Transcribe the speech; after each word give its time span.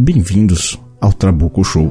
Bem-vindos 0.00 0.78
ao 1.00 1.12
Trabuco 1.12 1.64
Show. 1.64 1.90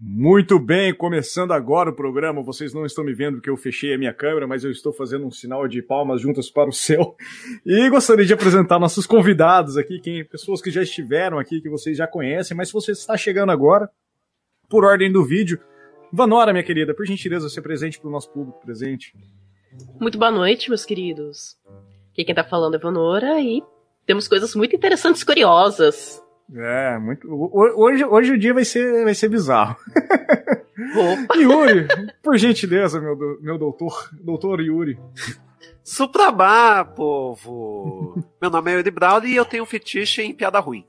Muito 0.00 0.58
bem, 0.58 0.94
começando 0.94 1.52
agora 1.52 1.90
o 1.90 1.94
programa. 1.94 2.42
Vocês 2.42 2.72
não 2.72 2.86
estão 2.86 3.04
me 3.04 3.12
vendo 3.12 3.34
porque 3.34 3.50
eu 3.50 3.56
fechei 3.58 3.92
a 3.92 3.98
minha 3.98 4.14
câmera, 4.14 4.46
mas 4.46 4.64
eu 4.64 4.70
estou 4.70 4.94
fazendo 4.94 5.26
um 5.26 5.30
sinal 5.30 5.68
de 5.68 5.82
palmas 5.82 6.22
juntas 6.22 6.50
para 6.50 6.70
o 6.70 6.72
céu. 6.72 7.14
E 7.66 7.90
gostaria 7.90 8.24
de 8.24 8.32
apresentar 8.32 8.78
nossos 8.78 9.06
convidados 9.06 9.76
aqui, 9.76 10.00
quem, 10.00 10.24
pessoas 10.24 10.62
que 10.62 10.70
já 10.70 10.82
estiveram 10.82 11.38
aqui, 11.38 11.60
que 11.60 11.68
vocês 11.68 11.98
já 11.98 12.06
conhecem, 12.06 12.56
mas 12.56 12.68
se 12.68 12.72
você 12.72 12.92
está 12.92 13.14
chegando 13.14 13.52
agora, 13.52 13.90
por 14.70 14.86
ordem 14.86 15.12
do 15.12 15.22
vídeo, 15.22 15.60
Vanora, 16.10 16.50
minha 16.50 16.64
querida, 16.64 16.94
por 16.94 17.04
gentileza, 17.04 17.50
ser 17.50 17.60
presente 17.60 18.00
para 18.00 18.08
o 18.08 18.10
nosso 18.10 18.30
público 18.30 18.58
presente. 18.64 19.12
Muito 20.00 20.16
boa 20.16 20.30
noite, 20.30 20.70
meus 20.70 20.86
queridos. 20.86 21.58
Aqui 22.18 22.24
quem 22.24 22.32
está 22.32 22.42
falando 22.42 22.74
é 22.74 22.78
Vanora 22.78 23.40
e 23.40 23.62
temos 24.04 24.26
coisas 24.26 24.52
muito 24.56 24.74
interessantes 24.74 25.22
e 25.22 25.24
curiosas 25.24 26.20
é, 26.52 26.98
muito. 26.98 27.28
Hoje, 27.30 28.04
hoje 28.04 28.32
o 28.32 28.38
dia 28.38 28.54
vai 28.54 28.64
ser, 28.64 29.04
vai 29.04 29.14
ser 29.14 29.28
bizarro. 29.28 29.76
Opa. 30.96 31.36
Yuri, 31.38 31.86
por 32.20 32.36
gentileza, 32.36 33.00
meu, 33.00 33.16
meu 33.40 33.58
doutor, 33.58 34.10
doutor 34.12 34.60
Yuri. 34.60 34.98
Suprabá, 35.84 36.84
povo! 36.84 38.20
meu 38.40 38.50
nome 38.50 38.72
é 38.72 38.76
Yuri 38.76 38.90
Brown 38.90 39.24
e 39.24 39.36
eu 39.36 39.44
tenho 39.44 39.62
um 39.62 39.66
fetiche 39.66 40.22
em 40.22 40.34
piada 40.34 40.58
ruim. 40.58 40.84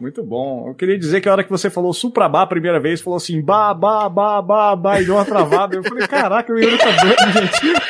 Muito 0.00 0.24
bom. 0.24 0.68
Eu 0.68 0.74
queria 0.74 0.98
dizer 0.98 1.20
que 1.20 1.28
a 1.28 1.32
hora 1.32 1.44
que 1.44 1.50
você 1.50 1.68
falou 1.68 1.92
Suprabá 1.92 2.42
a 2.42 2.46
primeira 2.46 2.80
vez, 2.80 3.02
falou 3.02 3.18
assim, 3.18 3.42
ba, 3.42 3.74
ba, 3.74 4.08
ba, 4.08 4.40
ba, 4.40 4.74
ba, 4.74 5.00
e 5.00 5.04
deu 5.04 5.14
uma 5.14 5.26
travada. 5.26 5.76
Eu 5.76 5.84
falei, 5.84 6.08
caraca, 6.08 6.50
o 6.50 6.58
Yuri 6.58 6.78
tá 6.78 6.90
doido, 6.90 7.32
gente. 7.32 7.80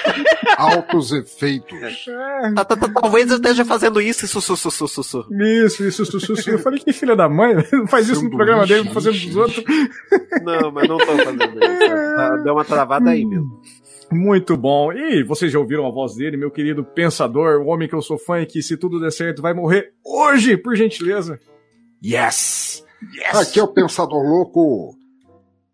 Altos 0.56 1.12
efeitos. 1.12 1.78
É. 2.08 2.52
Tá, 2.52 2.64
tá, 2.64 2.76
tá, 2.76 2.88
talvez 2.88 3.30
eu 3.30 3.36
esteja 3.36 3.64
fazendo 3.64 4.00
isso, 4.00 4.24
isso, 4.24 4.38
isso, 4.40 4.54
isso, 4.54 4.84
isso. 4.84 5.26
Isso, 5.30 5.84
isso, 5.84 6.02
isso, 6.02 6.32
isso. 6.32 6.50
Eu 6.50 6.58
falei, 6.58 6.80
que 6.80 6.92
filha 6.92 7.14
da 7.14 7.28
mãe, 7.28 7.54
não 7.72 7.86
faz 7.86 8.08
isso 8.08 8.24
no 8.24 8.30
programa 8.30 8.66
dele, 8.66 8.90
fazendo 8.90 9.16
dos 9.16 9.36
outros. 9.36 9.64
Não, 10.42 10.72
mas 10.72 10.88
não 10.88 10.98
tô 10.98 11.06
fazendo 11.06 11.44
isso. 11.44 12.42
Deu 12.42 12.54
uma 12.54 12.64
travada 12.64 13.10
aí 13.10 13.24
mesmo. 13.24 13.60
Muito 14.10 14.56
bom. 14.56 14.92
E 14.92 15.22
vocês 15.22 15.52
já 15.52 15.60
ouviram 15.60 15.86
a 15.86 15.90
voz 15.92 16.16
dele, 16.16 16.36
meu 16.36 16.50
querido 16.50 16.82
pensador, 16.82 17.60
o 17.60 17.66
homem 17.66 17.88
que 17.88 17.94
eu 17.94 18.02
sou 18.02 18.18
fã 18.18 18.40
e 18.40 18.46
que, 18.46 18.60
se 18.60 18.76
tudo 18.76 18.98
der 18.98 19.12
certo, 19.12 19.40
vai 19.40 19.54
morrer 19.54 19.92
hoje, 20.04 20.56
por 20.56 20.74
gentileza. 20.74 21.38
Yes! 22.02 22.84
yes! 23.14 23.34
Aqui 23.34 23.60
é 23.60 23.62
o 23.62 23.68
Pensador 23.68 24.22
Louco, 24.22 24.96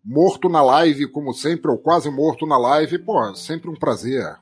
morto 0.03 0.49
na 0.49 0.61
live, 0.61 1.09
como 1.11 1.33
sempre, 1.33 1.71
ou 1.71 1.77
quase 1.77 2.09
morto 2.09 2.45
na 2.45 2.57
live. 2.57 2.99
Pô, 2.99 3.33
sempre 3.33 3.69
um 3.69 3.75
prazer 3.75 4.35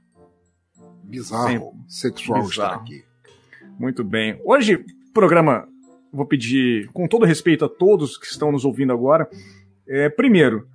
bizarro, 1.04 1.48
sempre. 1.48 1.70
sexual 1.88 2.44
bizarro. 2.44 2.50
estar 2.50 2.76
aqui. 2.76 3.04
Muito 3.80 4.04
bem. 4.04 4.42
Hoje, 4.44 4.84
programa, 5.14 5.68
vou 6.12 6.26
pedir, 6.26 6.90
com 6.92 7.08
todo 7.08 7.26
respeito 7.26 7.66
a 7.66 7.70
todos 7.70 8.18
que 8.18 8.26
estão 8.26 8.52
nos 8.52 8.66
ouvindo 8.66 8.94
agora, 8.94 9.30
é, 9.88 10.10
primeiro, 10.10 10.68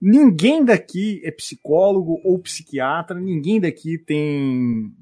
ninguém 0.00 0.64
daqui 0.64 1.20
é 1.24 1.30
psicólogo 1.30 2.20
ou 2.24 2.38
psiquiatra, 2.40 3.18
ninguém 3.18 3.60
daqui 3.60 3.96
tem 3.98 4.92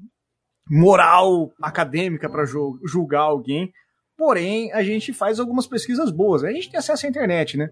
moral 0.69 1.51
acadêmica 1.61 2.29
para 2.29 2.45
julgar 2.45 3.21
alguém. 3.21 3.71
Porém, 4.17 4.71
a 4.73 4.81
gente 4.81 5.13
faz 5.13 5.39
algumas 5.39 5.67
pesquisas 5.67 6.09
boas. 6.09 6.43
A 6.43 6.51
gente 6.51 6.69
tem 6.69 6.79
acesso 6.79 7.05
à 7.05 7.09
internet, 7.09 7.55
né? 7.55 7.69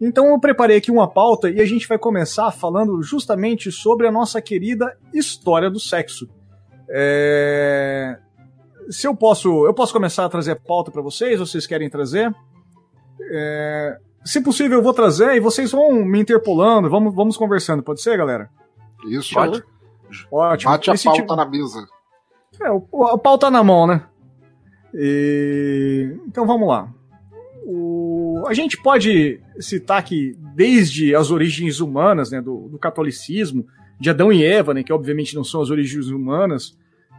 Então 0.00 0.26
eu 0.26 0.38
preparei 0.38 0.76
aqui 0.76 0.90
uma 0.90 1.08
pauta 1.08 1.48
e 1.48 1.60
a 1.60 1.64
gente 1.64 1.88
vai 1.88 1.98
começar 1.98 2.50
falando 2.50 3.02
justamente 3.02 3.72
sobre 3.72 4.06
a 4.06 4.12
nossa 4.12 4.42
querida 4.42 4.96
história 5.12 5.70
do 5.70 5.80
sexo. 5.80 6.28
É... 6.88 8.18
Se 8.90 9.06
eu 9.06 9.16
posso, 9.16 9.66
eu 9.66 9.72
posso 9.72 9.92
começar 9.92 10.26
a 10.26 10.28
trazer 10.28 10.52
a 10.52 10.56
pauta 10.56 10.90
para 10.90 11.02
vocês, 11.02 11.40
vocês 11.40 11.66
querem 11.66 11.88
trazer? 11.88 12.30
É... 13.32 13.98
Se 14.22 14.42
possível, 14.42 14.78
eu 14.78 14.82
vou 14.82 14.92
trazer 14.92 15.34
e 15.34 15.40
vocês 15.40 15.72
vão 15.72 16.04
me 16.04 16.20
interpolando, 16.20 16.90
vamos, 16.90 17.14
vamos 17.14 17.36
conversando, 17.36 17.82
pode 17.82 18.02
ser, 18.02 18.18
galera? 18.18 18.50
Isso, 19.08 19.32
pode. 19.32 19.62
Ótimo. 20.30 20.72
Bate 20.72 20.90
a 20.90 20.94
Esse 20.94 21.04
pauta 21.04 21.20
tipo... 21.22 21.36
na 21.36 21.46
mesa. 21.46 21.86
É, 22.60 22.70
o, 22.70 23.06
a 23.06 23.18
pauta 23.18 23.50
na 23.50 23.62
mão, 23.62 23.86
né? 23.86 24.02
E... 24.98 26.16
Então 26.26 26.46
vamos 26.46 26.66
lá. 26.66 26.90
O... 27.66 28.44
A 28.46 28.54
gente 28.54 28.80
pode 28.80 29.40
citar 29.60 30.02
que 30.02 30.34
desde 30.54 31.14
as 31.14 31.30
origens 31.30 31.80
humanas, 31.80 32.30
né, 32.30 32.40
do, 32.40 32.68
do, 32.68 32.78
catolicismo, 32.78 33.66
de 34.00 34.08
Adão 34.08 34.32
e 34.32 34.42
Eva, 34.42 34.72
né, 34.72 34.82
que 34.82 34.92
obviamente 34.92 35.34
não 35.34 35.44
são 35.44 35.60
as 35.60 35.70
origens 35.70 36.08
humanas, 36.08 36.76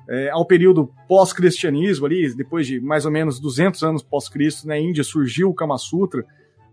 é, 0.09 0.29
ao 0.29 0.45
período 0.45 0.89
pós-cristianismo 1.07 2.05
ali, 2.05 2.33
depois 2.33 2.65
de 2.65 2.79
mais 2.79 3.05
ou 3.05 3.11
menos 3.11 3.39
200 3.39 3.83
anos 3.83 4.03
pós-Cristo, 4.03 4.67
na 4.67 4.73
né, 4.73 4.81
Índia 4.81 5.03
surgiu 5.03 5.49
o 5.49 5.53
Kama 5.53 5.77
Sutra, 5.77 6.25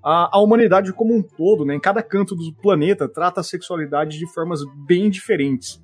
a, 0.02 0.36
a, 0.36 0.40
humanidade 0.40 0.92
como 0.92 1.14
um 1.14 1.22
todo, 1.22 1.64
né, 1.64 1.74
em 1.74 1.80
cada 1.80 2.02
canto 2.02 2.36
do 2.36 2.52
planeta, 2.52 3.08
trata 3.08 3.40
a 3.40 3.44
sexualidade 3.44 4.18
de 4.18 4.32
formas 4.32 4.60
bem 4.86 5.10
diferentes. 5.10 5.82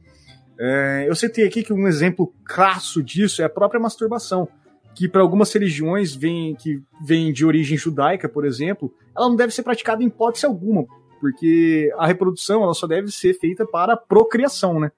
É, 0.59 1.07
eu 1.09 1.15
citei 1.15 1.47
aqui 1.47 1.63
que 1.63 1.73
um 1.73 1.89
exemplo 1.89 2.33
crasso 2.45 3.03
disso 3.03 3.43
é 3.43 3.47
a 3.47 3.51
própria 3.51 3.81
masturbação 3.81 4.49
que 4.95 5.09
para 5.09 5.23
algumas 5.23 5.53
religiões 5.53 6.15
vem, 6.15 6.55
que 6.55 6.81
vem 7.03 7.33
de 7.33 7.45
origem 7.45 7.77
judaica, 7.77 8.29
por 8.29 8.45
exemplo, 8.45 8.93
ela 9.17 9.29
não 9.29 9.37
deve 9.37 9.53
ser 9.53 9.63
praticada 9.63 10.03
em 10.03 10.07
hipótese 10.07 10.47
alguma, 10.47 10.85
porque 11.21 11.93
a 11.97 12.07
reprodução 12.07 12.63
ela 12.63 12.75
só 12.75 12.87
deve 12.87 13.11
ser 13.11 13.35
feita 13.35 13.67
para 13.67 13.97
procriação, 13.97 14.81
né? 14.81 14.91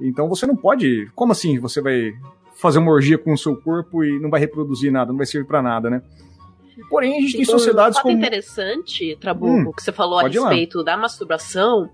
Então 0.00 0.28
você 0.28 0.46
não 0.46 0.56
pode, 0.56 1.10
como 1.14 1.32
assim 1.32 1.58
você 1.58 1.80
vai 1.80 2.12
fazer 2.56 2.78
uma 2.78 2.90
orgia 2.90 3.18
com 3.18 3.32
o 3.32 3.38
seu 3.38 3.56
corpo 3.56 4.04
e 4.04 4.18
não 4.20 4.30
vai 4.30 4.40
reproduzir 4.40 4.90
nada, 4.90 5.10
não 5.10 5.18
vai 5.18 5.26
servir 5.26 5.46
para 5.46 5.62
nada, 5.62 5.90
né? 5.90 6.02
Porém, 6.90 7.16
a 7.16 7.20
gente 7.20 7.36
tem 7.36 7.44
sociedades 7.44 7.98
um 7.98 8.02
como... 8.02 8.16
interessante, 8.16 9.16
Trabuco, 9.20 9.70
hum, 9.70 9.72
que 9.72 9.82
você 9.82 9.92
falou 9.92 10.18
a 10.18 10.28
respeito 10.28 10.84
da 10.84 10.96
masturbação, 10.96 11.88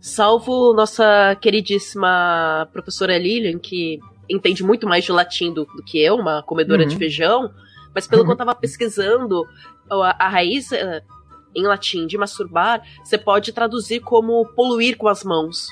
salvo 0.00 0.72
nossa 0.72 1.36
queridíssima 1.40 2.68
professora 2.72 3.18
Lilian, 3.18 3.58
que 3.58 3.98
entende 4.28 4.62
muito 4.62 4.86
mais 4.86 5.04
de 5.04 5.12
latim 5.12 5.52
do, 5.52 5.64
do 5.64 5.82
que 5.82 6.02
eu, 6.02 6.16
uma 6.16 6.42
comedora 6.42 6.82
uhum. 6.82 6.88
de 6.88 6.96
feijão, 6.96 7.52
mas 7.94 8.06
pelo 8.06 8.24
que 8.24 8.30
eu 8.30 8.36
tava 8.36 8.54
pesquisando, 8.54 9.46
a, 9.90 10.26
a 10.26 10.28
raiz 10.28 10.70
uh, 10.70 11.02
em 11.54 11.66
latim 11.66 12.06
de 12.06 12.16
masturbar, 12.18 12.82
você 13.02 13.18
pode 13.18 13.52
traduzir 13.52 14.00
como 14.00 14.46
poluir 14.54 14.96
com 14.96 15.08
as 15.08 15.24
mãos. 15.24 15.68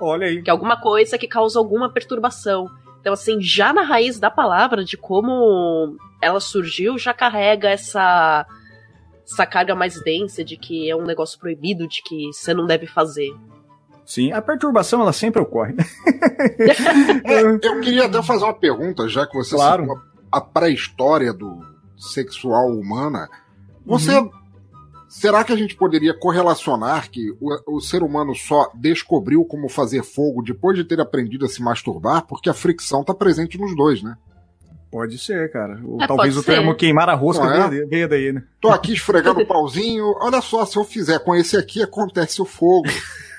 Olha 0.00 0.26
aí. 0.26 0.42
Que 0.42 0.50
é 0.50 0.52
alguma 0.52 0.80
coisa 0.80 1.16
que 1.16 1.28
causa 1.28 1.58
alguma 1.58 1.88
perturbação. 1.88 2.68
Então, 3.00 3.12
assim, 3.12 3.40
já 3.40 3.72
na 3.72 3.82
raiz 3.82 4.18
da 4.18 4.30
palavra, 4.30 4.84
de 4.84 4.96
como 4.96 5.96
ela 6.20 6.40
surgiu, 6.40 6.96
já 6.98 7.12
carrega 7.12 7.68
essa, 7.68 8.46
essa 9.24 9.44
carga 9.44 9.74
mais 9.74 10.00
densa 10.02 10.44
de 10.44 10.56
que 10.56 10.88
é 10.88 10.96
um 10.96 11.04
negócio 11.04 11.38
proibido, 11.38 11.86
de 11.86 12.02
que 12.02 12.32
você 12.32 12.54
não 12.54 12.66
deve 12.66 12.86
fazer. 12.86 13.30
Sim, 14.04 14.32
a 14.32 14.42
perturbação 14.42 15.00
ela 15.00 15.12
sempre 15.12 15.40
ocorre. 15.40 15.74
é, 17.24 17.40
eu 17.66 17.80
queria 17.80 18.06
até 18.06 18.22
fazer 18.22 18.44
uma 18.44 18.54
pergunta, 18.54 19.08
já 19.08 19.26
que 19.26 19.34
você 19.34 19.54
claro. 19.54 19.82
citou 19.82 20.00
a 20.30 20.40
pré-história 20.40 21.32
do 21.32 21.60
sexual 21.96 22.68
humana. 22.70 23.28
Você 23.84 24.16
uhum. 24.18 24.30
será 25.08 25.44
que 25.44 25.52
a 25.52 25.56
gente 25.56 25.76
poderia 25.76 26.14
correlacionar 26.14 27.10
que 27.10 27.30
o, 27.40 27.76
o, 27.76 27.80
ser 27.80 28.02
humano 28.02 28.34
só 28.34 28.70
descobriu 28.74 29.44
como 29.44 29.68
fazer 29.68 30.02
fogo 30.02 30.42
depois 30.42 30.76
de 30.76 30.84
ter 30.84 31.00
aprendido 31.00 31.44
a 31.44 31.48
se 31.48 31.62
masturbar, 31.62 32.26
porque 32.26 32.48
a 32.48 32.54
fricção 32.54 33.02
está 33.02 33.14
presente 33.14 33.58
nos 33.58 33.76
dois, 33.76 34.02
né? 34.02 34.16
Pode 34.90 35.16
ser, 35.18 35.50
cara. 35.50 35.80
Ou, 35.84 36.02
é, 36.02 36.06
talvez 36.06 36.36
o 36.36 36.42
termo 36.42 36.74
queimar 36.74 37.08
a 37.08 37.14
rosca 37.14 37.46
é? 37.46 37.86
veio 37.86 38.08
daí, 38.08 38.32
né? 38.32 38.42
Tô 38.60 38.68
aqui 38.68 38.92
esfregando 38.92 39.40
o 39.40 39.46
pauzinho. 39.46 40.04
Olha 40.20 40.42
só, 40.42 40.66
se 40.66 40.76
eu 40.76 40.84
fizer 40.84 41.18
com 41.20 41.34
esse 41.34 41.56
aqui, 41.56 41.82
acontece 41.82 42.42
o 42.42 42.44
fogo. 42.44 42.88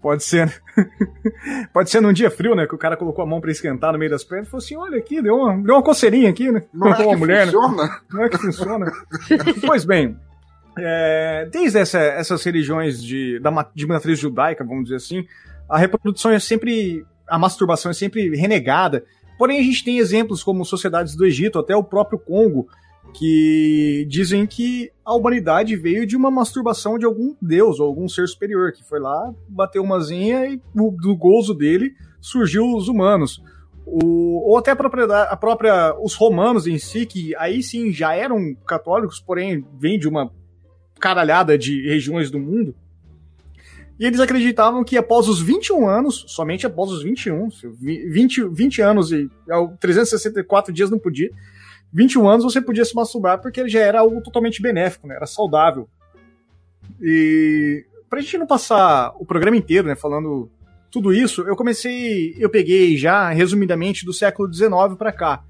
Pode 0.00 0.22
ser. 0.22 0.62
Pode 1.72 1.90
ser 1.90 2.00
num 2.00 2.12
dia 2.12 2.30
frio, 2.30 2.54
né? 2.54 2.66
Que 2.66 2.74
o 2.74 2.78
cara 2.78 2.96
colocou 2.96 3.24
a 3.24 3.26
mão 3.26 3.40
para 3.40 3.50
esquentar 3.50 3.92
no 3.92 3.98
meio 3.98 4.10
das 4.10 4.22
pernas 4.22 4.48
e 4.48 4.50
falou 4.50 4.62
assim: 4.62 4.76
olha 4.76 4.98
aqui, 4.98 5.22
deu 5.22 5.34
uma, 5.34 5.56
deu 5.62 5.74
uma 5.74 5.82
coceirinha 5.82 6.28
aqui, 6.28 6.52
né? 6.52 6.62
Não 6.72 6.88
é 6.88 6.96
que 6.96 7.16
mulher, 7.16 7.46
né? 7.46 7.52
funciona. 7.52 7.82
Né? 7.82 7.98
Não 8.10 8.24
é 8.24 8.28
que 8.28 8.38
funciona. 8.38 8.92
pois 9.66 9.84
bem, 9.84 10.18
é, 10.78 11.48
desde 11.50 11.78
essa, 11.78 11.98
essas 11.98 12.44
religiões 12.44 13.02
de, 13.02 13.38
da, 13.40 13.66
de 13.74 13.86
matriz 13.86 14.18
judaica, 14.18 14.62
vamos 14.62 14.84
dizer 14.84 14.96
assim, 14.96 15.26
a 15.68 15.78
reprodução 15.78 16.30
é 16.30 16.38
sempre. 16.38 17.04
A 17.26 17.38
masturbação 17.38 17.90
é 17.90 17.94
sempre 17.94 18.36
renegada 18.36 19.02
Porém, 19.38 19.58
a 19.58 19.62
gente 19.62 19.84
tem 19.84 19.98
exemplos 19.98 20.42
como 20.42 20.64
sociedades 20.64 21.14
do 21.14 21.26
Egito, 21.26 21.58
até 21.58 21.74
o 21.74 21.82
próprio 21.82 22.18
Congo, 22.18 22.68
que 23.14 24.06
dizem 24.08 24.46
que 24.46 24.90
a 25.04 25.14
humanidade 25.14 25.76
veio 25.76 26.06
de 26.06 26.16
uma 26.16 26.30
masturbação 26.30 26.98
de 26.98 27.04
algum 27.04 27.34
deus 27.40 27.78
ou 27.78 27.86
algum 27.86 28.08
ser 28.08 28.28
superior, 28.28 28.72
que 28.72 28.82
foi 28.82 28.98
lá, 28.98 29.32
bateu 29.48 29.82
uma 29.82 30.00
zinha 30.00 30.46
e 30.46 30.60
do 30.74 31.16
gozo 31.16 31.54
dele 31.54 31.94
surgiu 32.20 32.74
os 32.74 32.88
humanos. 32.88 33.42
O, 33.86 34.50
ou 34.50 34.56
até 34.56 34.70
a 34.70 34.76
própria, 34.76 35.04
a 35.04 35.36
própria, 35.36 35.94
os 36.00 36.14
romanos 36.14 36.66
em 36.66 36.78
si, 36.78 37.04
que 37.06 37.36
aí 37.36 37.62
sim 37.62 37.92
já 37.92 38.14
eram 38.14 38.54
católicos, 38.66 39.20
porém 39.20 39.64
vêm 39.78 39.98
de 39.98 40.08
uma 40.08 40.30
caralhada 40.98 41.56
de 41.56 41.86
regiões 41.86 42.30
do 42.30 42.38
mundo. 42.38 42.74
E 44.00 44.06
eles 44.06 44.18
acreditavam 44.18 44.82
que 44.82 44.96
após 44.96 45.28
os 45.28 45.40
21 45.40 45.86
anos, 45.86 46.24
somente 46.28 46.66
após 46.66 46.90
os 46.90 47.02
21, 47.02 47.48
20, 47.80 48.48
20 48.48 48.82
anos 48.82 49.12
e 49.12 49.30
364 49.78 50.72
dias 50.72 50.90
não 50.90 50.98
podia, 50.98 51.30
21 51.94 52.28
anos 52.28 52.44
você 52.44 52.60
podia 52.60 52.84
se 52.84 52.94
masturbar 52.94 53.40
porque 53.40 53.68
já 53.68 53.78
era 53.78 54.00
algo 54.00 54.20
totalmente 54.20 54.60
benéfico, 54.60 55.06
né? 55.06 55.14
Era 55.14 55.26
saudável. 55.26 55.88
E 57.00 57.86
pra 58.10 58.20
gente 58.20 58.36
não 58.38 58.46
passar 58.46 59.14
o 59.18 59.24
programa 59.24 59.56
inteiro, 59.56 59.86
né, 59.86 59.94
falando 59.94 60.50
tudo 60.90 61.12
isso, 61.12 61.42
eu 61.42 61.56
comecei, 61.56 62.34
eu 62.38 62.50
peguei 62.50 62.96
já 62.96 63.30
resumidamente 63.30 64.04
do 64.04 64.12
século 64.12 64.52
XIX 64.52 64.70
para 64.98 65.12
cá, 65.12 65.44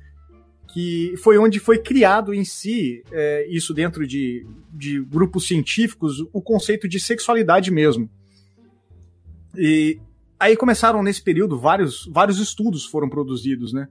que 0.73 1.14
foi 1.19 1.38
onde 1.38 1.58
foi 1.61 1.79
criado 1.79 2.32
em 2.32 2.44
si, 2.44 3.02
é, 3.12 3.46
isso 3.49 3.75
dentro 3.75 4.06
de, 4.06 4.46
de 4.70 5.00
grupos 5.00 5.46
científicos, 5.46 6.20
o 6.32 6.41
conceito 6.41 6.88
de 6.88 6.99
sexualidade 6.99 7.70
mesmo. 7.70 8.08
E 9.56 9.99
aí 10.38 10.56
começaram 10.56 11.02
nesse 11.02 11.23
período 11.23 11.58
vários, 11.58 12.06
vários 12.11 12.38
estudos 12.38 12.85
foram 12.85 13.08
produzidos, 13.08 13.73
né? 13.73 13.88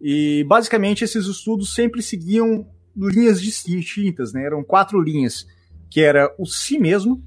E 0.00 0.44
basicamente 0.44 1.04
esses 1.04 1.26
estudos 1.26 1.74
sempre 1.74 2.02
seguiam 2.02 2.66
linhas 2.96 3.40
distintas, 3.40 4.32
né? 4.32 4.44
Eram 4.44 4.64
quatro 4.64 5.00
linhas, 5.00 5.46
que 5.90 6.00
era 6.00 6.34
o 6.38 6.46
si 6.46 6.78
mesmo, 6.78 7.22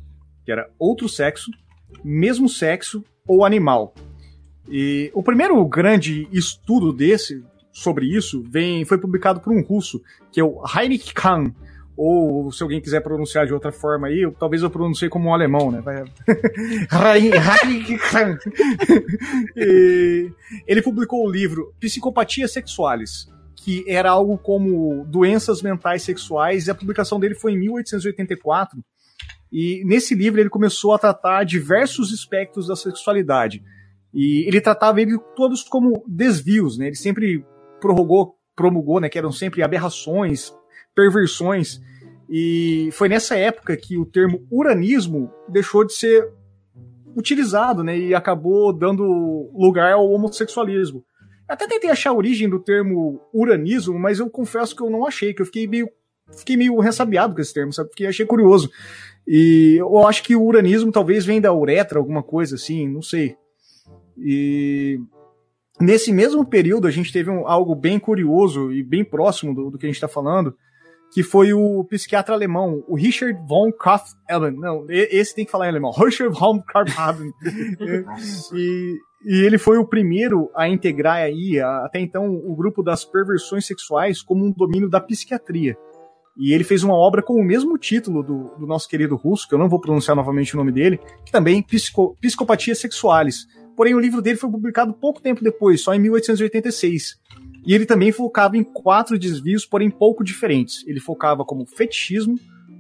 que 0.46 0.52
era 0.52 0.70
outro 0.78 1.08
sexo, 1.08 1.52
mesmo 2.04 2.48
sexo 2.50 3.04
ou 3.28 3.46
animal. 3.46 3.94
E 4.68 5.12
o 5.14 5.24
primeiro 5.24 5.64
grande 5.66 6.28
estudo 6.32 6.94
desse 6.94 7.44
sobre 7.72 8.06
isso 8.06 8.44
vem 8.48 8.86
foi 8.86 8.98
publicado 8.98 9.40
por 9.40 9.54
um 9.54 9.62
russo, 9.62 10.02
que 10.32 10.40
é 10.40 10.44
o 10.44 10.62
Heinrich 10.66 11.14
Kahn, 11.14 11.52
ou 12.02 12.50
se 12.50 12.64
alguém 12.64 12.80
quiser 12.80 13.02
pronunciar 13.02 13.46
de 13.46 13.54
outra 13.54 13.74
forma 13.74 14.08
aí, 14.08 14.22
eu, 14.22 14.32
talvez 14.32 14.64
eu 14.64 14.70
pronuncie 14.70 15.10
como 15.10 15.28
um 15.28 15.34
alemão, 15.34 15.70
né? 15.70 15.84
ele 20.66 20.82
publicou 20.82 21.28
o 21.28 21.30
livro 21.30 21.74
Psicopatias 21.78 22.54
Sexuais, 22.54 23.28
que 23.54 23.84
era 23.86 24.12
algo 24.12 24.38
como 24.38 25.04
doenças 25.08 25.62
mentais 25.62 26.04
sexuais, 26.04 26.68
e 26.68 26.72
a 26.72 26.76
publicação 26.76 27.20
dele 27.20 27.36
foi 27.36 27.52
em 27.52 27.60
1884. 27.60 28.82
E 29.52 29.84
nesse 29.84 30.16
livro 30.16 30.40
ele 30.40 30.50
começou 30.50 30.94
a 30.94 30.98
tratar 30.98 31.44
diversos 31.44 32.14
aspectos 32.14 32.68
da 32.68 32.78
sexualidade. 32.78 33.62
E 34.14 34.48
ele 34.48 34.62
tratava 34.62 35.02
ele 35.02 35.20
todos 35.36 35.64
como 35.64 36.02
desvios, 36.08 36.78
né? 36.78 36.88
Ele 36.88 36.96
sempre 36.96 37.46
prorrogou, 37.82 38.38
promulgou, 38.56 39.02
né, 39.02 39.10
que 39.10 39.18
eram 39.18 39.34
sempre 39.34 39.62
aberrações, 39.62 40.54
perversões 40.96 41.82
e 42.30 42.90
foi 42.92 43.10
nessa 43.10 43.36
época 43.36 43.76
que 43.76 43.98
o 43.98 44.06
termo 44.06 44.46
uranismo 44.52 45.32
deixou 45.48 45.84
de 45.84 45.94
ser 45.94 46.32
utilizado, 47.16 47.84
né? 47.84 47.98
E 47.98 48.14
acabou 48.14 48.72
dando 48.72 49.52
lugar 49.54 49.94
ao 49.94 50.10
homossexualismo. 50.12 51.04
Até 51.48 51.66
tentei 51.66 51.90
achar 51.90 52.12
a 52.12 52.16
origem 52.16 52.48
do 52.48 52.60
termo 52.60 53.20
uranismo, 53.34 53.98
mas 53.98 54.20
eu 54.20 54.30
confesso 54.30 54.76
que 54.76 54.84
eu 54.84 54.90
não 54.92 55.08
achei, 55.08 55.34
que 55.34 55.42
eu 55.42 55.46
fiquei 55.48 55.66
meio, 55.66 55.90
fiquei 56.38 56.56
meio 56.56 56.78
ressabiado 56.80 57.34
com 57.34 57.42
esse 57.42 57.52
termo, 57.54 57.74
sabe? 57.74 57.90
Porque 57.90 58.06
achei 58.06 58.26
curioso. 58.26 58.70
E 59.28 59.78
eu 59.80 60.06
acho 60.08 60.22
que 60.22 60.36
o 60.36 60.44
uranismo 60.44 60.92
talvez 60.92 61.26
venha 61.26 61.42
da 61.42 61.54
uretra, 61.54 61.98
alguma 61.98 62.22
coisa 62.22 62.56
assim, 62.56 62.88
não 62.88 63.02
sei. 63.02 63.36
E 64.16 65.00
nesse 65.82 66.12
mesmo 66.12 66.46
período 66.46 66.88
a 66.88 66.92
gente 66.92 67.12
teve 67.12 67.32
um, 67.32 67.48
algo 67.48 67.74
bem 67.74 67.98
curioso 67.98 68.72
e 68.72 68.84
bem 68.84 69.04
próximo 69.04 69.56
do, 69.56 69.72
do 69.72 69.78
que 69.80 69.88
a 69.88 69.90
gente 69.90 69.96
está 69.96 70.08
falando, 70.08 70.56
que 71.12 71.24
foi 71.24 71.54
o 71.54 71.84
psiquiatra 71.86 72.36
alemão, 72.36 72.84
o 72.88 72.96
Richard 72.96 73.40
von 73.48 73.72
Kraft-Ebben. 73.72 74.60
Não, 74.60 74.86
esse 74.90 75.34
tem 75.34 75.46
que 75.46 75.52
falar 75.52 75.66
em 75.66 75.70
alemão. 75.70 75.92
Richard 75.98 76.38
von 76.38 76.62
Kraft-Ebben. 76.62 77.32
e, 78.54 78.98
e 79.26 79.46
ele 79.46 79.58
foi 79.58 79.78
o 79.78 79.86
primeiro 79.86 80.50
a 80.56 80.68
integrar 80.70 81.18
aí, 81.18 81.60
até 81.60 82.00
então, 82.00 82.30
o 82.30 82.56
grupo 82.56 82.84
das 82.84 83.04
perversões 83.04 83.66
sexuais 83.66 84.22
como 84.22 84.46
um 84.46 84.52
domínio 84.52 84.90
da 84.90 85.00
psiquiatria. 85.00 85.76
E 86.38 86.54
ele 86.54 86.64
fez 86.64 86.84
uma 86.84 86.96
obra 86.96 87.22
com 87.22 87.34
o 87.34 87.44
mesmo 87.44 87.78
título 87.78 88.24
do, 88.24 88.56
do 88.58 88.66
nosso 88.66 88.88
querido 88.88 89.18
russo, 89.18 89.48
que 89.48 89.54
eu 89.54 89.60
não 89.60 89.68
vou 89.68 89.80
pronunciar 89.80 90.16
novamente 90.16 90.54
o 90.54 90.58
nome 90.58 90.72
dele, 90.72 90.98
que 91.26 91.32
também 91.32 91.62
Psico, 91.62 92.16
Psicopatias 92.22 92.80
Sexuais. 92.80 93.46
Porém, 93.76 93.94
o 93.94 94.00
livro 94.00 94.22
dele 94.22 94.38
foi 94.38 94.50
publicado 94.50 94.94
pouco 94.94 95.22
tempo 95.22 95.44
depois, 95.44 95.82
só 95.82 95.94
em 95.94 96.00
1886. 96.00 97.20
E 97.66 97.74
ele 97.74 97.86
também 97.86 98.12
focava 98.12 98.58
em 98.58 98.64
quatro 98.64 99.18
desvios, 99.18 99.66
porém 99.66 99.90
pouco 99.90 100.24
diferentes. 100.24 100.86
Ele 100.88 101.00
focava 101.00 101.44
como 101.46 101.66
fetichismo, 101.66 102.40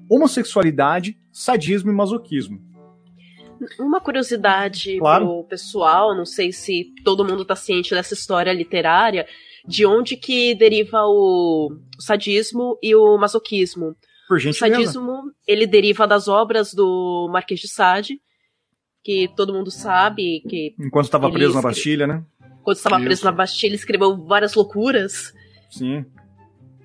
homossexualidade, 0.09 1.17
sadismo 1.31 1.91
e 1.91 1.93
masoquismo. 1.93 2.59
Uma 3.77 3.99
curiosidade 3.99 4.97
claro. 4.97 5.25
pro 5.25 5.43
pessoal, 5.43 6.15
não 6.15 6.25
sei 6.25 6.51
se 6.51 6.93
todo 7.03 7.25
mundo 7.25 7.43
tá 7.43 7.55
ciente 7.55 7.93
dessa 7.93 8.13
história 8.13 8.53
literária, 8.53 9.27
de 9.67 9.85
onde 9.85 10.15
que 10.15 10.55
deriva 10.55 11.03
o 11.03 11.69
sadismo 11.99 12.77
e 12.81 12.95
o 12.95 13.17
masoquismo. 13.17 13.95
Por 14.29 14.39
gente 14.39 14.55
o 14.55 14.59
sadismo, 14.59 15.23
ele 15.45 15.67
deriva 15.67 16.07
das 16.07 16.27
obras 16.27 16.73
do 16.73 17.27
Marquês 17.31 17.59
de 17.59 17.67
Sade, 17.67 18.21
que 19.03 19.27
todo 19.35 19.53
mundo 19.53 19.71
sabe 19.71 20.41
que... 20.47 20.73
Enquanto 20.79 21.05
estava 21.05 21.31
preso 21.31 21.53
na 21.53 21.61
Bastilha, 21.61 22.07
né? 22.07 22.23
Quando 22.63 22.77
estava 22.77 22.99
preso 22.99 23.25
na 23.25 23.31
Bastilha, 23.31 23.75
escreveu 23.75 24.17
várias 24.17 24.53
loucuras. 24.55 25.33
Sim. 25.69 26.05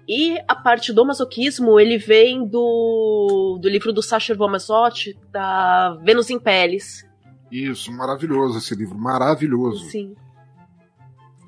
E 0.06 0.38
a 0.46 0.54
parte 0.54 0.92
do 0.92 1.04
masoquismo, 1.04 1.80
ele 1.80 1.96
vem 1.96 2.46
do, 2.46 3.58
do 3.60 3.68
livro 3.68 3.92
do 3.92 4.02
Sacher 4.02 4.36
Vomazotti, 4.36 5.18
da 5.32 5.98
Vênus 6.02 6.28
em 6.28 6.38
Peles. 6.38 7.06
Isso, 7.50 7.90
maravilhoso 7.92 8.58
esse 8.58 8.74
livro, 8.74 8.98
maravilhoso. 8.98 9.86
Sim. 9.86 10.14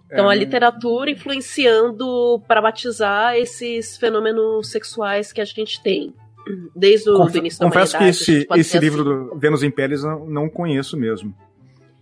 Então, 0.07 0.31
é, 0.31 0.35
a 0.35 0.39
literatura 0.39 1.11
influenciando 1.11 2.41
para 2.47 2.62
batizar 2.62 3.37
esses 3.37 3.97
fenômenos 3.97 4.71
sexuais 4.71 5.33
que 5.33 5.41
a 5.41 5.45
gente 5.45 5.83
tem. 5.83 6.15
Desde 6.75 7.11
o 7.11 7.17
Conf 7.17 7.35
início 7.35 7.59
da 7.59 7.67
Confesso 7.67 7.99
que 7.99 8.05
esse, 8.05 8.47
esse 8.55 8.79
livro 8.79 9.00
assim. 9.00 9.31
do 9.31 9.39
Vênus 9.39 9.65
em 9.65 9.71
Peles 9.71 10.05
eu 10.05 10.25
não 10.27 10.49
conheço 10.49 10.97
mesmo. 10.97 11.35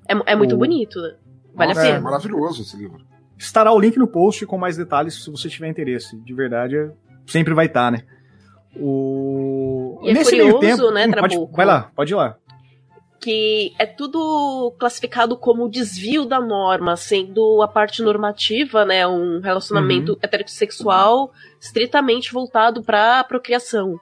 É, 0.07 0.33
é 0.33 0.37
muito 0.37 0.55
o... 0.55 0.59
bonito, 0.59 1.01
né? 1.01 1.15
Vale 1.55 1.69
Nossa, 1.69 1.81
a 1.81 1.85
pena. 1.85 1.97
É 1.97 2.01
maravilhoso 2.01 2.63
esse 2.63 2.77
livro. 2.77 3.05
Estará 3.39 3.73
o 3.73 3.79
link 3.79 3.97
no 3.97 4.07
post 4.07 4.45
com 4.47 4.59
mais 4.59 4.77
detalhes 4.77 5.23
se 5.23 5.31
você 5.31 5.49
tiver 5.49 5.69
interesse. 5.69 6.17
De 6.19 6.35
verdade, 6.35 6.91
sempre 7.27 7.55
vai 7.55 7.67
estar, 7.67 7.91
né? 7.91 8.03
O... 8.77 10.01
E 10.03 10.11
é 10.11 10.15
Nesse 10.15 10.31
curioso, 10.31 10.59
meio 10.59 10.77
tempo, 10.77 10.91
né, 10.91 11.07
hum, 11.07 11.13
pode, 11.13 11.49
vai 11.53 11.67
lá, 11.67 11.91
pode 11.95 12.13
ir 12.13 12.17
lá. 12.17 12.37
Que 13.21 13.73
é 13.79 13.87
tudo 13.87 14.75
classificado 14.79 15.37
como 15.37 15.69
desvio 15.69 16.25
da 16.25 16.41
norma, 16.41 16.97
sendo 16.97 17.63
a 17.63 17.69
parte 17.69 18.03
normativa, 18.03 18.85
né, 18.85 19.07
um 19.07 19.41
relacionamento 19.41 20.13
uhum. 20.13 20.19
heterossexual 20.21 21.33
estritamente 21.61 22.33
voltado 22.33 22.83
para 22.83 23.21
a 23.21 23.25
procriação. 23.25 23.99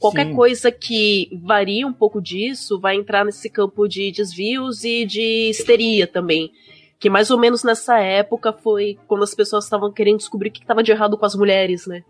Qualquer 0.00 0.26
Sim. 0.26 0.34
coisa 0.34 0.70
que 0.70 1.28
varie 1.42 1.84
um 1.84 1.92
pouco 1.92 2.20
disso 2.20 2.78
vai 2.78 2.96
entrar 2.96 3.24
nesse 3.24 3.48
campo 3.48 3.88
de 3.88 4.12
desvios 4.12 4.84
e 4.84 5.04
de 5.04 5.50
histeria 5.50 6.06
também 6.06 6.52
que 6.98 7.08
mais 7.08 7.30
ou 7.30 7.38
menos 7.38 7.62
nessa 7.62 7.98
época 7.98 8.52
foi 8.52 8.98
quando 9.06 9.22
as 9.22 9.34
pessoas 9.34 9.64
estavam 9.64 9.92
querendo 9.92 10.18
descobrir 10.18 10.48
o 10.48 10.52
que 10.52 10.60
estava 10.60 10.82
de 10.82 10.90
errado 10.90 11.16
com 11.16 11.24
as 11.24 11.34
mulheres, 11.34 11.86
né? 11.86 12.02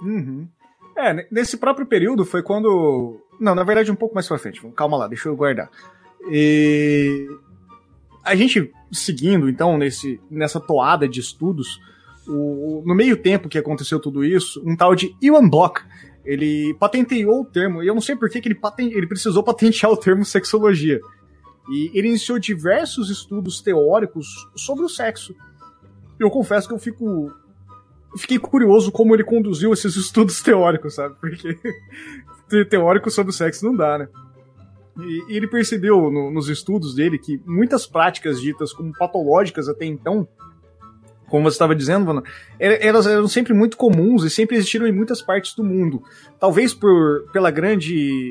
Uhum. 0.00 0.46
É, 0.96 1.26
nesse 1.30 1.56
próprio 1.56 1.86
período 1.86 2.24
foi 2.24 2.42
quando. 2.42 3.20
Não, 3.38 3.54
na 3.54 3.64
verdade, 3.64 3.90
um 3.90 3.96
pouco 3.96 4.14
mais 4.14 4.26
pra 4.26 4.38
frente. 4.38 4.60
Calma 4.74 4.96
lá, 4.96 5.08
deixa 5.08 5.28
eu 5.28 5.36
guardar. 5.36 5.70
E. 6.30 7.28
A 8.24 8.34
gente 8.34 8.72
seguindo, 8.90 9.48
então, 9.48 9.78
nesse, 9.78 10.20
nessa 10.28 10.58
toada 10.58 11.08
de 11.08 11.20
estudos, 11.20 11.80
o, 12.26 12.82
no 12.84 12.94
meio 12.94 13.16
tempo 13.16 13.48
que 13.48 13.58
aconteceu 13.58 14.00
tudo 14.00 14.24
isso, 14.24 14.60
um 14.66 14.74
tal 14.76 14.96
de 14.96 15.14
Iwan 15.22 15.48
Bloch, 15.48 15.80
ele 16.24 16.74
patenteou 16.74 17.42
o 17.42 17.44
termo, 17.44 17.82
e 17.82 17.86
eu 17.86 17.94
não 17.94 18.00
sei 18.00 18.16
por 18.16 18.28
que, 18.28 18.40
que 18.40 18.48
ele, 18.48 18.58
ele 18.92 19.06
precisou 19.06 19.44
patentear 19.44 19.92
o 19.92 19.96
termo 19.96 20.24
sexologia. 20.24 21.00
E 21.70 21.90
ele 21.94 22.08
iniciou 22.08 22.38
diversos 22.38 23.10
estudos 23.10 23.60
teóricos 23.60 24.48
sobre 24.54 24.84
o 24.84 24.88
sexo. 24.88 25.34
Eu 26.18 26.30
confesso 26.30 26.68
que 26.68 26.74
eu 26.74 26.78
fico. 26.78 27.32
Fiquei 28.16 28.38
curioso 28.38 28.90
como 28.90 29.14
ele 29.14 29.24
conduziu 29.24 29.72
esses 29.72 29.96
estudos 29.96 30.40
teóricos, 30.40 30.94
sabe? 30.94 31.16
Porque 31.20 31.58
teórico 32.70 33.10
sobre 33.10 33.30
o 33.30 33.34
sexo 33.34 33.66
não 33.66 33.76
dá, 33.76 33.98
né? 33.98 34.08
E, 34.98 35.36
ele 35.36 35.46
percebeu 35.46 36.10
no, 36.10 36.30
nos 36.30 36.48
estudos 36.48 36.94
dele 36.94 37.18
que 37.18 37.40
muitas 37.44 37.86
práticas 37.86 38.40
ditas 38.40 38.72
como 38.72 38.92
patológicas 38.96 39.68
até 39.68 39.84
então 39.84 40.26
como 41.28 41.44
você 41.44 41.54
estava 41.54 41.74
dizendo, 41.74 42.06
mano, 42.06 42.22
elas 42.58 43.06
eram 43.06 43.26
sempre 43.26 43.52
muito 43.52 43.76
comuns 43.76 44.24
e 44.24 44.30
sempre 44.30 44.56
existiram 44.56 44.86
em 44.86 44.92
muitas 44.92 45.20
partes 45.20 45.54
do 45.54 45.64
mundo. 45.64 46.02
Talvez 46.38 46.72
por 46.72 47.28
pela 47.32 47.50
grande, 47.50 48.30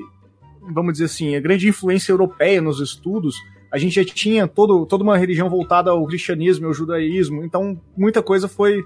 vamos 0.74 0.93
dizer 0.93 1.05
assim, 1.05 1.36
a 1.36 1.39
grande 1.39 1.67
influência 1.67 2.12
europeia 2.12 2.62
nos 2.62 2.79
estudos, 2.79 3.36
a 3.72 3.77
gente 3.77 3.95
já 3.95 4.05
tinha 4.05 4.48
todo, 4.48 4.86
toda 4.86 5.03
uma 5.03 5.17
religião 5.17 5.50
voltada 5.50 5.91
ao 5.91 6.05
cristianismo 6.05 6.65
e 6.65 6.67
ao 6.67 6.74
judaísmo, 6.74 7.43
então 7.43 7.79
muita 7.98 8.22
coisa 8.22 8.48
foi, 8.48 8.86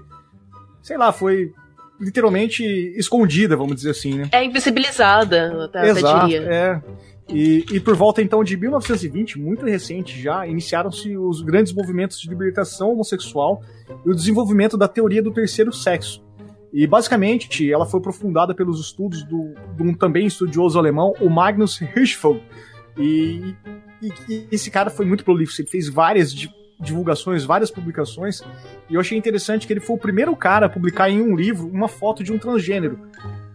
sei 0.82 0.96
lá, 0.96 1.12
foi 1.12 1.52
literalmente 2.00 2.64
escondida, 2.96 3.56
vamos 3.56 3.76
dizer 3.76 3.90
assim, 3.90 4.14
né? 4.14 4.28
É 4.32 4.42
invisibilizada, 4.42 5.64
até, 5.64 5.90
Exato, 5.90 6.26
diria. 6.26 6.42
É. 6.42 6.82
E, 7.28 7.64
e, 7.72 7.78
por 7.78 7.94
volta 7.94 8.20
então 8.20 8.42
de 8.42 8.56
1920, 8.56 9.38
muito 9.38 9.64
recente 9.64 10.20
já, 10.20 10.46
iniciaram-se 10.46 11.16
os 11.16 11.42
grandes 11.42 11.72
movimentos 11.72 12.18
de 12.18 12.28
libertação 12.28 12.90
homossexual 12.90 13.62
e 14.04 14.10
o 14.10 14.14
desenvolvimento 14.14 14.76
da 14.76 14.88
teoria 14.88 15.22
do 15.22 15.30
terceiro 15.30 15.72
sexo. 15.72 16.24
E 16.72 16.86
basicamente 16.86 17.70
ela 17.70 17.84
foi 17.84 17.98
aprofundada 17.98 18.54
pelos 18.54 18.80
estudos 18.80 19.24
do, 19.24 19.54
de 19.76 19.82
um 19.82 19.94
também 19.94 20.26
estudioso 20.26 20.78
alemão, 20.78 21.14
o 21.20 21.28
Magnus 21.28 21.80
Hirschfeld. 21.80 22.42
E, 22.96 23.54
e, 24.00 24.12
e 24.28 24.48
esse 24.52 24.70
cara 24.70 24.90
foi 24.90 25.04
muito 25.04 25.24
prolífico, 25.24 25.62
ele 25.62 25.68
fez 25.68 25.88
várias 25.88 26.32
divulgações, 26.80 27.44
várias 27.44 27.70
publicações, 27.70 28.42
e 28.88 28.94
eu 28.94 29.00
achei 29.00 29.16
interessante 29.16 29.66
que 29.66 29.72
ele 29.72 29.80
foi 29.80 29.96
o 29.96 29.98
primeiro 29.98 30.34
cara 30.34 30.66
a 30.66 30.68
publicar 30.68 31.10
em 31.10 31.20
um 31.20 31.36
livro 31.36 31.68
uma 31.68 31.88
foto 31.88 32.24
de 32.24 32.32
um 32.32 32.38
transgênero. 32.38 32.98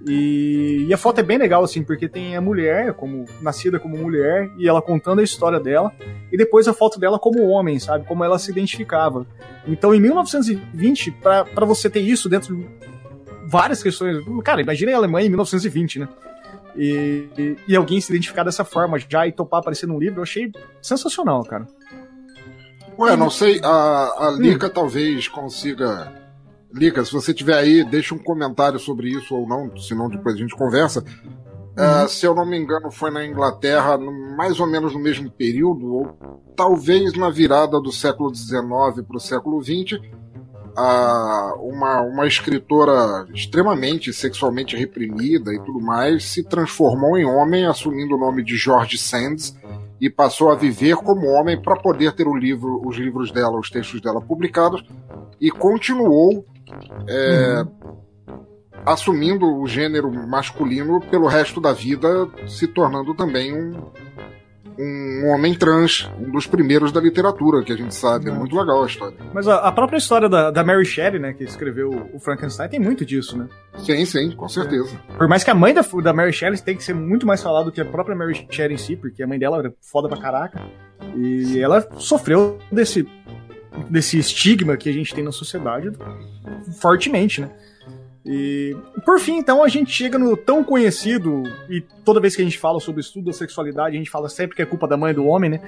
E, 0.08 0.86
e, 0.88 0.94
a 0.94 0.98
foto 0.98 1.20
é 1.20 1.24
bem 1.24 1.40
legal, 1.40 1.64
assim, 1.64 1.84
porque 1.84 2.08
tem 2.08 2.36
a 2.36 2.42
mulher, 2.42 2.94
como 2.94 3.26
nascida 3.42 3.80
como 3.80 3.98
mulher, 3.98 4.52
e 4.56 4.68
ela 4.68 4.80
contando 4.80 5.20
a 5.20 5.24
história 5.24 5.60
dela, 5.60 5.92
e 6.32 6.38
depois 6.38 6.68
a 6.68 6.74
foto 6.74 7.00
dela 7.00 7.18
como 7.18 7.48
homem, 7.48 7.80
sabe? 7.80 8.06
Como 8.06 8.24
ela 8.24 8.38
se 8.38 8.52
identificava. 8.52 9.26
Então, 9.66 9.96
em 9.96 10.00
1920, 10.00 11.10
para 11.10 11.66
você 11.66 11.90
ter 11.90 12.02
isso 12.02 12.30
dentro 12.30 12.56
de 12.56 12.64
várias 13.46 13.82
questões. 13.82 14.18
Cara, 14.44 14.62
imagina 14.62 14.92
a 14.92 14.98
Alemanha 14.98 15.28
em 15.28 15.30
1920, 15.30 16.00
né? 16.00 16.10
E, 16.76 17.30
e, 17.38 17.58
e, 17.70 17.76
alguém 17.76 18.02
se 18.02 18.12
identificar 18.12 18.44
dessa 18.44 18.66
forma 18.66 19.00
já 19.00 19.26
e 19.26 19.32
topar 19.32 19.62
aparecer 19.62 19.88
num 19.88 19.98
livro, 19.98 20.20
eu 20.20 20.24
achei 20.24 20.52
sensacional, 20.82 21.44
cara. 21.46 21.66
Ué, 23.00 23.16
não 23.16 23.30
sei, 23.30 23.62
a, 23.64 24.28
a 24.28 24.32
Lica 24.32 24.68
hum. 24.68 24.72
talvez 24.74 25.28
consiga. 25.28 26.12
Lica, 26.74 27.06
se 27.06 27.14
você 27.14 27.34
tiver 27.34 27.58
aí, 27.58 27.84
deixa 27.86 28.14
um 28.14 28.18
comentário 28.18 28.78
sobre 28.78 29.10
isso 29.10 29.34
ou 29.34 29.48
não, 29.48 29.78
senão 29.78 30.10
depois 30.10 30.36
a 30.36 30.38
gente 30.38 30.56
conversa. 30.56 31.02
Uhum. 31.78 32.06
Uh, 32.06 32.08
se 32.10 32.26
eu 32.26 32.36
não 32.36 32.46
me 32.46 32.58
engano, 32.58 32.92
foi 32.92 33.12
na 33.12 33.26
Inglaterra, 33.26 33.98
no, 33.98 34.36
mais 34.36 34.60
ou 34.60 34.68
menos 34.68 34.94
no 34.94 35.00
mesmo 35.00 35.30
período, 35.32 35.94
ou 35.94 36.18
talvez 36.56 37.14
na 37.14 37.30
virada 37.30 37.80
do 37.80 37.92
século 37.92 38.34
XIX 38.34 39.06
para 39.08 39.18
o 39.18 39.20
século 39.20 39.62
XX, 39.62 40.00
uh, 40.78 41.60
uma, 41.62 42.02
uma 42.02 42.28
escritora 42.28 43.26
extremamente 43.34 44.14
sexualmente 44.14 44.76
reprimida 44.76 45.54
e 45.54 45.60
tudo 45.60 45.80
mais 45.80 46.26
se 46.26 46.44
transformou 46.44 47.18
em 47.18 47.26
homem, 47.26 47.66
assumindo 47.66 48.16
o 48.16 48.20
nome 48.20 48.44
de 48.44 48.56
George 48.58 48.98
Sands 48.98 49.56
e 50.00 50.10
passou 50.10 50.52
a 50.52 50.56
viver 50.56 50.96
como 50.98 51.28
homem 51.28 51.60
para 51.60 51.76
poder 51.78 52.14
ter 52.14 52.28
o 52.28 52.36
livro, 52.36 52.82
os 52.86 52.98
livros 52.98 53.32
dela, 53.32 53.58
os 53.58 53.70
textos 53.70 54.02
dela 54.02 54.22
publicados 54.22 54.84
e 55.40 55.50
continuou 55.50 56.46
é, 57.08 57.62
uhum. 57.62 58.38
assumindo 58.86 59.46
o 59.46 59.68
gênero 59.68 60.12
masculino 60.28 61.00
pelo 61.00 61.28
resto 61.28 61.62
da 61.62 61.72
vida, 61.72 62.28
se 62.48 62.68
tornando 62.68 63.14
também 63.14 63.54
um, 63.54 63.74
um 64.78 65.28
homem 65.28 65.54
trans, 65.54 66.10
um 66.20 66.32
dos 66.32 66.46
primeiros 66.48 66.92
da 66.92 67.00
literatura, 67.00 67.64
que 67.64 67.72
a 67.72 67.76
gente 67.76 67.94
sabe. 67.96 68.30
É 68.30 68.32
muito 68.32 68.56
legal 68.56 68.84
a 68.84 68.86
história. 68.86 69.18
Mas 69.34 69.48
a, 69.48 69.56
a 69.58 69.72
própria 69.72 69.98
história 69.98 70.28
da, 70.28 70.52
da, 70.52 70.64
Mary 70.64 70.86
Shelley, 70.86 71.20
né, 71.20 71.34
que 71.34 71.44
escreveu 71.44 72.10
o 72.14 72.20
Frankenstein, 72.20 72.70
tem 72.70 72.80
muito 72.80 73.06
disso, 73.06 73.38
né? 73.38 73.48
Sim, 73.78 74.06
sim, 74.06 74.32
com 74.32 74.48
certeza. 74.48 75.00
É. 75.10 75.18
Por 75.18 75.28
mais 75.28 75.44
que 75.44 75.50
a 75.50 75.56
mãe 75.56 75.74
da, 75.74 75.82
da 75.82 76.14
Mary 76.14 76.34
Shelley 76.34 76.60
tem 76.60 76.76
que 76.76 76.84
ser 76.84 76.94
muito 76.94 77.26
mais 77.26 77.42
falada 77.42 77.66
do 77.66 77.72
que 77.72 77.82
a 77.82 77.86
própria 77.86 78.16
Mary 78.16 78.48
Shelley 78.50 78.76
em 78.76 78.78
si, 78.78 78.96
porque 78.96 79.24
a 79.24 79.28
mãe 79.28 79.40
dela 79.40 79.60
era 79.60 79.74
foda 79.82 80.08
pra 80.10 80.18
caraca. 80.18 80.62
E 81.16 81.60
ela 81.60 81.88
sofreu 81.98 82.58
desse, 82.72 83.08
desse 83.90 84.18
estigma 84.18 84.78
que 84.78 84.90
a 84.90 84.94
gente 84.94 85.14
tem 85.14 85.24
na 85.24 85.32
sociedade 85.32 85.92
fortemente, 86.80 87.42
né? 87.42 87.50
E 88.26 88.76
por 89.06 89.20
fim, 89.20 89.38
então, 89.38 89.64
a 89.64 89.68
gente 89.68 89.92
chega 89.92 90.18
no 90.18 90.36
tão 90.36 90.64
conhecido, 90.64 91.44
e 91.70 91.82
toda 92.04 92.20
vez 92.20 92.36
que 92.36 92.42
a 92.42 92.46
gente 92.46 92.58
fala 92.58 92.80
sobre 92.80 93.00
o 93.00 93.04
estudo 93.04 93.26
da 93.26 93.34
sexualidade, 93.34 93.96
a 93.96 94.00
gente 94.00 94.10
fala 94.10 94.28
sempre 94.28 94.56
que 94.56 94.64
é 94.64 94.66
culpa 94.66 94.88
da 94.88 94.98
mãe 94.98 95.14
do 95.14 95.26
homem, 95.26 95.52
né? 95.52 95.62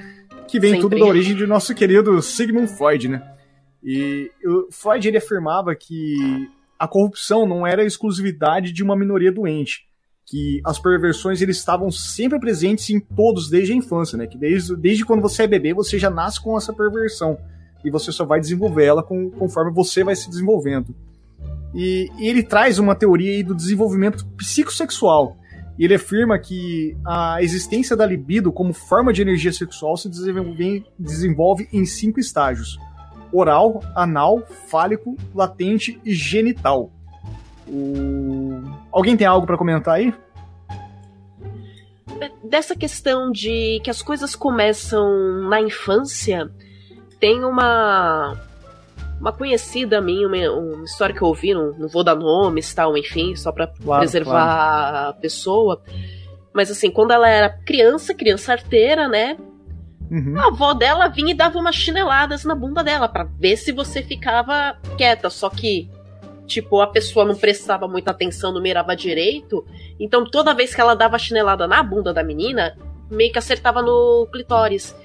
Que 0.48 0.60
vem 0.60 0.72
sempre. 0.72 0.90
tudo 0.90 1.00
da 1.00 1.06
origem 1.06 1.36
de 1.36 1.46
nosso 1.46 1.76
querido 1.76 2.20
Sigmund 2.20 2.68
Freud, 2.68 3.10
né? 3.10 3.22
E 3.84 4.32
o 4.44 4.72
Freud 4.72 5.08
ele 5.08 5.18
afirmava 5.18 5.76
que 5.76 6.50
a 6.80 6.88
corrupção 6.88 7.46
não 7.48 7.66
era 7.66 7.86
exclusividade 7.86 8.72
de 8.72 8.84
uma 8.84 8.96
minoria 8.96 9.32
doente, 9.32 9.86
que 10.26 10.60
as 10.66 10.80
perversões 10.80 11.44
eles 11.44 11.58
estavam 11.58 11.92
sempre 11.92 12.40
presentes 12.40 12.90
em 12.90 13.00
todos 13.00 13.50
desde 13.50 13.74
a 13.74 13.76
infância, 13.76 14.18
né? 14.18 14.26
Que 14.26 14.38
desde, 14.38 14.76
desde 14.76 15.06
quando 15.06 15.22
você 15.22 15.44
é 15.44 15.48
bebê 15.48 15.76
você 15.76 16.00
já 16.00 16.10
nasce 16.10 16.42
com 16.42 16.58
essa 16.58 16.74
perversão 16.74 17.38
e 17.86 17.92
você 17.92 18.12
só 18.12 18.26
vai 18.26 18.40
desenvolver 18.40 18.86
ela 18.86 19.04
com, 19.04 19.30
conforme 19.30 19.72
você 19.72 20.04
vai 20.04 20.16
se 20.16 20.28
desenvolvendo. 20.28 20.96
E, 21.78 22.10
ele 22.18 22.42
traz 22.42 22.80
uma 22.80 22.96
teoria 22.96 23.44
do 23.44 23.54
desenvolvimento 23.54 24.26
psicossexual. 24.36 25.38
E 25.78 25.86
ele 25.86 25.94
afirma 25.94 26.40
que 26.40 26.98
a 27.06 27.38
existência 27.40 27.96
da 27.96 28.04
libido 28.04 28.52
como 28.52 28.74
forma 28.74 29.14
de 29.14 29.22
energia 29.22 29.54
sexual 29.54 29.96
se 29.96 30.10
desenvolve, 30.10 30.84
desenvolve 30.98 31.70
em 31.72 31.86
cinco 31.86 32.20
estágios: 32.20 32.80
oral, 33.32 33.84
anal, 33.96 34.42
fálico, 34.68 35.16
latente 35.36 36.02
e 36.04 36.16
genital. 36.16 36.92
O... 37.68 38.64
Alguém 38.92 39.16
tem 39.16 39.28
algo 39.28 39.46
para 39.46 39.56
comentar 39.56 39.96
aí? 39.96 40.12
Dessa 42.44 42.76
questão 42.76 43.32
de 43.32 43.80
que 43.84 43.92
as 43.92 44.02
coisas 44.02 44.36
começam 44.36 45.48
na 45.48 45.62
infância, 45.62 46.50
tem 47.20 47.44
uma 47.44 48.47
uma 49.20 49.32
conhecida 49.32 50.00
minha, 50.00 50.28
uma, 50.28 50.52
uma, 50.52 50.86
história 50.86 51.14
que 51.14 51.22
eu 51.22 51.28
ouvi, 51.28 51.54
não, 51.54 51.72
não 51.74 51.88
vou 51.88 52.04
dar 52.04 52.16
nomes, 52.16 52.74
tal, 52.74 52.98
enfim, 52.98 53.36
só 53.36 53.52
para 53.52 53.68
claro, 53.68 54.02
preservar 54.02 54.32
claro. 54.32 55.10
a 55.10 55.14
pessoa. 55.14 55.82
Mas 56.54 56.72
assim, 56.72 56.90
quando 56.90 57.12
ela 57.12 57.28
era 57.28 57.50
criança, 57.50 58.14
criança 58.14 58.54
arteira, 58.54 59.08
né? 59.08 59.38
Uhum. 60.10 60.40
A 60.40 60.48
avó 60.48 60.74
dela 60.74 61.08
vinha 61.08 61.32
e 61.32 61.38
dava 61.38 61.60
umas 61.60 61.76
chineladas 61.76 62.46
na 62.46 62.56
bunda 62.56 62.84
dela 62.84 63.08
para 63.08 63.26
ver 63.26 63.58
se 63.58 63.72
você 63.72 64.02
ficava 64.02 64.78
quieta. 64.98 65.30
Só 65.30 65.50
que, 65.50 65.90
tipo, 66.46 66.80
a 66.82 66.88
pessoa 66.88 67.26
não 67.26 67.36
prestava 67.36 67.88
muita 67.88 68.12
atenção, 68.12 68.54
não 68.54 68.62
mirava 68.62 68.96
direito. 68.96 69.66
Então, 70.00 70.26
toda 70.26 70.54
vez 70.54 70.74
que 70.74 70.80
ela 70.80 70.96
dava 70.96 71.20
chinelada 71.20 71.68
na 71.68 71.84
bunda 71.84 72.14
da 72.14 72.24
menina, 72.24 72.78
meio 73.10 73.32
que 73.32 73.40
acertava 73.40 73.82
no 73.82 74.28
clitóris. 74.32 74.96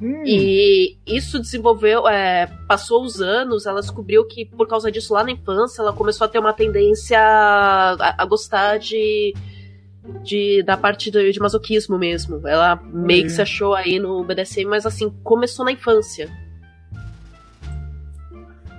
Hum. 0.00 0.22
E 0.24 0.96
isso 1.06 1.40
desenvolveu, 1.40 2.06
é, 2.08 2.46
passou 2.68 3.02
os 3.02 3.20
anos, 3.20 3.66
ela 3.66 3.80
descobriu 3.80 4.24
que 4.26 4.44
por 4.44 4.66
causa 4.68 4.92
disso 4.92 5.12
lá 5.12 5.24
na 5.24 5.32
infância 5.32 5.82
ela 5.82 5.92
começou 5.92 6.24
a 6.24 6.28
ter 6.28 6.38
uma 6.38 6.52
tendência 6.52 7.18
a, 7.18 8.22
a 8.22 8.24
gostar 8.24 8.78
de, 8.78 9.34
de 10.22 10.62
da 10.62 10.76
parte 10.76 11.10
de, 11.10 11.32
de 11.32 11.40
masoquismo 11.40 11.98
mesmo. 11.98 12.46
Ela 12.46 12.76
meio 12.92 13.24
que 13.24 13.30
se 13.30 13.42
achou 13.42 13.74
aí 13.74 13.98
no 13.98 14.22
BDSM, 14.22 14.68
mas 14.68 14.86
assim, 14.86 15.10
começou 15.24 15.64
na 15.64 15.72
infância. 15.72 16.30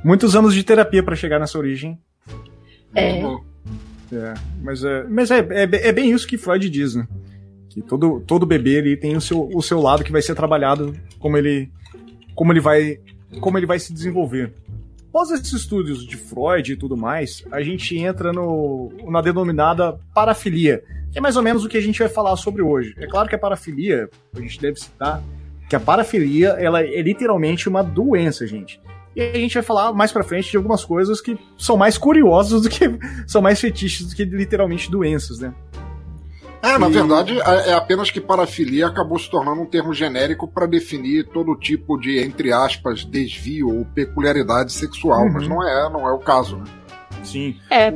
Muitos 0.04 0.36
anos 0.36 0.54
de 0.54 0.64
terapia 0.64 1.04
para 1.04 1.16
chegar 1.16 1.40
nessa 1.40 1.58
origem. 1.58 2.00
É. 2.96 3.20
é 3.20 4.34
mas 4.64 4.84
é, 4.84 5.04
mas 5.04 5.32
é, 5.32 5.40
é, 5.40 5.90
é 5.90 5.92
bem 5.92 6.12
isso 6.12 6.26
que 6.26 6.38
Freud 6.38 6.70
diz, 6.70 6.96
né? 6.96 7.06
Que 7.80 7.88
todo, 7.88 8.20
todo 8.22 8.46
bebê 8.46 8.78
ele 8.78 8.98
tem 8.98 9.16
o 9.16 9.22
seu, 9.22 9.50
o 9.54 9.62
seu 9.62 9.80
lado 9.80 10.04
que 10.04 10.12
vai 10.12 10.22
ser 10.22 10.36
trabalhado 10.36 10.94
como 11.18 11.38
ele, 11.38 11.72
como 12.36 12.52
ele 12.52 12.60
vai 12.60 13.00
como 13.40 13.58
ele 13.58 13.66
vai 13.66 13.80
se 13.80 13.94
desenvolver. 13.94 14.54
Após 15.10 15.32
esses 15.32 15.54
estudos 15.54 16.06
de 16.06 16.18
Freud 16.18 16.72
e 16.74 16.76
tudo 16.76 16.98
mais, 16.98 17.44
a 17.52 17.62
gente 17.62 17.98
entra 17.98 18.34
no, 18.34 18.92
na 19.08 19.22
denominada 19.22 20.00
parafilia, 20.14 20.84
que 21.12 21.18
é 21.18 21.22
mais 21.22 21.36
ou 21.36 21.44
menos 21.44 21.64
o 21.64 21.70
que 21.70 21.78
a 21.78 21.82
gente 21.82 22.00
vai 22.00 22.10
falar 22.10 22.36
sobre 22.36 22.62
hoje. 22.62 22.94
É 22.98 23.08
claro 23.08 23.30
que 23.30 23.36
a 23.36 23.40
parafilia, 23.40 24.10
a 24.36 24.40
gente 24.40 24.60
deve 24.60 24.80
citar, 24.80 25.24
que 25.70 25.76
a 25.76 25.80
parafilia 25.80 26.50
ela 26.60 26.82
é 26.82 27.02
literalmente 27.02 27.70
uma 27.70 27.84
doença, 27.84 28.46
gente. 28.46 28.82
E 29.16 29.22
a 29.22 29.34
gente 29.34 29.54
vai 29.56 29.64
falar 29.64 29.94
mais 29.94 30.12
pra 30.12 30.24
frente 30.24 30.52
de 30.52 30.58
algumas 30.58 30.86
coisas 30.86 31.20
que 31.20 31.38
são 31.58 31.76
mais 31.76 31.98
curiosas 31.98 32.62
do 32.62 32.70
que 32.70 32.86
são 33.28 33.42
mais 33.42 33.60
fetiches 33.60 34.08
do 34.08 34.16
que 34.16 34.24
literalmente 34.24 34.90
doenças, 34.90 35.40
né? 35.40 35.54
É, 36.62 36.78
na 36.78 36.90
verdade, 36.90 37.40
é, 37.40 37.70
é 37.70 37.74
apenas 37.74 38.12
que 38.12 38.20
parafilia 38.20 38.88
acabou 38.88 39.18
se 39.18 39.30
tornando 39.30 39.62
um 39.62 39.66
termo 39.66 39.94
genérico 39.94 40.48
para 40.48 40.66
definir 40.66 41.28
todo 41.28 41.56
tipo 41.56 41.98
de, 41.98 42.20
entre 42.20 42.52
aspas, 42.52 43.06
desvio 43.06 43.70
ou 43.70 43.86
peculiaridade 43.86 44.74
sexual, 44.74 45.22
uhum. 45.22 45.34
mas 45.34 45.48
não 45.48 45.64
é, 45.64 45.90
não 45.90 46.08
é 46.08 46.12
o 46.12 46.20
caso, 46.20 46.58
né? 46.58 46.66
Sim. 47.24 47.58
É, 47.70 47.92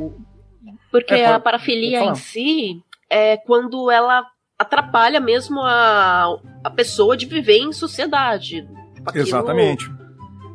porque 0.90 1.14
é, 1.14 1.26
a 1.26 1.40
parafilia 1.40 2.04
em 2.04 2.14
si 2.14 2.82
é 3.10 3.36
quando 3.36 3.90
ela 3.90 4.24
atrapalha 4.58 5.20
mesmo 5.20 5.60
a, 5.60 6.38
a 6.62 6.70
pessoa 6.70 7.16
de 7.16 7.26
viver 7.26 7.58
em 7.58 7.72
sociedade. 7.72 8.66
Aquilo... 9.04 9.26
Exatamente. 9.26 9.90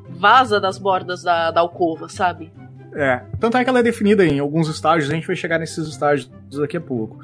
vaza 0.10 0.60
das 0.60 0.80
bordas 0.80 1.22
da, 1.22 1.52
da 1.52 1.62
alcova, 1.62 2.10
sabe? 2.10 2.52
É. 2.96 3.24
Tanto 3.40 3.58
é 3.58 3.64
que 3.64 3.70
ela 3.70 3.80
é 3.80 3.84
definida 3.84 4.26
em 4.26 4.40
alguns 4.40 4.68
estágios, 4.68 5.12
a 5.12 5.14
gente 5.14 5.28
vai 5.28 5.36
chegar 5.36 5.60
nesses 5.60 5.88
estágios 5.88 6.32
daqui 6.52 6.78
a 6.78 6.82
pouco. 6.82 7.20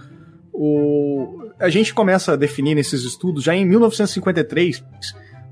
O, 0.57 1.51
a 1.59 1.69
gente 1.69 1.93
começa 1.93 2.33
a 2.33 2.35
definir 2.35 2.75
nesses 2.75 3.03
estudos 3.03 3.43
já 3.43 3.53
em 3.53 3.65
1953, 3.65 4.83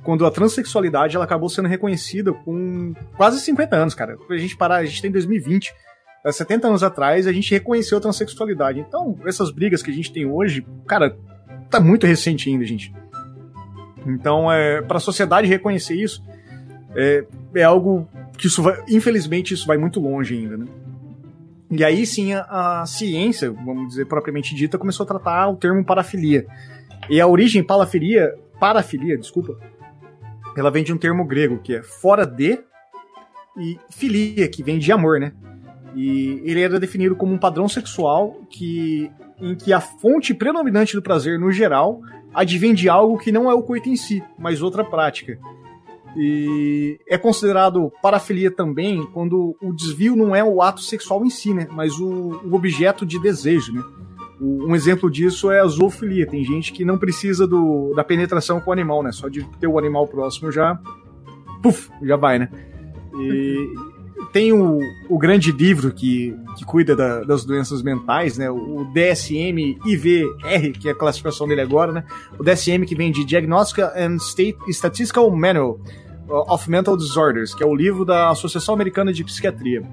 quando 0.02 0.26
a 0.26 0.32
transexualidade 0.32 1.16
ela 1.16 1.26
acabou 1.26 1.50
sendo 1.50 1.68
reconhecida 1.68 2.32
com 2.32 2.94
quase 3.18 3.40
50 3.40 3.76
anos, 3.76 3.94
cara. 3.94 4.18
A 4.30 4.38
gente 4.38 4.56
parar, 4.56 4.78
a 4.78 4.86
gente 4.86 5.02
tem 5.02 5.12
2020. 5.12 5.74
70 6.32 6.68
anos 6.68 6.84
atrás, 6.84 7.28
a 7.28 7.34
gente 7.34 7.52
reconheceu 7.52 7.98
a 7.98 8.02
transexualidade. 8.02 8.80
Então, 8.80 9.18
essas 9.26 9.52
brigas 9.52 9.84
que 9.84 9.92
a 9.92 9.94
gente 9.94 10.12
tem 10.12 10.26
hoje, 10.26 10.66
cara, 10.88 11.18
tá 11.70 11.82
muito 11.82 12.08
recente 12.08 12.50
ainda, 12.50 12.64
gente. 12.64 12.94
Então, 14.06 14.52
é, 14.52 14.82
para 14.82 14.98
a 14.98 15.02
sociedade 15.02 15.48
reconhecer 15.48 15.96
isso, 15.96 16.24
é, 16.96 17.26
é 17.56 17.64
algo 17.64 18.08
que 18.38 18.48
isso 18.48 18.62
vai, 18.62 18.82
infelizmente, 18.88 19.54
isso 19.54 19.68
vai 19.68 19.78
muito 19.78 20.00
longe 20.00 20.36
ainda, 20.36 20.58
né? 20.58 20.66
E 21.76 21.84
aí 21.84 22.06
sim 22.06 22.34
a, 22.34 22.82
a, 22.82 22.86
ciência, 22.86 23.52
vamos 23.52 23.88
dizer 23.90 24.06
propriamente 24.06 24.54
dita, 24.54 24.78
começou 24.78 25.06
a 25.06 25.08
tratar 25.08 25.50
o 25.50 25.56
termo 25.56 25.84
parafilia. 25.84 26.46
E 27.10 27.20
a 27.20 27.26
origem 27.26 27.64
parafilia, 27.64 28.32
parafilia, 28.60 29.18
desculpa, 29.18 29.58
ela 30.56 30.70
vem 30.70 30.84
de 30.84 30.94
um 30.94 30.98
termo 31.00 31.26
grego 31.26 31.58
que 31.58 31.74
é 31.74 31.82
fora 31.82 32.28
de 32.28 32.60
e 33.58 33.80
filia, 33.90 34.48
que 34.48 34.62
vem 34.62 34.78
de 34.78 34.92
amor, 34.92 35.20
né? 35.20 35.34
E 35.96 36.42
ele 36.44 36.62
era 36.62 36.80
definido 36.80 37.16
como 37.16 37.34
um 37.34 37.40
padrão 37.40 37.68
sexual 37.68 38.40
que, 38.52 39.12
em 39.42 39.56
que 39.56 39.74
a 39.74 39.82
fonte 39.82 40.32
predominante 40.32 40.96
do 40.96 41.02
prazer, 41.02 41.40
no 41.40 41.52
geral, 41.52 42.02
advém 42.34 42.76
de 42.76 42.88
algo 42.88 43.18
que 43.18 43.32
não 43.32 43.50
é 43.50 43.54
o 43.54 43.64
coito 43.64 43.90
em 43.90 43.96
si, 43.96 44.24
mas 44.38 44.62
outra 44.62 44.84
prática. 44.84 45.40
E 46.16 47.00
é 47.08 47.18
considerado 47.18 47.92
parafilia 48.02 48.52
também 48.52 49.06
quando 49.14 49.56
o 49.62 49.74
desvio 49.74 50.16
não 50.16 50.36
é 50.36 50.44
o 50.44 50.62
ato 50.62 50.82
sexual 50.82 51.26
em 51.26 51.30
si, 51.30 51.54
né? 51.54 51.68
Mas 51.72 52.00
o, 52.00 52.42
o 52.46 52.54
objeto 52.54 53.06
de 53.06 53.20
desejo, 53.20 53.74
né? 53.74 53.84
O, 54.40 54.68
um 54.68 54.76
exemplo 54.76 55.10
disso 55.10 55.52
é 55.52 55.60
a 55.60 55.68
zoofilia. 55.68 56.28
Tem 56.28 56.44
gente 56.44 56.72
que 56.72 56.86
não 56.86 56.98
precisa 56.98 57.48
do, 57.48 57.94
da 57.96 58.04
penetração 58.04 58.60
com 58.62 58.70
o 58.70 58.74
animal, 58.74 59.02
né? 59.02 59.12
Só 59.12 59.28
de 59.28 59.44
ter 59.60 59.68
o 59.68 59.80
animal 59.80 60.08
próximo 60.08 60.52
já. 60.52 60.80
Puf, 61.62 61.90
já 62.02 62.16
vai, 62.16 62.38
né? 62.38 62.50
E 63.20 63.74
tem 64.34 64.52
o, 64.52 64.80
o 65.08 65.18
grande 65.18 65.52
livro 65.52 65.94
que, 65.94 66.36
que 66.58 66.66
cuida 66.66 66.96
da, 66.96 67.24
das 67.24 67.46
doenças 67.46 67.84
mentais, 67.84 68.36
né? 68.38 68.50
O 68.50 68.84
DSM-IVR, 68.92 70.74
que 70.80 70.90
é 70.90 70.92
a 70.92 70.96
classificação 70.96 71.48
dele 71.48 71.62
agora, 71.62 71.92
né? 71.92 72.04
O 72.38 72.44
DSM 72.44 72.84
que 72.86 72.96
vem 72.96 73.12
de 73.12 73.24
Diagnostic 73.24 73.84
and 73.96 74.16
State 74.16 74.58
Statistical 74.70 75.30
Manual 75.30 75.80
of 76.28 76.70
Mental 76.70 76.98
Disorders, 76.98 77.54
que 77.54 77.64
é 77.64 77.66
o 77.66 77.76
livro 77.76 78.04
da 78.04 78.32
Associação 78.32 78.74
Americana 78.74 79.14
de 79.14 79.24
Psiquiatria. 79.24 79.84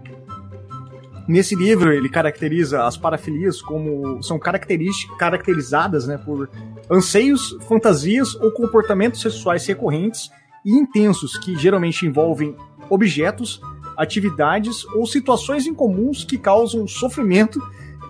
Nesse 1.29 1.55
livro, 1.55 1.93
ele 1.93 2.09
caracteriza 2.09 2.85
as 2.85 2.97
parafilias 2.97 3.61
como 3.61 4.23
são 4.23 4.39
caracterizadas 4.39 6.07
né, 6.07 6.17
por 6.17 6.49
anseios, 6.91 7.57
fantasias 7.69 8.35
ou 8.37 8.51
comportamentos 8.51 9.21
sexuais 9.21 9.67
recorrentes 9.67 10.31
e 10.65 10.73
intensos 10.73 11.37
que 11.37 11.57
geralmente 11.57 12.07
envolvem 12.07 12.57
objetos, 12.89 13.61
atividades 14.01 14.85
ou 14.87 15.07
situações 15.07 15.67
incomuns 15.67 16.25
que 16.25 16.39
causam 16.39 16.89
sofrimento 16.89 17.61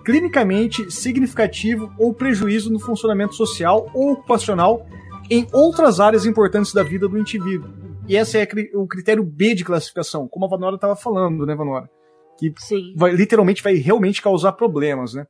clinicamente 0.04 0.90
significativo 0.90 1.92
ou 1.98 2.14
prejuízo 2.14 2.72
no 2.72 2.78
funcionamento 2.78 3.34
social 3.34 3.90
ou 3.92 4.12
ocupacional 4.12 4.86
em 5.28 5.46
outras 5.52 6.00
áreas 6.00 6.24
importantes 6.26 6.72
da 6.72 6.82
vida 6.82 7.06
do 7.06 7.18
indivíduo, 7.18 7.68
e 8.08 8.16
esse 8.16 8.36
é 8.36 8.48
o 8.74 8.88
critério 8.88 9.22
B 9.22 9.54
de 9.54 9.64
classificação, 9.64 10.26
como 10.26 10.44
a 10.44 10.48
Vanora 10.48 10.74
estava 10.74 10.96
falando, 10.96 11.46
né, 11.46 11.54
Vanora? 11.54 11.88
Que 12.36 12.52
vai, 12.96 13.12
literalmente 13.12 13.62
vai 13.62 13.74
realmente 13.74 14.20
causar 14.20 14.52
problemas, 14.52 15.14
né? 15.14 15.26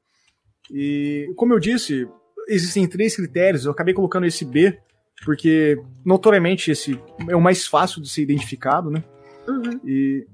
E, 0.71 1.31
como 1.37 1.53
eu 1.53 1.59
disse, 1.59 2.09
existem 2.49 2.87
três 2.89 3.17
critérios, 3.17 3.67
eu 3.67 3.73
acabei 3.73 3.93
colocando 3.93 4.25
esse 4.25 4.47
B, 4.47 4.79
porque 5.27 5.79
notoriamente 6.07 6.71
esse 6.71 6.99
é 7.29 7.37
o 7.37 7.41
mais 7.41 7.67
fácil 7.67 8.01
de 8.01 8.09
ser 8.09 8.23
identificado, 8.23 8.91
né? 8.91 9.05
Uhum. 9.47 9.81
E 9.85 10.27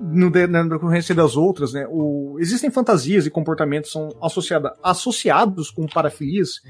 no, 0.00 0.30
na 0.30 0.62
decorrência 0.64 1.14
das 1.14 1.36
outras, 1.36 1.72
né? 1.72 1.86
O, 1.90 2.36
existem 2.38 2.70
fantasias 2.70 3.26
e 3.26 3.30
comportamentos 3.30 3.90
são 3.90 4.08
associada, 4.22 4.74
associados 4.82 5.70
com 5.70 5.86
parafilias 5.86 6.60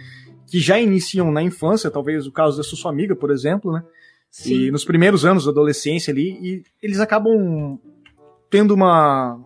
que 0.46 0.58
já 0.58 0.78
iniciam 0.80 1.30
na 1.30 1.42
infância, 1.42 1.90
talvez 1.90 2.26
o 2.26 2.32
caso 2.32 2.56
da 2.56 2.62
sua 2.62 2.90
amiga, 2.90 3.14
por 3.14 3.30
exemplo, 3.30 3.72
né? 3.72 3.82
Sim. 4.30 4.54
E 4.54 4.70
nos 4.70 4.84
primeiros 4.84 5.24
anos 5.24 5.44
da 5.44 5.50
adolescência 5.50 6.10
ali, 6.10 6.38
e 6.40 6.62
eles 6.82 7.00
acabam 7.00 7.78
tendo 8.50 8.74
uma 8.74 9.38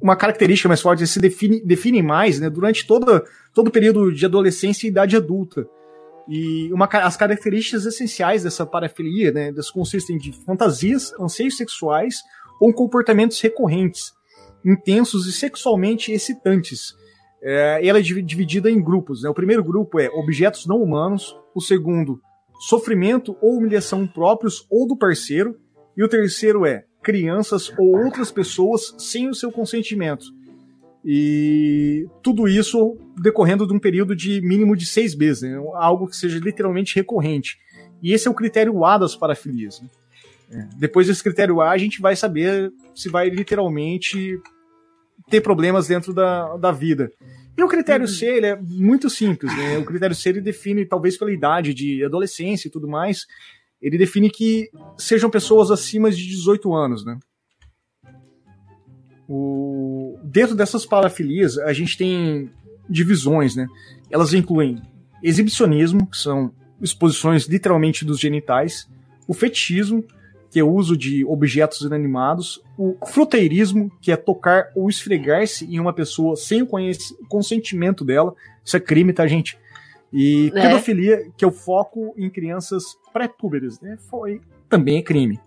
uma 0.00 0.14
característica 0.14 0.68
mais 0.68 0.80
forte, 0.80 1.00
eles 1.00 1.10
se 1.10 1.18
define, 1.18 1.60
definem 1.64 2.02
mais 2.02 2.38
né, 2.38 2.50
durante 2.50 2.86
toda, 2.86 3.24
todo 3.54 3.68
o 3.68 3.70
período 3.70 4.12
de 4.12 4.24
adolescência 4.24 4.86
e 4.86 4.90
idade 4.90 5.16
adulta. 5.16 5.66
E 6.28 6.72
uma, 6.72 6.86
as 6.86 7.16
características 7.16 7.86
essenciais 7.86 8.42
dessa 8.42 8.66
parafilia, 8.66 9.32
né, 9.32 9.52
das 9.52 9.70
consistem 9.70 10.18
de 10.18 10.32
fantasias, 10.32 11.12
anseios 11.18 11.56
sexuais 11.56 12.16
ou 12.60 12.72
comportamentos 12.72 13.40
recorrentes, 13.40 14.12
intensos 14.64 15.26
e 15.26 15.32
sexualmente 15.32 16.12
excitantes. 16.12 16.94
É, 17.42 17.86
ela 17.86 17.98
é 17.98 18.02
dividida 18.02 18.70
em 18.70 18.82
grupos. 18.82 19.22
Né? 19.22 19.28
O 19.28 19.34
primeiro 19.34 19.62
grupo 19.62 20.00
é 20.00 20.08
objetos 20.08 20.66
não 20.66 20.82
humanos, 20.82 21.36
o 21.54 21.60
segundo, 21.60 22.20
sofrimento 22.58 23.36
ou 23.40 23.58
humilhação 23.58 24.06
próprios 24.06 24.66
ou 24.70 24.86
do 24.86 24.96
parceiro, 24.96 25.56
e 25.96 26.02
o 26.02 26.08
terceiro 26.08 26.66
é 26.66 26.84
crianças 27.02 27.72
ou 27.78 27.96
outras 28.04 28.32
pessoas 28.32 28.94
sem 28.98 29.28
o 29.28 29.34
seu 29.34 29.52
consentimento. 29.52 30.26
E 31.04 32.04
tudo 32.20 32.48
isso 32.48 32.98
decorrendo 33.22 33.64
de 33.64 33.72
um 33.72 33.78
período 33.78 34.16
de 34.16 34.40
mínimo 34.40 34.76
de 34.76 34.84
seis 34.84 35.14
meses, 35.14 35.42
né? 35.42 35.56
algo 35.74 36.08
que 36.08 36.16
seja 36.16 36.40
literalmente 36.40 36.96
recorrente. 36.96 37.56
E 38.02 38.12
esse 38.12 38.26
é 38.26 38.30
o 38.30 38.34
critério 38.34 38.84
A 38.84 38.98
das 38.98 39.14
parafilias. 39.14 39.80
Né? 39.80 39.88
É. 40.50 40.68
Depois 40.76 41.06
desse 41.06 41.22
critério 41.22 41.60
A, 41.60 41.70
a 41.70 41.78
gente 41.78 42.00
vai 42.00 42.14
saber 42.14 42.72
se 42.94 43.08
vai 43.08 43.28
literalmente 43.28 44.40
ter 45.28 45.40
problemas 45.40 45.88
dentro 45.88 46.12
da, 46.14 46.56
da 46.56 46.70
vida. 46.72 47.10
E 47.56 47.62
o 47.62 47.68
critério. 47.68 48.06
C 48.06 48.26
ele 48.26 48.46
é 48.46 48.56
muito 48.60 49.08
simples, 49.08 49.56
né? 49.56 49.78
O 49.78 49.84
critério 49.84 50.14
C 50.14 50.28
ele 50.28 50.40
define, 50.40 50.84
talvez 50.84 51.16
pela 51.16 51.32
idade 51.32 51.72
de 51.72 52.04
adolescência 52.04 52.68
e 52.68 52.70
tudo 52.70 52.86
mais, 52.86 53.26
ele 53.80 53.96
define 53.96 54.30
que 54.30 54.68
sejam 54.98 55.30
pessoas 55.30 55.70
acima 55.70 56.10
de 56.10 56.26
18 56.26 56.74
anos, 56.74 57.04
né? 57.04 57.18
O... 59.28 60.18
Dentro 60.22 60.54
dessas 60.54 60.84
parafilias, 60.84 61.58
a 61.58 61.72
gente 61.72 61.96
tem 61.96 62.50
divisões, 62.88 63.56
né? 63.56 63.66
Elas 64.10 64.34
incluem 64.34 64.80
exibicionismo, 65.22 66.06
que 66.06 66.16
são 66.16 66.52
exposições 66.80 67.46
literalmente 67.46 68.04
dos 68.04 68.20
genitais, 68.20 68.86
o 69.26 69.32
fetichismo, 69.32 70.04
que 70.56 70.60
é 70.60 70.64
o 70.64 70.72
uso 70.72 70.96
de 70.96 71.22
objetos 71.22 71.82
inanimados, 71.82 72.62
o 72.78 72.96
fruteirismo, 73.04 73.92
que 74.00 74.10
é 74.10 74.16
tocar 74.16 74.70
ou 74.74 74.88
esfregar-se 74.88 75.66
em 75.66 75.78
uma 75.78 75.92
pessoa 75.92 76.34
sem 76.34 76.62
o 76.62 76.68
consentimento 77.28 78.02
dela, 78.02 78.34
isso 78.64 78.74
é 78.74 78.80
crime, 78.80 79.12
tá, 79.12 79.26
gente? 79.26 79.58
E 80.10 80.50
é. 80.54 80.62
pedofilia, 80.62 81.30
que 81.36 81.44
é 81.44 81.46
o 81.46 81.52
foco 81.52 82.14
em 82.16 82.30
crianças 82.30 82.96
pré-púberes, 83.12 83.78
né? 83.82 83.98
Foi, 84.08 84.40
também 84.66 84.96
é 84.96 85.02
crime. 85.02 85.38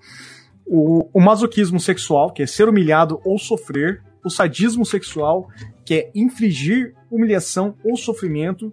O, 0.64 1.10
o 1.12 1.20
masoquismo 1.20 1.80
sexual, 1.80 2.32
que 2.32 2.44
é 2.44 2.46
ser 2.46 2.70
humilhado 2.70 3.20
ou 3.26 3.40
sofrer, 3.40 4.04
o 4.24 4.30
sadismo 4.30 4.86
sexual, 4.86 5.50
que 5.84 5.96
é 5.96 6.12
infligir 6.14 6.94
humilhação 7.10 7.74
ou 7.84 7.98
sofrimento, 7.98 8.72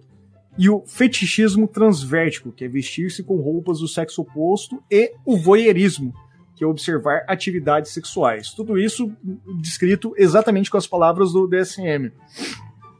e 0.55 0.69
o 0.69 0.83
fetichismo 0.85 1.67
transvértico, 1.67 2.51
que 2.51 2.63
é 2.63 2.67
vestir-se 2.67 3.23
com 3.23 3.37
roupas 3.37 3.79
do 3.79 3.87
sexo 3.87 4.21
oposto, 4.21 4.83
e 4.91 5.13
o 5.25 5.35
voyeurismo, 5.35 6.13
que 6.57 6.63
é 6.63 6.67
observar 6.67 7.23
atividades 7.27 7.93
sexuais. 7.93 8.49
Tudo 8.49 8.79
isso 8.79 9.15
descrito 9.61 10.13
exatamente 10.17 10.71
com 10.71 10.77
as 10.77 10.87
palavras 10.87 11.31
do 11.31 11.47
DSM. 11.47 12.11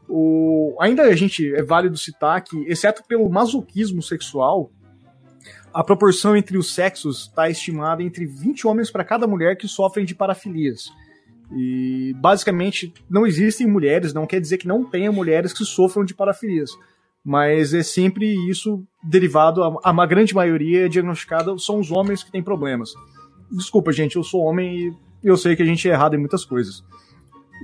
O, 0.08 0.76
ainda 0.80 1.02
a 1.02 1.16
gente 1.16 1.52
é 1.52 1.62
válido 1.62 1.98
citar 1.98 2.40
que, 2.42 2.56
exceto 2.68 3.02
pelo 3.06 3.28
masoquismo 3.28 4.00
sexual, 4.00 4.70
a 5.74 5.82
proporção 5.82 6.36
entre 6.36 6.56
os 6.56 6.72
sexos 6.72 7.22
está 7.22 7.50
estimada 7.50 8.02
entre 8.02 8.24
20 8.24 8.66
homens 8.66 8.90
para 8.92 9.04
cada 9.04 9.26
mulher 9.26 9.56
que 9.56 9.66
sofrem 9.66 10.06
de 10.06 10.14
parafilias. 10.14 10.84
E 11.52 12.14
basicamente 12.16 12.92
não 13.10 13.26
existem 13.26 13.66
mulheres, 13.66 14.14
não 14.14 14.26
quer 14.26 14.40
dizer 14.40 14.58
que 14.58 14.68
não 14.68 14.84
tenha 14.84 15.10
mulheres 15.10 15.52
que 15.52 15.64
sofram 15.64 16.04
de 16.04 16.14
parafilias, 16.14 16.70
mas 17.24 17.74
é 17.74 17.82
sempre 17.82 18.34
isso 18.48 18.86
derivado, 19.02 19.64
a, 19.64 19.80
a 19.82 20.06
grande 20.06 20.34
maioria 20.34 20.88
diagnosticada 20.88 21.58
são 21.58 21.80
os 21.80 21.90
homens 21.90 22.22
que 22.22 22.30
têm 22.30 22.42
problemas. 22.42 22.92
Desculpa, 23.50 23.92
gente, 23.92 24.16
eu 24.16 24.24
sou 24.24 24.42
homem 24.42 24.96
e 25.22 25.26
eu 25.26 25.36
sei 25.36 25.56
que 25.56 25.62
a 25.62 25.66
gente 25.66 25.88
é 25.88 25.92
errado 25.92 26.14
em 26.14 26.18
muitas 26.18 26.44
coisas. 26.44 26.84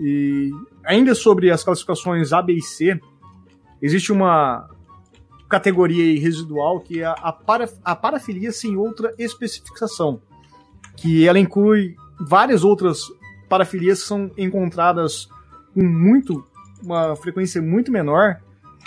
E 0.03 0.51
ainda 0.85 1.15
sobre 1.15 1.51
as 1.51 1.63
classificações 1.63 2.33
A, 2.33 2.43
B 2.43 2.55
e 2.55 2.63
C, 2.63 3.01
existe 3.81 4.13
uma 4.13 4.69
categoria 5.49 6.21
residual 6.21 6.81
que 6.81 7.01
é 7.01 7.07
a, 7.07 7.33
para, 7.33 7.69
a 7.85 7.95
parafilia 7.95 8.51
sem 8.51 8.77
outra 8.77 9.15
especificação. 9.19 10.21
que 10.97 11.27
ela 11.27 11.39
inclui 11.39 11.97
várias 12.21 12.65
outras 12.65 13.03
parafilias 13.49 14.03
que 14.03 14.09
são 14.09 14.31
encontradas 14.37 15.29
com 15.75 15.83
muito 15.83 16.45
uma 16.83 17.17
frequência 17.17 17.61
muito 17.61 17.91
menor 17.91 18.41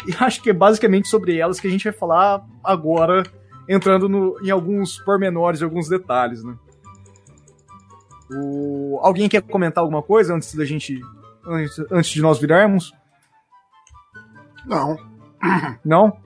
e 0.06 0.14
acho 0.20 0.42
que 0.42 0.50
é 0.50 0.54
basicamente 0.54 1.08
sobre 1.08 1.38
elas 1.38 1.60
que 1.60 1.68
a 1.68 1.72
gente 1.72 1.84
vai 1.84 1.94
falar 1.94 2.46
agora, 2.64 3.24
entrando 3.68 4.08
no, 4.08 4.40
em 4.42 4.50
alguns 4.50 4.98
pormenores, 5.00 5.62
alguns 5.62 5.88
detalhes, 5.88 6.44
né? 6.44 6.56
O... 8.32 9.00
Alguém 9.02 9.30
quer 9.30 9.42
comentar 9.42 9.82
alguma 9.84 10.04
coisa 10.04 10.34
antes 10.34 10.54
da 10.56 10.66
gente. 10.66 11.00
Antes, 11.46 11.80
antes 11.92 12.12
de 12.12 12.22
nós 12.22 12.40
virarmos? 12.40 12.94
Não. 14.66 14.98
Não? 15.84 16.18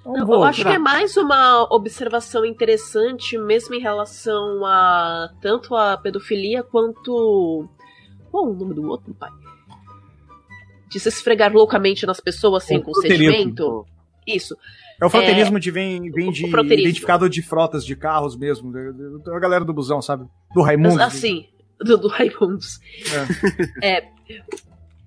Então, 0.00 0.32
eu 0.32 0.42
acho 0.44 0.62
que 0.62 0.68
é 0.68 0.78
mais 0.78 1.16
uma 1.16 1.64
observação 1.74 2.44
interessante, 2.44 3.36
mesmo 3.36 3.74
em 3.74 3.80
relação 3.80 4.64
a 4.64 5.30
tanto 5.40 5.74
a 5.74 5.96
pedofilia 5.98 6.62
quanto. 6.62 7.68
Qual 8.30 8.48
o 8.48 8.54
nome 8.54 8.74
do 8.74 8.88
outro, 8.88 9.14
pai? 9.14 9.30
De 10.88 10.98
se 10.98 11.08
esfregar 11.08 11.52
loucamente 11.52 12.06
nas 12.06 12.20
pessoas 12.20 12.64
sem 12.64 12.80
consentimento. 12.82 13.86
Isso. 14.26 14.56
É 15.00 15.06
o 15.06 15.10
fronteirismo 15.10 15.58
é, 15.58 15.60
de 15.60 15.70
vem, 15.70 16.10
vem 16.10 16.32
de 16.32 16.44
identificado 16.44 17.28
de 17.30 17.40
frotas 17.40 17.84
de 17.84 17.94
carros 17.94 18.36
mesmo. 18.36 18.72
A 19.28 19.38
galera 19.38 19.64
do 19.64 19.72
busão, 19.72 20.02
sabe? 20.02 20.26
Do 20.52 20.62
Raimundo. 20.62 21.00
Assim, 21.00 21.46
do, 21.78 21.96
do 21.96 22.08
Raimundos. 22.08 22.80
É. 23.80 23.98
é. 23.98 24.08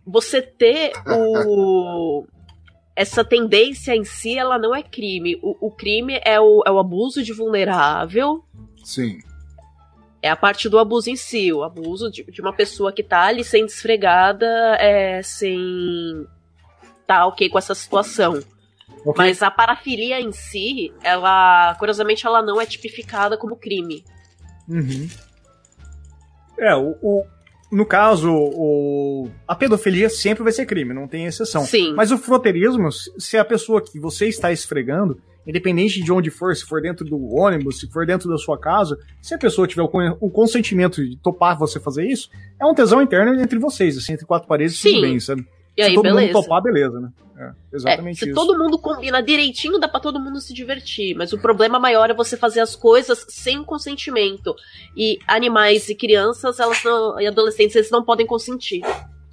Você 0.06 0.42
ter 0.42 0.94
o. 1.06 2.26
Essa 2.96 3.24
tendência 3.24 3.96
em 3.96 4.04
si, 4.04 4.38
ela 4.38 4.58
não 4.58 4.74
é 4.74 4.82
crime. 4.82 5.38
O, 5.42 5.68
o 5.68 5.72
crime 5.72 6.20
é 6.24 6.40
o, 6.40 6.64
é 6.66 6.72
o 6.72 6.80
abuso 6.80 7.22
de 7.24 7.34
vulnerável. 7.34 8.44
Sim. 8.84 9.20
É 10.22 10.30
a 10.30 10.36
parte 10.36 10.70
do 10.70 10.78
abuso 10.78 11.10
em 11.10 11.16
si, 11.16 11.52
o 11.52 11.64
abuso 11.64 12.12
de, 12.12 12.24
de 12.24 12.42
uma 12.42 12.54
pessoa 12.54 12.94
que 12.94 13.02
tá 13.02 13.24
ali 13.24 13.44
sendo 13.44 13.68
esfregada, 13.68 14.46
é, 14.80 15.22
sem 15.24 16.28
tá 17.08 17.26
ok 17.26 17.50
com 17.50 17.58
essa 17.58 17.74
situação. 17.74 18.40
Okay. 19.06 19.14
Mas 19.26 19.42
a 19.42 19.50
parafilia 19.50 20.20
em 20.20 20.32
si, 20.32 20.94
ela, 21.04 21.76
curiosamente, 21.76 22.26
ela 22.26 22.42
não 22.42 22.62
é 22.62 22.66
tipificada 22.66 23.38
como 23.38 23.56
crime. 23.56 24.06
Uhum. 24.68 25.10
É, 26.58 26.76
o, 26.76 26.96
o, 27.02 27.26
no 27.72 27.86
caso, 27.86 28.32
o, 28.32 29.30
a 29.48 29.56
pedofilia 29.56 30.10
sempre 30.10 30.44
vai 30.44 30.52
ser 30.52 30.66
crime, 30.66 30.94
não 30.94 31.08
tem 31.08 31.26
exceção. 31.26 31.64
Sim. 31.64 31.94
Mas 31.94 32.12
o 32.12 32.18
fronteirismo, 32.18 32.90
se 32.92 33.38
a 33.38 33.46
pessoa 33.46 33.82
que 33.82 34.00
você 34.00 34.28
está 34.28 34.52
esfregando, 34.52 35.20
independente 35.48 36.04
de 36.04 36.12
onde 36.12 36.30
for, 36.30 36.56
se 36.56 36.66
for 36.66 36.82
dentro 36.82 37.06
do 37.06 37.18
ônibus, 37.36 37.80
se 37.80 37.90
for 37.90 38.06
dentro 38.06 38.30
da 38.30 38.38
sua 38.38 38.60
casa, 38.60 38.98
se 39.22 39.34
a 39.34 39.38
pessoa 39.38 39.68
tiver 39.68 39.82
o, 39.82 40.30
consentimento 40.30 41.04
de 41.04 41.18
topar 41.18 41.58
você 41.58 41.80
fazer 41.80 42.06
isso, 42.06 42.30
é 42.60 42.66
um 42.66 42.76
tesão 42.76 43.02
interno 43.02 43.34
entre 43.42 43.58
vocês, 43.58 43.98
assim, 43.98 44.14
entre 44.14 44.26
quatro 44.26 44.48
paredes, 44.48 44.78
Sim. 44.78 44.90
tudo 44.90 45.02
bem, 45.02 45.20
sabe? 45.20 45.48
E 45.78 45.82
aí, 45.82 45.94
todo 45.96 46.04
beleza. 46.04 46.22
mundo 46.22 46.34
topar, 46.34 46.62
beleza, 46.62 47.00
né? 47.00 47.10
É, 47.38 47.52
exatamente 47.74 48.18
é, 48.18 48.20
se 48.20 48.26
isso. 48.30 48.36
todo 48.36 48.58
mundo 48.58 48.78
combina 48.78 49.22
direitinho, 49.24 49.80
dá 49.80 49.88
para 49.88 50.00
todo 50.00 50.20
mundo 50.20 50.40
se 50.40 50.54
divertir. 50.54 51.16
Mas 51.16 51.34
o 51.34 51.40
problema 51.40 51.80
maior 51.80 52.10
é 52.10 52.14
você 52.14 52.38
fazer 52.38 52.60
as 52.60 52.76
coisas 52.76 53.26
sem 53.30 53.64
consentimento. 53.64 54.54
E 54.96 55.18
animais 55.28 55.90
e 55.90 55.96
crianças, 55.96 56.60
elas 56.60 56.84
não, 56.84 57.20
e 57.20 57.26
adolescentes, 57.26 57.76
eles 57.76 57.90
não 57.90 58.04
podem 58.04 58.28
consentir. 58.28 58.82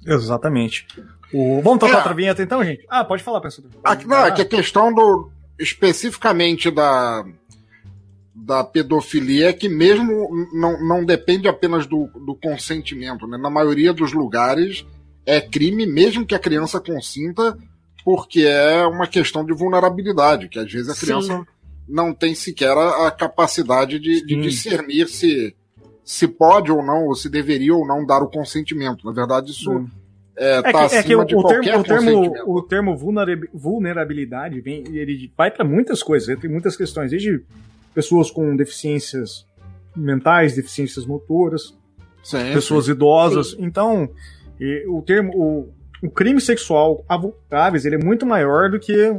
Exatamente. 0.05 0.87
O... 1.31 1.61
Vamos 1.61 1.79
tocar 1.79 1.93
é. 1.93 1.97
outra 1.97 2.13
vinheta 2.13 2.41
então, 2.41 2.63
gente? 2.63 2.85
Ah, 2.89 3.05
pode 3.05 3.21
falar, 3.21 3.41
pensador. 3.41 3.69
Aqui, 3.83 4.07
não, 4.07 4.25
é 4.25 4.31
que 4.31 4.41
a 4.41 4.45
questão 4.45 4.93
do. 4.93 5.29
especificamente 5.59 6.71
da. 6.71 7.23
Da 8.41 8.63
pedofilia 8.63 9.49
é 9.49 9.53
que 9.53 9.67
mesmo 9.67 10.29
não, 10.53 10.81
não 10.81 11.05
depende 11.05 11.47
apenas 11.47 11.85
do, 11.85 12.07
do 12.25 12.33
consentimento, 12.33 13.27
né? 13.27 13.37
Na 13.37 13.49
maioria 13.49 13.91
dos 13.91 14.13
lugares, 14.13 14.85
é 15.29 15.39
crime 15.39 15.85
mesmo 15.85 16.25
que 16.25 16.33
a 16.33 16.39
criança 16.39 16.79
consinta, 16.79 17.55
porque 18.03 18.41
é 18.41 18.83
uma 18.87 19.05
questão 19.05 19.45
de 19.45 19.53
vulnerabilidade, 19.53 20.49
que 20.49 20.57
às 20.57 20.71
vezes 20.71 20.89
a 20.89 20.95
criança 20.95 21.37
Sim. 21.37 21.45
não 21.87 22.11
tem 22.15 22.33
sequer 22.33 22.75
a, 22.75 23.11
capacidade 23.11 23.99
de, 23.99 24.25
de, 24.25 24.41
discernir 24.41 25.07
se, 25.07 25.55
se 26.03 26.27
pode 26.27 26.71
ou 26.71 26.83
não, 26.83 27.05
ou 27.05 27.13
se 27.13 27.29
deveria 27.29 27.75
ou 27.75 27.85
não 27.85 28.03
dar 28.03 28.23
o 28.23 28.29
consentimento. 28.29 29.05
Na 29.05 29.11
verdade, 29.11 29.51
isso. 29.51 29.71
Hum. 29.71 29.87
É, 30.35 30.57
é, 30.57 30.61
tá 30.61 30.87
que, 30.87 30.95
é 30.95 31.03
que 31.03 31.15
o, 31.15 31.21
o, 31.21 31.25
termo, 31.25 31.79
o, 31.79 31.83
termo, 31.83 32.33
o 32.45 32.61
termo 32.61 32.97
vulnerabilidade 33.53 34.61
vem, 34.61 34.85
ele 34.87 35.29
vai 35.37 35.51
para 35.51 35.65
muitas 35.65 36.01
coisas, 36.01 36.39
tem 36.39 36.49
muitas 36.49 36.77
questões, 36.77 37.11
desde 37.11 37.43
pessoas 37.93 38.31
com 38.31 38.55
deficiências 38.55 39.45
mentais, 39.93 40.55
deficiências 40.55 41.05
motoras, 41.05 41.77
Sempre. 42.23 42.53
pessoas 42.53 42.87
idosas. 42.87 43.51
Sim. 43.51 43.57
Então, 43.65 44.09
e 44.59 44.85
o 44.87 45.01
termo, 45.01 45.31
o, 45.35 45.73
o 46.03 46.09
crime 46.09 46.41
sexual 46.41 47.03
avultáveis, 47.07 47.85
ele 47.85 47.95
é 47.95 48.03
muito 48.03 48.25
maior 48.25 48.69
do 48.69 48.79
que 48.79 49.13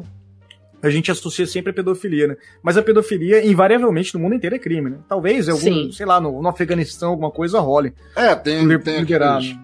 a 0.82 0.88
gente 0.88 1.10
associa 1.10 1.46
sempre 1.46 1.70
a 1.70 1.74
pedofilia, 1.74 2.28
né? 2.28 2.36
Mas 2.62 2.76
a 2.76 2.82
pedofilia, 2.82 3.44
invariavelmente, 3.44 4.14
no 4.14 4.20
mundo 4.20 4.34
inteiro 4.34 4.56
é 4.56 4.58
crime, 4.58 4.90
né? 4.90 4.98
Talvez 5.08 5.48
algum, 5.48 5.60
Sim. 5.60 5.92
sei 5.92 6.06
lá, 6.06 6.20
no, 6.20 6.40
no 6.40 6.48
Afeganistão, 6.48 7.10
alguma 7.10 7.30
coisa 7.30 7.60
role. 7.60 7.94
É, 8.16 8.34
tem, 8.34 8.66
tem 8.78 8.98
aqueles, 8.98 9.56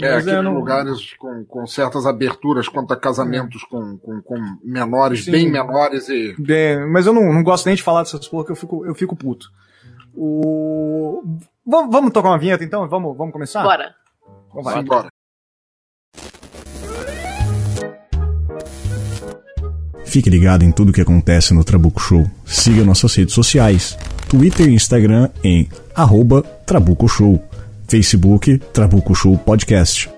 é, 0.00 0.08
aqueles 0.08 0.26
é, 0.26 0.42
não... 0.42 0.52
lugares 0.52 1.14
com, 1.14 1.44
com 1.44 1.66
certas 1.66 2.04
aberturas 2.04 2.68
quanto 2.68 2.92
a 2.92 2.96
casamentos 2.96 3.62
é. 3.62 3.70
com, 3.70 3.98
com, 3.98 4.22
com, 4.22 4.58
menores, 4.62 5.24
Sim. 5.24 5.32
bem 5.32 5.50
menores 5.50 6.08
e... 6.08 6.34
Bem, 6.38 6.86
mas 6.88 7.06
eu 7.06 7.14
não, 7.14 7.32
não 7.32 7.42
gosto 7.42 7.66
nem 7.66 7.74
de 7.74 7.82
falar 7.82 8.02
dessas 8.02 8.28
porra 8.28 8.44
que 8.44 8.52
eu 8.52 8.56
fico, 8.56 8.84
eu 8.84 8.94
fico 8.94 9.16
puto. 9.16 9.48
O... 10.14 11.22
Vamos, 11.66 11.92
vamos 11.92 12.12
tocar 12.12 12.28
uma 12.28 12.38
vinheta 12.38 12.64
então? 12.64 12.86
Vamos, 12.88 13.16
vamos 13.16 13.32
começar? 13.32 13.62
Bora. 13.62 13.94
Então 14.58 14.64
vai. 14.64 14.80
Embora. 14.80 15.08
Fique 20.04 20.28
ligado 20.28 20.64
em 20.64 20.72
tudo 20.72 20.92
que 20.92 21.00
acontece 21.00 21.54
no 21.54 21.62
Trabuco 21.62 22.00
Show. 22.00 22.28
Siga 22.44 22.82
nossas 22.84 23.14
redes 23.14 23.34
sociais: 23.34 23.96
Twitter 24.28 24.66
e 24.68 24.74
Instagram 24.74 25.30
em 25.44 25.68
arroba 25.94 26.42
Trabuco 26.66 27.06
Show, 27.06 27.40
Facebook 27.86 28.58
Trabuco 28.72 29.14
Show 29.14 29.38
Podcast. 29.38 30.10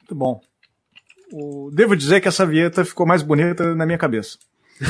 Muito 0.00 0.14
bom. 0.14 0.40
O... 1.32 1.70
Devo 1.72 1.96
dizer 1.96 2.20
que 2.20 2.26
essa 2.26 2.44
vinheta 2.44 2.84
ficou 2.84 3.06
mais 3.06 3.22
bonita 3.22 3.76
na 3.76 3.86
minha 3.86 3.96
cabeça. 3.96 4.36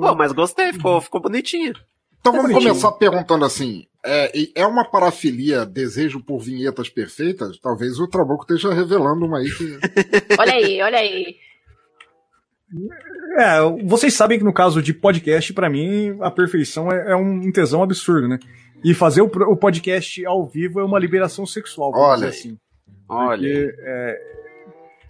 Pô, 0.00 0.14
mas 0.16 0.30
gostei, 0.30 0.72
ficou, 0.72 1.00
ficou 1.00 1.20
bonitinho. 1.20 1.74
Então 2.20 2.32
vamos 2.32 2.52
começar 2.52 2.92
perguntando 2.92 3.44
assim: 3.44 3.84
é, 4.06 4.30
é 4.54 4.64
uma 4.64 4.88
parafilia 4.88 5.66
desejo 5.66 6.20
por 6.20 6.38
vinhetas 6.38 6.88
perfeitas? 6.88 7.58
Talvez 7.58 7.98
o 7.98 8.06
Trabuco 8.06 8.42
esteja 8.42 8.72
revelando 8.72 9.26
uma 9.26 9.38
aí 9.38 9.50
que. 9.50 9.78
olha 10.38 10.52
aí, 10.52 10.80
olha 10.80 10.98
aí. 10.98 11.36
É, 13.38 13.60
vocês 13.84 14.14
sabem 14.14 14.38
que 14.38 14.44
no 14.44 14.52
caso 14.52 14.82
de 14.82 14.92
podcast, 14.92 15.52
para 15.52 15.70
mim, 15.70 16.16
a 16.20 16.30
perfeição 16.30 16.90
é, 16.90 17.12
é, 17.12 17.16
um 17.16 17.50
tesão 17.52 17.82
absurdo, 17.82 18.28
né? 18.28 18.38
E 18.84 18.94
fazer 18.94 19.22
o, 19.22 19.26
o 19.26 19.56
podcast 19.56 20.24
ao 20.26 20.46
vivo 20.46 20.80
é 20.80 20.84
uma 20.84 20.98
liberação 20.98 21.46
sexual, 21.46 21.92
olha 21.94 22.28
assim. 22.28 22.58
Olha. 23.08 23.38
Porque, 23.38 23.74
é, 23.80 24.32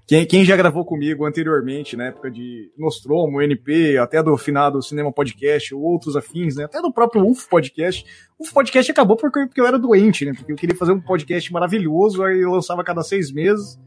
quem, 0.07 0.27
quem, 0.27 0.45
já 0.45 0.57
gravou 0.57 0.85
comigo 0.85 1.25
anteriormente, 1.25 1.97
na 1.97 2.07
época 2.07 2.31
de 2.31 2.71
Nostromo, 2.77 3.41
NP, 3.41 3.97
até 3.99 4.23
do 4.23 4.37
finado 4.37 4.83
Cinema 4.83 5.13
Podcast, 5.13 5.75
ou 5.75 5.81
outros 5.81 6.17
afins, 6.17 6.57
né? 6.57 6.65
Até 6.65 6.83
do 6.83 6.93
próprio 6.93 7.27
UF 7.27 7.49
Podcast. 7.49 8.05
O 8.39 8.43
UF 8.43 8.53
Podcast 8.53 8.91
acabou 8.91 9.17
porque, 9.17 9.47
porque 9.47 9.61
eu 9.61 9.67
era 9.67 9.79
doente, 9.79 10.25
né? 10.25 10.35
Porque 10.37 10.53
eu 10.53 10.57
queria 10.57 10.77
fazer 10.77 10.93
um 10.93 11.01
podcast 11.01 11.51
maravilhoso, 11.53 12.23
aí 12.25 12.41
eu 12.41 12.51
lançava 12.51 12.83
a 12.83 12.85
cada 12.85 13.03
seis 13.03 13.33
meses. 13.33 13.79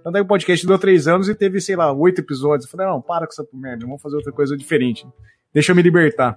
Então 0.00 0.12
daí 0.12 0.22
o 0.22 0.26
podcast 0.26 0.66
deu 0.66 0.78
três 0.78 1.06
anos 1.08 1.28
e 1.28 1.34
teve, 1.34 1.60
sei 1.60 1.76
lá, 1.76 1.92
oito 1.92 2.20
episódios. 2.20 2.64
Eu 2.64 2.70
falei, 2.70 2.86
não, 2.86 3.00
para 3.00 3.26
com 3.26 3.32
essa 3.32 3.46
merda, 3.52 3.84
vamos 3.84 4.00
fazer 4.00 4.16
outra 4.16 4.32
coisa 4.32 4.56
diferente. 4.56 5.06
Deixa 5.52 5.72
eu 5.72 5.76
me 5.76 5.82
libertar. 5.82 6.34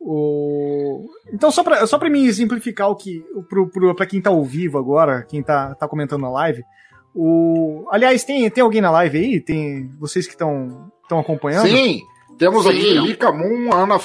O... 0.00 1.08
Então, 1.32 1.50
só 1.50 1.64
pra, 1.64 1.86
só 1.86 1.98
pra 1.98 2.10
me 2.10 2.26
exemplificar 2.26 2.90
o 2.90 2.96
que. 2.96 3.24
Pro, 3.48 3.68
pro, 3.68 3.94
pra 3.94 4.06
quem 4.06 4.20
tá 4.20 4.30
ao 4.30 4.44
vivo 4.44 4.76
agora, 4.78 5.22
quem 5.22 5.42
tá, 5.42 5.74
tá 5.74 5.88
comentando 5.88 6.22
na 6.22 6.30
live. 6.30 6.62
O... 7.14 7.86
Aliás, 7.90 8.22
tem, 8.24 8.50
tem 8.50 8.62
alguém 8.62 8.82
na 8.82 8.90
live 8.90 9.18
aí? 9.18 9.40
Tem 9.40 9.88
vocês 9.98 10.26
que 10.26 10.32
estão 10.32 10.90
acompanhando? 11.10 11.68
Sim, 11.68 12.02
temos 12.38 12.64
Sim. 12.64 12.70
aqui 12.70 12.98
Lica 12.98 13.32
Moon, 13.32 13.72
Ana, 13.72 13.98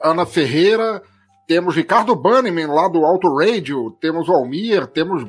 Ana 0.00 0.26
Ferreira, 0.26 1.02
temos 1.48 1.74
Ricardo 1.74 2.14
Bannerman 2.14 2.66
lá 2.66 2.88
do 2.88 3.04
Auto 3.04 3.34
Radio, 3.34 3.90
temos 4.00 4.28
o 4.28 4.32
Almir, 4.32 4.86
temos 4.86 5.24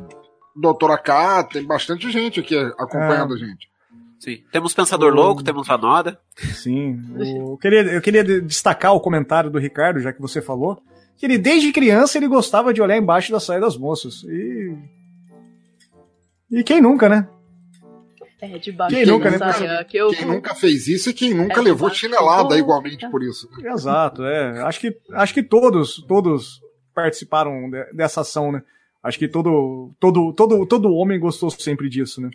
Doutora 0.55 0.97
K, 0.97 1.43
tem 1.45 1.65
bastante 1.65 2.09
gente 2.11 2.39
aqui 2.39 2.55
acompanhando 2.55 3.33
é. 3.33 3.35
a 3.35 3.39
gente. 3.39 3.73
Sim. 4.19 4.41
Temos 4.51 4.73
Pensador 4.73 5.11
o... 5.11 5.15
Louco, 5.15 5.43
temos 5.43 5.67
Vanoda. 5.67 6.17
Sim. 6.53 6.97
O... 7.15 7.51
Eu, 7.53 7.57
queria, 7.57 7.81
eu 7.81 8.01
queria 8.01 8.23
destacar 8.41 8.93
o 8.93 9.01
comentário 9.01 9.49
do 9.49 9.59
Ricardo, 9.59 9.99
já 9.99 10.13
que 10.13 10.21
você 10.21 10.41
falou, 10.41 10.81
que 11.17 11.25
ele, 11.25 11.37
desde 11.37 11.73
criança, 11.73 12.17
ele 12.17 12.27
gostava 12.27 12.73
de 12.73 12.81
olhar 12.81 12.97
embaixo 12.97 13.31
da 13.31 13.39
saia 13.39 13.59
das 13.59 13.77
moças. 13.77 14.23
E. 14.23 14.77
E 16.49 16.63
quem 16.63 16.79
nunca, 16.79 17.09
né? 17.09 17.27
É, 18.39 18.57
debaixo 18.59 18.95
quem 18.95 19.05
nunca, 19.05 19.31
né? 19.31 19.37
saia. 19.37 19.83
Que 19.83 19.97
eu... 19.97 20.09
Quem 20.09 20.25
nunca 20.25 20.55
fez 20.55 20.87
isso 20.87 21.09
e 21.09 21.13
quem 21.13 21.33
nunca 21.33 21.59
é, 21.59 21.63
levou 21.63 21.89
chinelada 21.89 22.57
igualmente 22.57 23.09
por 23.09 23.23
isso. 23.23 23.49
Exato, 23.61 24.23
é. 24.23 24.61
Acho 24.61 24.79
que, 24.79 24.97
acho 25.13 25.33
que 25.33 25.43
todos, 25.43 26.01
todos 26.07 26.61
participaram 26.93 27.69
de, 27.69 27.83
dessa 27.93 28.21
ação, 28.21 28.51
né? 28.51 28.61
Acho 29.03 29.19
que 29.19 29.27
todo, 29.27 29.93
todo, 29.99 30.31
todo, 30.33 30.65
todo 30.65 30.93
homem 30.93 31.19
gostou 31.19 31.49
sempre 31.49 31.89
disso, 31.89 32.21
né? 32.21 32.31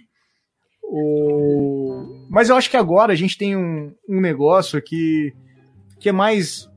O... 0.82 2.26
Mas 2.28 2.50
eu 2.50 2.56
acho 2.56 2.70
que 2.70 2.76
agora 2.76 3.12
a 3.12 3.16
gente 3.16 3.38
tem 3.38 3.56
um, 3.56 3.94
um 4.06 4.20
negócio 4.20 4.80
que, 4.82 5.32
que 5.98 6.10
é 6.10 6.12
mais, 6.12 6.68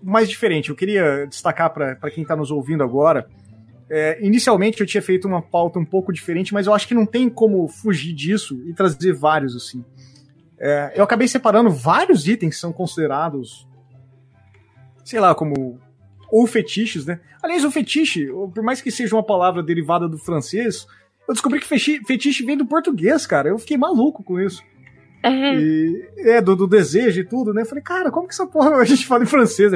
mais 0.00 0.28
diferente. 0.28 0.70
Eu 0.70 0.76
queria 0.76 1.26
destacar 1.26 1.72
para 1.72 2.10
quem 2.10 2.22
está 2.22 2.36
nos 2.36 2.52
ouvindo 2.52 2.84
agora. 2.84 3.28
É, 3.90 4.24
inicialmente 4.24 4.80
eu 4.80 4.86
tinha 4.86 5.02
feito 5.02 5.26
uma 5.26 5.42
pauta 5.42 5.78
um 5.78 5.84
pouco 5.84 6.12
diferente, 6.12 6.54
mas 6.54 6.66
eu 6.66 6.72
acho 6.72 6.86
que 6.86 6.94
não 6.94 7.04
tem 7.04 7.28
como 7.28 7.66
fugir 7.66 8.14
disso 8.14 8.62
e 8.66 8.72
trazer 8.72 9.12
vários 9.12 9.56
assim. 9.56 9.84
É, 10.58 10.92
eu 10.94 11.02
acabei 11.02 11.26
separando 11.26 11.68
vários 11.68 12.28
itens 12.28 12.54
que 12.54 12.60
são 12.60 12.72
considerados, 12.72 13.66
sei 15.04 15.18
lá, 15.18 15.34
como 15.34 15.80
ou 16.32 16.46
fetiches, 16.46 17.04
né? 17.04 17.20
Aliás, 17.42 17.62
o 17.62 17.70
fetiche, 17.70 18.26
por 18.54 18.64
mais 18.64 18.80
que 18.80 18.90
seja 18.90 19.14
uma 19.14 19.22
palavra 19.22 19.62
derivada 19.62 20.08
do 20.08 20.16
francês, 20.16 20.86
eu 21.28 21.34
descobri 21.34 21.60
que 21.60 21.66
fetiche 21.66 22.42
vem 22.42 22.56
do 22.56 22.64
português, 22.64 23.26
cara. 23.26 23.50
Eu 23.50 23.58
fiquei 23.58 23.76
maluco 23.76 24.24
com 24.24 24.40
isso. 24.40 24.62
É. 25.22 25.54
E, 25.54 26.10
é, 26.16 26.40
do, 26.40 26.56
do, 26.56 26.66
desejo 26.66 27.20
e 27.20 27.24
tudo, 27.24 27.52
né? 27.52 27.62
Eu 27.62 27.66
falei, 27.66 27.84
cara, 27.84 28.10
como 28.10 28.26
que 28.26 28.32
essa 28.32 28.46
porra 28.46 28.74
a 28.80 28.84
gente 28.84 29.06
fala 29.06 29.24
em 29.24 29.26
francês? 29.26 29.72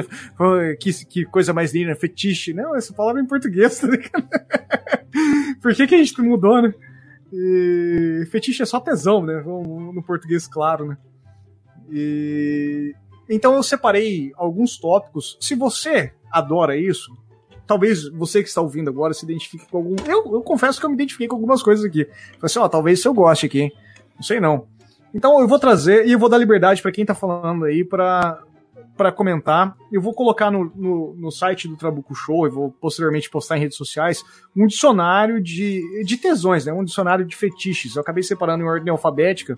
Que, 0.79 1.05
que 1.05 1.25
coisa 1.25 1.53
mais 1.53 1.73
linda, 1.75 1.95
fetiche. 1.95 2.53
Não, 2.53 2.75
essa 2.75 2.91
palavra 2.91 3.21
é 3.21 3.23
em 3.23 3.27
português, 3.27 3.79
tá 3.79 3.87
ligado? 3.87 4.27
Por 5.61 5.75
que, 5.75 5.85
que 5.85 5.95
a 5.95 5.99
gente 5.99 6.19
mudou, 6.21 6.59
né? 6.59 6.73
E, 7.31 8.27
fetiche 8.31 8.63
é 8.63 8.65
só 8.65 8.79
tesão, 8.79 9.23
né? 9.23 9.43
No 9.45 10.03
português, 10.03 10.47
claro, 10.47 10.87
né? 10.87 10.97
E, 11.91 12.95
então 13.29 13.53
eu 13.53 13.61
separei 13.61 14.33
alguns 14.35 14.77
tópicos. 14.77 15.37
Se 15.39 15.53
você 15.53 16.13
adora 16.31 16.77
isso, 16.77 17.11
talvez 17.67 18.09
você 18.09 18.41
que 18.41 18.49
está 18.49 18.61
ouvindo 18.61 18.89
agora 18.89 19.13
se 19.13 19.25
identifique 19.25 19.67
com 19.69 19.77
algum. 19.77 19.95
Eu, 20.05 20.33
eu 20.33 20.41
confesso 20.41 20.79
que 20.79 20.85
eu 20.85 20.89
me 20.89 20.95
identifiquei 20.95 21.27
com 21.27 21.35
algumas 21.35 21.61
coisas 21.61 21.85
aqui. 21.85 22.05
Falei 22.05 22.39
assim, 22.43 22.59
ó, 22.59 22.67
talvez 22.67 23.03
eu 23.03 23.13
goste 23.13 23.45
aqui, 23.45 23.61
hein? 23.61 23.71
Não 24.15 24.23
sei 24.23 24.39
não. 24.39 24.65
Então 25.13 25.39
eu 25.39 25.47
vou 25.47 25.59
trazer 25.59 26.07
e 26.07 26.11
eu 26.11 26.19
vou 26.19 26.29
dar 26.29 26.37
liberdade 26.37 26.81
para 26.81 26.91
quem 26.91 27.05
tá 27.05 27.13
falando 27.13 27.65
aí 27.65 27.83
para 27.83 28.41
para 28.95 29.11
comentar. 29.11 29.75
Eu 29.91 30.01
vou 30.01 30.11
colocar 30.11 30.49
no, 30.49 30.71
no, 30.75 31.13
no, 31.15 31.31
site 31.31 31.67
do 31.67 31.77
Trabuco 31.77 32.15
Show, 32.15 32.47
e 32.47 32.49
vou 32.49 32.71
posteriormente 32.81 33.29
postar 33.29 33.55
em 33.55 33.59
redes 33.59 33.77
sociais, 33.77 34.23
um 34.55 34.65
dicionário 34.65 35.39
de, 35.39 36.03
de 36.03 36.17
tesões, 36.17 36.65
né? 36.65 36.73
Um 36.73 36.83
dicionário 36.83 37.23
de 37.23 37.35
fetiches. 37.35 37.95
Eu 37.95 38.01
acabei 38.01 38.23
separando 38.23 38.63
em 38.63 38.67
ordem 38.67 38.89
alfabética. 38.89 39.55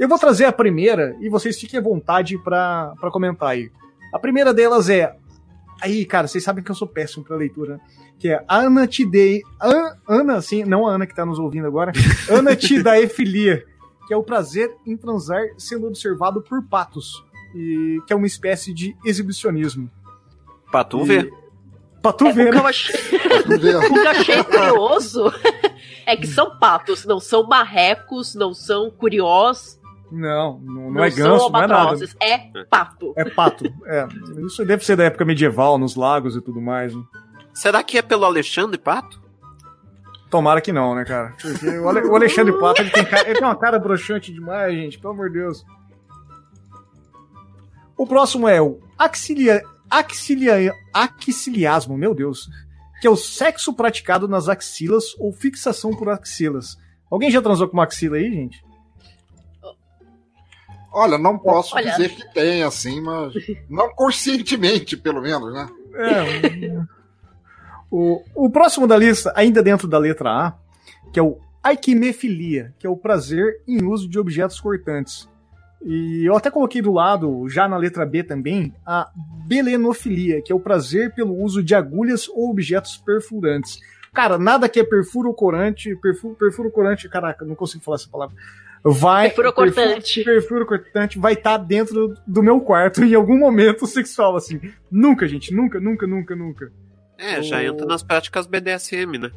Eu 0.00 0.08
vou 0.08 0.18
trazer 0.18 0.46
a 0.46 0.52
primeira 0.52 1.16
e 1.20 1.28
vocês 1.28 1.60
fiquem 1.60 1.78
à 1.78 1.82
vontade 1.82 2.36
para 2.42 2.92
comentar 3.12 3.50
aí. 3.50 3.70
A 4.12 4.18
primeira 4.18 4.52
delas 4.52 4.90
é 4.90 5.16
Aí, 5.82 6.06
cara, 6.06 6.28
vocês 6.28 6.44
sabem 6.44 6.62
que 6.62 6.70
eu 6.70 6.76
sou 6.76 6.86
péssimo 6.86 7.24
pra 7.24 7.36
leitura. 7.36 7.80
Que 8.16 8.28
é 8.28 8.44
Ana 8.48 8.86
Tidei. 8.86 9.42
An, 9.60 9.96
Ana, 10.08 10.36
assim, 10.36 10.62
não 10.62 10.86
a 10.86 10.94
Ana 10.94 11.08
que 11.08 11.14
tá 11.14 11.26
nos 11.26 11.40
ouvindo 11.40 11.66
agora. 11.66 11.90
Ana 12.30 12.54
Tidaefilia. 12.54 13.64
Que 14.06 14.14
é 14.14 14.16
o 14.16 14.22
prazer 14.22 14.72
em 14.86 14.96
transar 14.96 15.42
sendo 15.58 15.88
observado 15.88 16.40
por 16.40 16.62
patos. 16.62 17.24
E 17.52 17.98
que 18.06 18.12
é 18.12 18.16
uma 18.16 18.28
espécie 18.28 18.72
de 18.72 18.96
exibicionismo. 19.04 19.90
Patu 20.70 21.04
vê. 21.04 21.28
Patu 22.00 22.26
é, 22.26 22.32
vê. 22.32 22.48
O 22.48 22.52
que 22.52 22.58
eu 22.58 22.66
achei, 22.66 22.94
o 23.42 23.58
que 23.58 23.98
eu 23.98 24.08
achei 24.08 24.44
curioso 24.44 25.32
é 26.06 26.16
que 26.16 26.28
são 26.28 26.58
patos, 26.58 27.04
não 27.04 27.18
são 27.18 27.46
marrecos, 27.46 28.36
não 28.36 28.54
são 28.54 28.88
curiosos 28.88 29.81
não, 30.12 30.58
não, 30.60 30.90
não, 30.90 31.04
é 31.04 31.08
ganso, 31.08 31.48
não 31.50 31.62
é 31.62 31.66
nada. 31.66 31.96
É 32.20 32.64
pato. 32.64 33.14
É 33.16 33.24
pato, 33.24 33.64
é. 33.86 34.06
Isso 34.44 34.62
deve 34.64 34.84
ser 34.84 34.94
da 34.94 35.04
época 35.04 35.24
medieval, 35.24 35.78
nos 35.78 35.96
lagos 35.96 36.36
e 36.36 36.40
tudo 36.42 36.60
mais. 36.60 36.94
Né? 36.94 37.02
Será 37.54 37.82
que 37.82 37.96
é 37.96 38.02
pelo 38.02 38.26
Alexandre 38.26 38.78
Pato? 38.78 39.22
Tomara 40.28 40.60
que 40.60 40.70
não, 40.70 40.94
né, 40.94 41.04
cara? 41.04 41.34
Porque 41.40 41.66
o 41.78 42.14
Alexandre 42.14 42.58
Pato 42.58 42.82
ele 42.82 42.90
tem, 42.90 43.04
cara, 43.04 43.28
ele 43.28 43.38
tem 43.38 43.46
uma 43.46 43.56
cara 43.56 43.78
broxante 43.78 44.32
demais, 44.32 44.74
gente, 44.74 44.98
pelo 44.98 45.14
amor 45.14 45.30
de 45.30 45.38
Deus. 45.38 45.64
O 47.96 48.06
próximo 48.06 48.46
é 48.46 48.60
o 48.60 48.78
axilia, 48.98 49.62
axilia, 49.90 50.74
axiliasmo, 50.92 51.96
meu 51.96 52.14
Deus. 52.14 52.48
Que 53.00 53.06
é 53.06 53.10
o 53.10 53.16
sexo 53.16 53.72
praticado 53.72 54.28
nas 54.28 54.48
axilas 54.48 55.14
ou 55.18 55.32
fixação 55.32 55.90
por 55.90 56.10
axilas. 56.10 56.76
Alguém 57.10 57.30
já 57.30 57.40
transou 57.40 57.66
com 57.66 57.74
uma 57.74 57.84
axila 57.84 58.16
aí, 58.16 58.30
gente? 58.30 58.62
Olha, 60.92 61.16
não 61.16 61.38
posso 61.38 61.74
Olha. 61.74 61.90
dizer 61.90 62.10
que 62.10 62.32
tem, 62.34 62.62
assim, 62.62 63.00
mas. 63.00 63.32
Não 63.68 63.90
conscientemente, 63.94 64.96
pelo 64.96 65.22
menos, 65.22 65.52
né? 65.52 65.68
É. 65.94 66.82
o, 67.90 68.22
o 68.34 68.50
próximo 68.50 68.86
da 68.86 68.96
lista, 68.96 69.32
ainda 69.34 69.62
dentro 69.62 69.88
da 69.88 69.98
letra 69.98 70.30
A, 70.30 70.54
que 71.12 71.18
é 71.18 71.22
o 71.22 71.38
aiquimefilia, 71.62 72.74
que 72.78 72.86
é 72.86 72.90
o 72.90 72.96
prazer 72.96 73.60
em 73.66 73.84
uso 73.84 74.08
de 74.08 74.18
objetos 74.18 74.60
cortantes. 74.60 75.28
E 75.84 76.24
eu 76.24 76.36
até 76.36 76.50
coloquei 76.50 76.80
do 76.80 76.92
lado, 76.92 77.48
já 77.48 77.66
na 77.66 77.76
letra 77.76 78.06
B 78.06 78.22
também, 78.22 78.72
a 78.86 79.10
belenofilia, 79.46 80.40
que 80.40 80.52
é 80.52 80.54
o 80.54 80.60
prazer 80.60 81.12
pelo 81.14 81.34
uso 81.34 81.62
de 81.62 81.74
agulhas 81.74 82.28
ou 82.28 82.50
objetos 82.50 82.96
perfurantes. 82.98 83.80
Cara, 84.12 84.38
nada 84.38 84.68
que 84.68 84.78
é 84.78 84.84
perfuro 84.84 85.32
corante, 85.32 85.96
perfuro, 85.96 86.34
perfuro 86.34 86.70
corante, 86.70 87.08
caraca, 87.08 87.44
não 87.44 87.54
consigo 87.54 87.82
falar 87.82 87.96
essa 87.96 88.08
palavra 88.08 88.36
vai. 88.84 89.28
Perfuro 89.28 89.52
cortante. 89.52 90.24
Perfuro, 90.24 90.66
cortante 90.66 91.18
vai 91.18 91.34
estar 91.34 91.58
tá 91.58 91.64
dentro 91.64 92.14
do 92.26 92.42
meu 92.42 92.60
quarto 92.60 93.02
em 93.04 93.14
algum 93.14 93.38
momento 93.38 93.86
sexual, 93.86 94.36
assim. 94.36 94.60
Nunca, 94.90 95.26
gente. 95.28 95.54
Nunca, 95.54 95.80
nunca, 95.80 96.06
nunca, 96.06 96.36
nunca. 96.36 96.72
É, 97.18 97.42
já 97.42 97.62
entra 97.62 97.86
nas 97.86 98.02
práticas 98.02 98.46
BDSM, 98.46 99.18
né? 99.18 99.30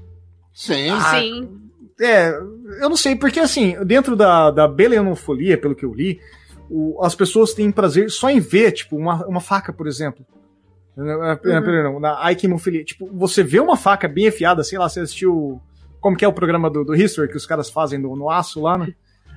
Sim. 0.54 0.90
Ah, 0.90 1.20
Sim. 1.20 1.62
É, 2.00 2.30
eu 2.82 2.90
não 2.90 2.98
sei, 2.98 3.16
porque 3.16 3.40
assim, 3.40 3.76
dentro 3.86 4.16
da, 4.16 4.52
da 4.52 4.68
belenofolia, 4.68 5.58
pelo 5.58 5.76
que 5.76 5.86
eu 5.86 5.94
li, 5.94 6.20
o, 6.70 7.02
as 7.04 7.16
pessoas 7.16 7.54
têm 7.54 7.72
prazer 7.72 8.10
só 8.10 8.30
em 8.30 8.40
ver, 8.40 8.72
tipo, 8.74 8.98
uma, 8.98 9.26
uma 9.26 9.40
faca, 9.40 9.72
por 9.72 9.88
exemplo. 9.88 10.26
Uhum. 10.98 11.38
Perdão, 11.42 12.00
na 12.00 12.24
aikimofilia. 12.26 12.84
Tipo, 12.84 13.10
você 13.14 13.44
vê 13.44 13.60
uma 13.60 13.78
faca 13.78 14.08
bem 14.08 14.28
afiada, 14.28 14.64
sei 14.64 14.80
lá, 14.80 14.88
você 14.88 15.02
assistiu. 15.02 15.62
Como 16.00 16.16
que 16.16 16.24
é 16.24 16.28
o 16.28 16.34
programa 16.34 16.70
do, 16.70 16.84
do 16.84 16.96
History 16.96 17.30
que 17.30 17.38
os 17.38 17.46
caras 17.46 17.70
fazem 17.70 18.00
no, 18.00 18.16
no 18.16 18.30
aço 18.30 18.62
lá, 18.62 18.78
né? 18.78 18.94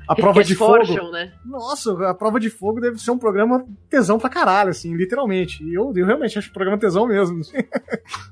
A 0.09 0.15
prova 0.15 0.43
de 0.43 0.55
fogo. 0.55 1.11
Né? 1.11 1.33
Nossa, 1.45 2.09
a 2.09 2.15
prova 2.15 2.41
de 2.41 2.49
fogo 2.49 2.81
deve 2.81 2.99
ser 2.99 3.11
um 3.11 3.19
programa 3.19 3.67
tesão 3.91 4.19
pra 4.19 4.31
caralho, 4.31 4.71
assim, 4.71 4.95
literalmente. 4.95 5.63
E 5.63 5.75
eu, 5.75 5.93
eu 5.95 6.07
realmente 6.07 6.39
acho 6.39 6.49
o 6.49 6.53
programa 6.53 6.79
tesão 6.79 7.07
mesmo. 7.07 7.43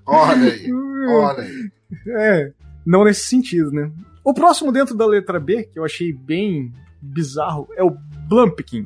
Olha 0.07 0.53
aí, 0.53 0.73
olha 0.73 1.43
aí. 1.43 1.71
É, 2.09 2.53
não 2.85 3.05
nesse 3.05 3.27
sentido, 3.27 3.71
né? 3.71 3.91
O 4.25 4.33
próximo 4.33 4.73
dentro 4.73 4.97
da 4.97 5.07
letra 5.07 5.39
B, 5.39 5.65
que 5.65 5.79
eu 5.79 5.85
achei 5.85 6.13
bem 6.13 6.73
bizarro, 7.01 7.69
é 7.77 7.85
o 7.85 7.91
Blumpkin. 8.29 8.85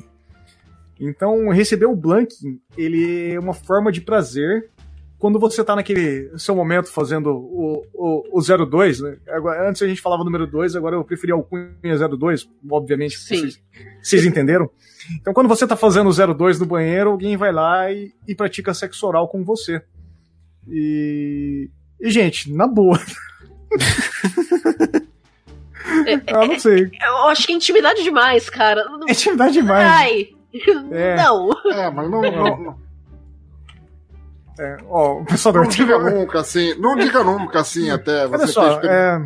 Então, 0.99 1.49
receber 1.49 1.87
o 1.87 1.95
Blanking, 1.95 2.61
ele 2.77 3.33
é 3.33 3.39
uma 3.39 3.55
forma 3.55 3.91
de 3.91 4.01
prazer 4.01 4.69
quando 5.21 5.37
você 5.37 5.63
tá 5.63 5.75
naquele 5.75 6.35
seu 6.35 6.55
momento 6.55 6.91
fazendo 6.91 7.29
o, 7.29 7.85
o, 7.93 8.39
o 8.39 8.65
02, 8.65 9.01
né? 9.01 9.17
Agora, 9.29 9.69
antes 9.69 9.79
a 9.83 9.87
gente 9.87 10.01
falava 10.01 10.23
número 10.23 10.47
2, 10.47 10.75
agora 10.75 10.95
eu 10.95 11.03
preferi 11.03 11.31
o 11.31 11.43
Cunha 11.43 11.69
02, 12.09 12.49
obviamente, 12.67 13.19
vocês, 13.19 13.61
vocês, 14.01 14.25
entenderam? 14.25 14.67
Então, 15.19 15.31
quando 15.31 15.47
você 15.47 15.67
tá 15.67 15.75
fazendo 15.75 16.09
o 16.09 16.33
02 16.33 16.59
no 16.59 16.65
banheiro, 16.65 17.11
alguém 17.11 17.37
vai 17.37 17.51
lá 17.51 17.91
e, 17.91 18.11
e 18.27 18.33
pratica 18.33 18.73
sexo 18.73 19.05
oral 19.05 19.27
com 19.27 19.43
você. 19.43 19.83
E, 20.67 21.69
e 21.99 22.09
gente, 22.09 22.51
na 22.51 22.65
boa. 22.67 22.99
eu 26.25 26.47
não 26.49 26.59
sei. 26.59 26.89
Eu 26.99 27.27
acho 27.27 27.45
que 27.45 27.53
é 27.53 27.55
intimidade 27.55 28.01
demais, 28.01 28.49
cara. 28.49 28.83
É 29.07 29.11
intimidade 29.11 29.53
demais. 29.53 29.87
Ai. 29.87 30.29
É. 30.91 31.15
Não. 31.15 31.51
É, 31.71 31.91
mas 31.91 32.09
não, 32.09 32.21
não, 32.23 32.57
não. 32.57 32.80
É, 34.59 34.77
ó, 34.87 35.21
o 35.21 35.25
pessoal 35.25 35.55
não 35.55 35.67
diga 35.67 35.97
nunca 35.97 36.39
assim, 36.39 36.75
não 36.79 36.95
diga 36.95 37.23
nunca 37.23 37.61
assim 37.61 37.89
até. 37.89 38.27
Olha 38.27 38.47
só, 38.47 38.79
é... 38.81 39.19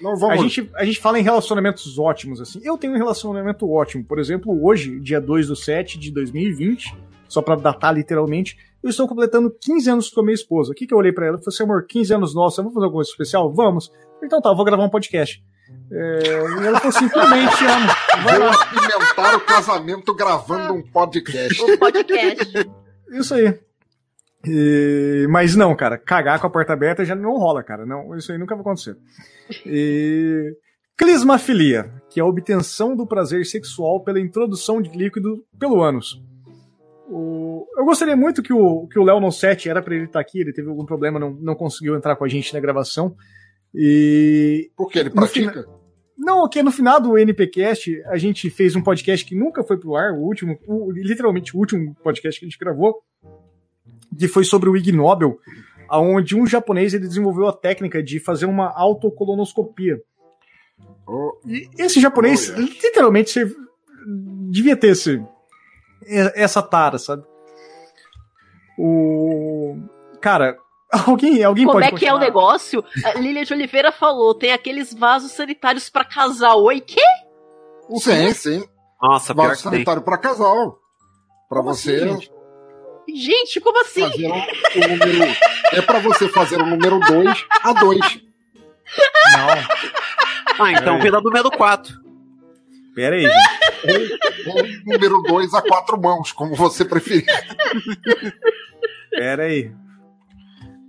não 0.00 0.16
vamos. 0.16 0.34
A 0.34 0.36
gente, 0.36 0.70
a 0.74 0.84
gente 0.84 1.00
fala 1.00 1.18
em 1.18 1.22
relacionamentos 1.22 1.98
ótimos 1.98 2.40
assim. 2.40 2.60
Eu 2.62 2.78
tenho 2.78 2.94
um 2.94 2.96
relacionamento 2.96 3.70
ótimo, 3.70 4.04
por 4.04 4.18
exemplo, 4.18 4.64
hoje, 4.64 5.00
dia 5.00 5.20
2 5.20 5.48
do 5.48 5.56
7 5.56 5.98
de 5.98 6.10
2020, 6.12 6.96
só 7.28 7.42
para 7.42 7.56
datar 7.56 7.94
literalmente, 7.94 8.56
eu 8.82 8.90
estou 8.90 9.08
completando 9.08 9.50
15 9.50 9.90
anos 9.90 10.10
com 10.10 10.20
a 10.20 10.24
minha 10.24 10.34
esposa. 10.34 10.72
O 10.72 10.74
que, 10.74 10.86
que 10.86 10.94
eu 10.94 10.98
olhei 10.98 11.12
para 11.12 11.26
ela? 11.26 11.36
Eu 11.36 11.42
falei 11.42 11.54
assim, 11.54 11.62
amor, 11.62 11.86
15 11.86 12.14
anos 12.14 12.34
nossos, 12.34 12.58
vamos 12.58 12.74
fazer 12.74 12.84
alguma 12.84 12.98
coisa 12.98 13.10
especial? 13.10 13.52
Vamos. 13.52 13.90
Então 14.22 14.40
tá, 14.40 14.50
eu 14.50 14.56
vou 14.56 14.64
gravar 14.64 14.84
um 14.84 14.90
podcast. 14.90 15.42
É, 15.90 16.18
e 16.62 16.66
ela 16.66 16.78
falou 16.78 16.96
assim, 16.96 17.08
também 17.08 17.46
te 17.48 17.64
amo. 17.64 17.88
Vou 18.22 18.48
apimentar 18.48 19.36
o 19.36 19.40
casamento 19.40 20.14
gravando 20.14 20.74
um 20.74 20.82
podcast. 20.82 21.62
Um 21.62 21.78
podcast. 21.78 22.70
Isso 23.10 23.34
aí. 23.34 23.58
E, 24.46 25.26
mas 25.30 25.56
não, 25.56 25.74
cara, 25.74 25.98
cagar 25.98 26.40
com 26.40 26.46
a 26.46 26.50
porta 26.50 26.72
aberta 26.72 27.04
já 27.04 27.14
não 27.14 27.38
rola, 27.38 27.62
cara. 27.62 27.86
Não, 27.86 28.16
isso 28.16 28.32
aí 28.32 28.38
nunca 28.38 28.54
vai 28.54 28.62
acontecer. 28.62 28.96
E, 29.66 30.52
clismafilia, 30.96 31.90
que 32.10 32.20
é 32.20 32.22
a 32.22 32.26
obtenção 32.26 32.94
do 32.94 33.06
prazer 33.06 33.44
sexual 33.46 34.02
pela 34.02 34.20
introdução 34.20 34.80
de 34.80 34.90
líquido 34.90 35.44
pelo 35.58 35.82
ânus. 35.82 36.22
O, 37.08 37.66
eu 37.76 37.84
gostaria 37.84 38.16
muito 38.16 38.42
que 38.42 38.52
o 38.52 38.86
que 38.88 38.98
o 38.98 39.04
Léo 39.04 39.20
Nonsete 39.20 39.68
era 39.68 39.82
para 39.82 39.94
ele 39.94 40.04
estar 40.04 40.18
tá 40.18 40.20
aqui, 40.20 40.40
ele 40.40 40.52
teve 40.52 40.68
algum 40.68 40.86
problema, 40.86 41.18
não, 41.18 41.30
não 41.30 41.54
conseguiu 41.54 41.94
entrar 41.94 42.16
com 42.16 42.24
a 42.24 42.28
gente 42.28 42.52
na 42.54 42.60
gravação. 42.60 43.14
E. 43.74 44.70
Por 44.76 44.90
que 44.90 44.98
ele 44.98 45.10
pratica? 45.10 45.50
Fina... 45.50 45.84
Não, 46.16 46.48
que 46.48 46.62
no 46.62 46.70
final 46.70 47.00
do 47.00 47.18
NPcast 47.18 48.02
a 48.06 48.16
gente 48.16 48.48
fez 48.48 48.76
um 48.76 48.82
podcast 48.82 49.26
que 49.26 49.34
nunca 49.34 49.64
foi 49.64 49.78
pro 49.78 49.96
ar, 49.96 50.12
o 50.12 50.22
último, 50.22 50.58
o, 50.66 50.90
literalmente 50.92 51.56
o 51.56 51.58
último 51.58 51.94
podcast 52.02 52.38
que 52.38 52.46
a 52.46 52.48
gente 52.48 52.58
gravou, 52.58 53.02
que 54.18 54.28
foi 54.28 54.44
sobre 54.44 54.68
o 54.68 54.76
Ig 54.76 54.92
Nobel, 54.92 55.38
onde 55.90 56.36
um 56.36 56.46
japonês 56.46 56.94
ele 56.94 57.06
desenvolveu 57.06 57.48
a 57.48 57.52
técnica 57.52 58.02
de 58.02 58.18
fazer 58.20 58.46
uma 58.46 58.72
autocolonoscopia. 58.74 60.00
Oh. 61.06 61.38
E 61.46 61.68
esse 61.78 62.00
japonês 62.00 62.48
oh, 62.48 62.52
yeah. 62.52 62.72
literalmente 62.72 63.40
devia 64.50 64.76
ter 64.76 64.88
esse, 64.88 65.22
essa 66.06 66.62
tara, 66.62 66.98
sabe? 66.98 67.22
O 68.78 69.76
cara, 70.20 70.56
Alguém, 71.06 71.42
alguém 71.42 71.66
Como 71.66 71.78
pode 71.78 71.86
é 71.86 71.88
que 71.88 71.94
continuar? 71.94 72.14
é 72.14 72.16
o 72.16 72.20
negócio? 72.20 72.84
A 73.04 73.18
Lilia 73.18 73.44
de 73.44 73.52
Oliveira 73.52 73.90
falou, 73.90 74.34
tem 74.34 74.52
aqueles 74.52 74.94
vasos 74.94 75.32
sanitários 75.32 75.90
para 75.90 76.04
casal. 76.04 76.62
Oi, 76.62 76.80
quê? 76.80 77.02
Sim, 77.98 78.32
sim. 78.32 78.64
Nossa, 79.02 79.34
vaso 79.34 79.62
sanitário 79.62 80.02
para 80.02 80.16
casal. 80.16 80.78
Para 81.48 81.62
você. 81.62 81.96
Assim, 81.96 82.28
gente? 83.08 83.60
como 83.60 83.80
assim? 83.80 84.04
Um, 84.04 84.32
um 84.32 84.96
número, 84.96 85.36
é 85.72 85.82
para 85.82 85.98
você 85.98 86.28
fazer 86.28 86.60
o 86.60 86.66
número 86.66 87.00
2 87.00 87.46
a 87.62 87.72
2. 87.72 88.00
Não. 89.32 89.48
Ah, 90.58 90.72
então 90.72 91.00
pela 91.00 91.20
número 91.20 91.50
4. 91.50 92.04
Pera 92.94 93.16
aí. 93.16 93.26
Ou, 93.26 94.54
ou 94.54 94.62
número 94.86 95.20
2 95.22 95.52
a 95.54 95.62
quatro 95.62 96.00
mãos, 96.00 96.30
como 96.30 96.54
você 96.54 96.84
preferir. 96.84 97.26
Pera 99.10 99.42
aí. 99.44 99.72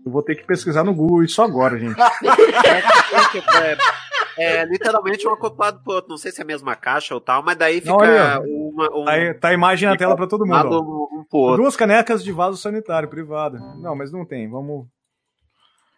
Eu 0.06 0.12
vou 0.12 0.22
ter 0.22 0.36
que 0.36 0.46
pesquisar 0.46 0.84
no 0.84 0.94
Google 0.94 1.24
isso 1.24 1.42
agora, 1.42 1.80
gente. 1.80 1.96
é, 4.38 4.66
literalmente 4.70 5.28
um 5.28 5.32
acoplado 5.32 5.82
pro 5.84 5.94
outro. 5.94 6.10
Não 6.10 6.18
sei 6.18 6.32
se 6.32 6.42
é 6.42 6.44
a 6.44 6.48
mesma 6.48 6.76
caixa 6.76 7.14
ou 7.14 7.22
tal, 7.22 7.44
mas 7.44 7.58
daí 7.58 7.82
fica 7.82 8.40
não, 8.40 8.44
uma. 8.44 8.96
Um, 8.96 9.06
tá, 9.06 9.34
tá, 9.42 9.48
a 9.50 9.54
imagem 9.54 9.90
na 9.90 9.98
tela 9.98 10.16
para 10.16 10.28
todo 10.28 10.46
mundo. 10.46 11.08
Um 11.32 11.56
Duas 11.56 11.76
canecas 11.76 12.24
de 12.24 12.32
vaso 12.32 12.58
sanitário 12.58 13.10
privado. 13.10 13.58
Não, 13.78 13.96
mas 13.96 14.12
não 14.12 14.26
tem. 14.26 14.50
Vamos. 14.50 14.88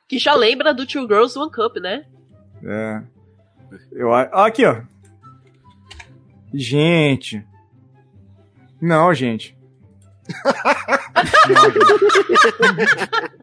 Que 0.08 0.17
já 0.17 0.34
lembra 0.36 0.73
do 0.73 0.86
Two 0.86 1.08
Girls 1.08 1.38
One 1.38 1.52
Cup, 1.52 1.78
né? 1.78 2.06
É. 2.63 3.04
Eu, 3.91 4.13
aqui, 4.13 4.65
ó. 4.65 4.82
Gente. 6.54 7.45
Não, 8.82 9.13
gente. 9.13 9.58
não, 11.50 11.71
gente. 11.71 13.38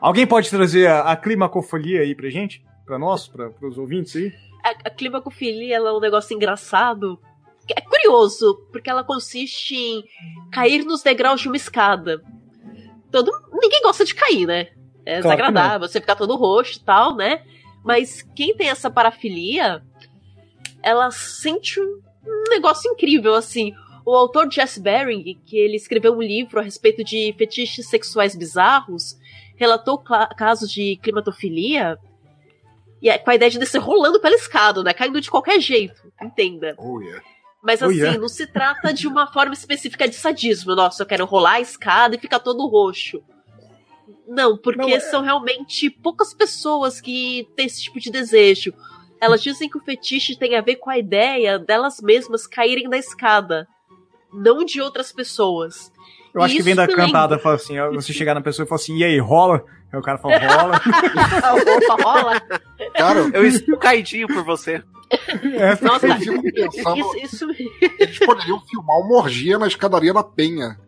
Alguém 0.00 0.26
pode 0.26 0.50
trazer 0.50 0.86
a, 0.86 1.12
a 1.12 1.16
climacofolia 1.16 2.02
aí 2.02 2.14
pra 2.14 2.30
gente? 2.30 2.64
Pra 2.90 2.98
nós, 2.98 3.28
pra, 3.28 3.48
pros 3.50 3.78
ouvintes 3.78 4.16
aí? 4.16 4.32
A, 4.64 4.70
a 4.88 4.90
climacofilia 4.90 5.76
é 5.76 5.80
um 5.80 6.00
negócio 6.00 6.34
engraçado. 6.34 7.20
É 7.68 7.80
curioso, 7.80 8.66
porque 8.72 8.90
ela 8.90 9.04
consiste 9.04 9.76
em 9.76 10.04
cair 10.50 10.84
nos 10.84 11.00
degraus 11.00 11.40
de 11.40 11.46
uma 11.46 11.56
escada. 11.56 12.20
Todo, 13.08 13.30
ninguém 13.52 13.80
gosta 13.82 14.04
de 14.04 14.12
cair, 14.12 14.44
né? 14.44 14.70
É 15.06 15.20
claro 15.22 15.36
desagradável, 15.36 15.86
você 15.86 16.00
ficar 16.00 16.16
todo 16.16 16.34
roxo 16.34 16.78
e 16.78 16.82
tal, 16.82 17.14
né? 17.14 17.44
Mas 17.84 18.22
quem 18.34 18.56
tem 18.56 18.68
essa 18.68 18.90
parafilia, 18.90 19.84
ela 20.82 21.12
sente 21.12 21.78
um 21.80 22.42
negócio 22.48 22.90
incrível, 22.90 23.36
assim. 23.36 23.72
O 24.04 24.16
autor 24.16 24.50
Jess 24.50 24.78
Baring, 24.78 25.40
que 25.46 25.56
ele 25.56 25.76
escreveu 25.76 26.12
um 26.12 26.22
livro 26.22 26.58
a 26.58 26.62
respeito 26.64 27.04
de 27.04 27.32
fetiches 27.38 27.88
sexuais 27.88 28.34
bizarros, 28.34 29.16
relatou 29.54 29.96
casos 30.36 30.68
de 30.68 30.98
climatofilia 31.00 31.96
e 33.02 33.08
é 33.08 33.18
com 33.18 33.30
a 33.30 33.34
ideia 33.34 33.50
de 33.50 33.58
descer 33.58 33.78
rolando 33.78 34.20
pela 34.20 34.34
escada, 34.34 34.82
né? 34.82 34.92
Caindo 34.92 35.20
de 35.20 35.30
qualquer 35.30 35.60
jeito, 35.60 36.12
entenda. 36.20 36.74
Oh, 36.78 37.00
yeah. 37.00 37.22
Mas 37.62 37.82
oh, 37.82 37.86
assim, 37.86 37.94
oh, 37.94 37.98
yeah. 37.98 38.18
não 38.18 38.28
se 38.28 38.46
trata 38.46 38.92
de 38.92 39.06
uma 39.06 39.26
forma 39.26 39.52
específica 39.52 40.08
de 40.08 40.14
sadismo. 40.14 40.74
Nossa, 40.74 41.02
eu 41.02 41.06
quero 41.06 41.24
rolar 41.24 41.54
a 41.54 41.60
escada 41.60 42.16
e 42.16 42.18
ficar 42.18 42.40
todo 42.40 42.66
roxo. 42.66 43.22
Não, 44.26 44.56
porque 44.56 44.80
não, 44.80 44.88
é... 44.88 45.00
são 45.00 45.22
realmente 45.22 45.90
poucas 45.90 46.32
pessoas 46.32 47.00
que 47.00 47.48
têm 47.56 47.66
esse 47.66 47.82
tipo 47.82 47.98
de 47.98 48.10
desejo. 48.10 48.72
Elas 49.20 49.42
dizem 49.42 49.68
que 49.68 49.76
o 49.76 49.82
fetiche 49.82 50.38
tem 50.38 50.56
a 50.56 50.62
ver 50.62 50.76
com 50.76 50.88
a 50.88 50.96
ideia 50.96 51.58
delas 51.58 52.00
mesmas 52.00 52.46
caírem 52.46 52.88
da 52.88 52.96
escada, 52.96 53.68
não 54.32 54.64
de 54.64 54.80
outras 54.80 55.12
pessoas. 55.12 55.92
Eu 56.32 56.40
acho 56.42 56.56
que 56.56 56.62
vem 56.62 56.76
da 56.76 56.86
cantada, 56.86 57.38
fala 57.38 57.56
assim, 57.56 57.74
você 57.92 58.12
chegar 58.12 58.34
na 58.34 58.40
pessoa 58.40 58.64
e 58.64 58.68
falar 58.68 58.80
assim, 58.80 58.96
e 58.96 59.04
aí, 59.04 59.18
rola? 59.18 59.64
Aí 59.92 59.98
o 59.98 60.02
cara 60.02 60.18
fala, 60.18 60.38
rola. 60.38 60.76
Opa, 61.76 62.02
rola. 62.02 62.42
Cara, 62.94 63.20
eu 63.32 63.44
estou 63.44 63.76
caidinho 63.76 64.28
por 64.28 64.44
você. 64.44 64.82
É, 65.10 65.84
Nossa, 65.84 66.06
eu 66.06 66.16
fico 66.16 66.42
pensando, 66.42 67.16
isso, 67.16 67.48
isso... 67.50 67.72
eles 67.98 68.18
poderiam 68.20 68.60
filmar 68.60 68.98
uma 68.98 69.18
orgia 69.18 69.58
na 69.58 69.66
escadaria 69.66 70.14
da 70.14 70.22
Penha. 70.22 70.78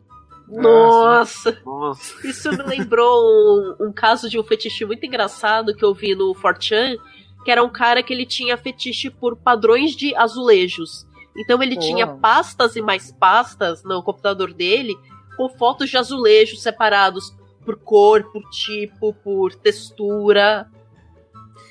Nossa. 0.49 1.61
Nossa. 1.65 2.27
Isso 2.27 2.51
me 2.51 2.63
lembrou 2.63 3.77
um, 3.81 3.87
um, 3.89 3.93
caso 3.93 4.29
de 4.29 4.39
um 4.39 4.45
fetiche 4.45 4.85
muito 4.85 5.05
engraçado 5.05 5.75
que 5.75 5.85
eu 5.85 5.95
vi 5.95 6.15
no 6.15 6.35
Fortran, 6.35 6.97
que 7.45 7.51
era 7.51 7.65
um 7.65 7.71
cara 7.71 8.03
que 8.03 8.13
ele 8.13 8.27
tinha 8.27 8.57
fetiche 8.57 9.11
por 9.11 9.37
padrões 9.37 9.97
de 9.97 10.15
azulejos. 10.15 11.07
Então 11.37 11.63
ele 11.63 11.77
oh. 11.77 11.81
tinha 11.81 12.07
pastas 12.07 12.77
e 12.77 12.83
mais 12.83 13.11
pastas 13.11 13.83
no 13.83 14.03
computador 14.03 14.53
dele 14.53 14.95
com 15.37 15.49
fotos 15.49 15.91
de 15.91 15.97
azulejos 15.97 16.63
separados 16.63 17.35
por 17.65 17.77
cor, 17.77 18.25
por 18.33 18.43
tipo, 18.51 19.15
por 19.15 19.55
textura, 19.55 20.67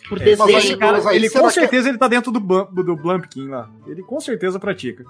por 0.08 0.22
é, 0.22 0.26
desenho. 0.26 0.78
Cara, 0.78 1.16
ele 1.16 1.30
com 1.30 1.50
certeza 1.50 1.84
que... 1.84 1.90
ele 1.90 1.98
tá 1.98 2.08
dentro 2.08 2.32
do, 2.32 2.40
do 2.40 2.96
Blumpkin 2.96 3.48
lá. 3.48 3.70
Ele 3.88 4.02
com 4.04 4.20
certeza 4.20 4.60
pratica. 4.60 5.04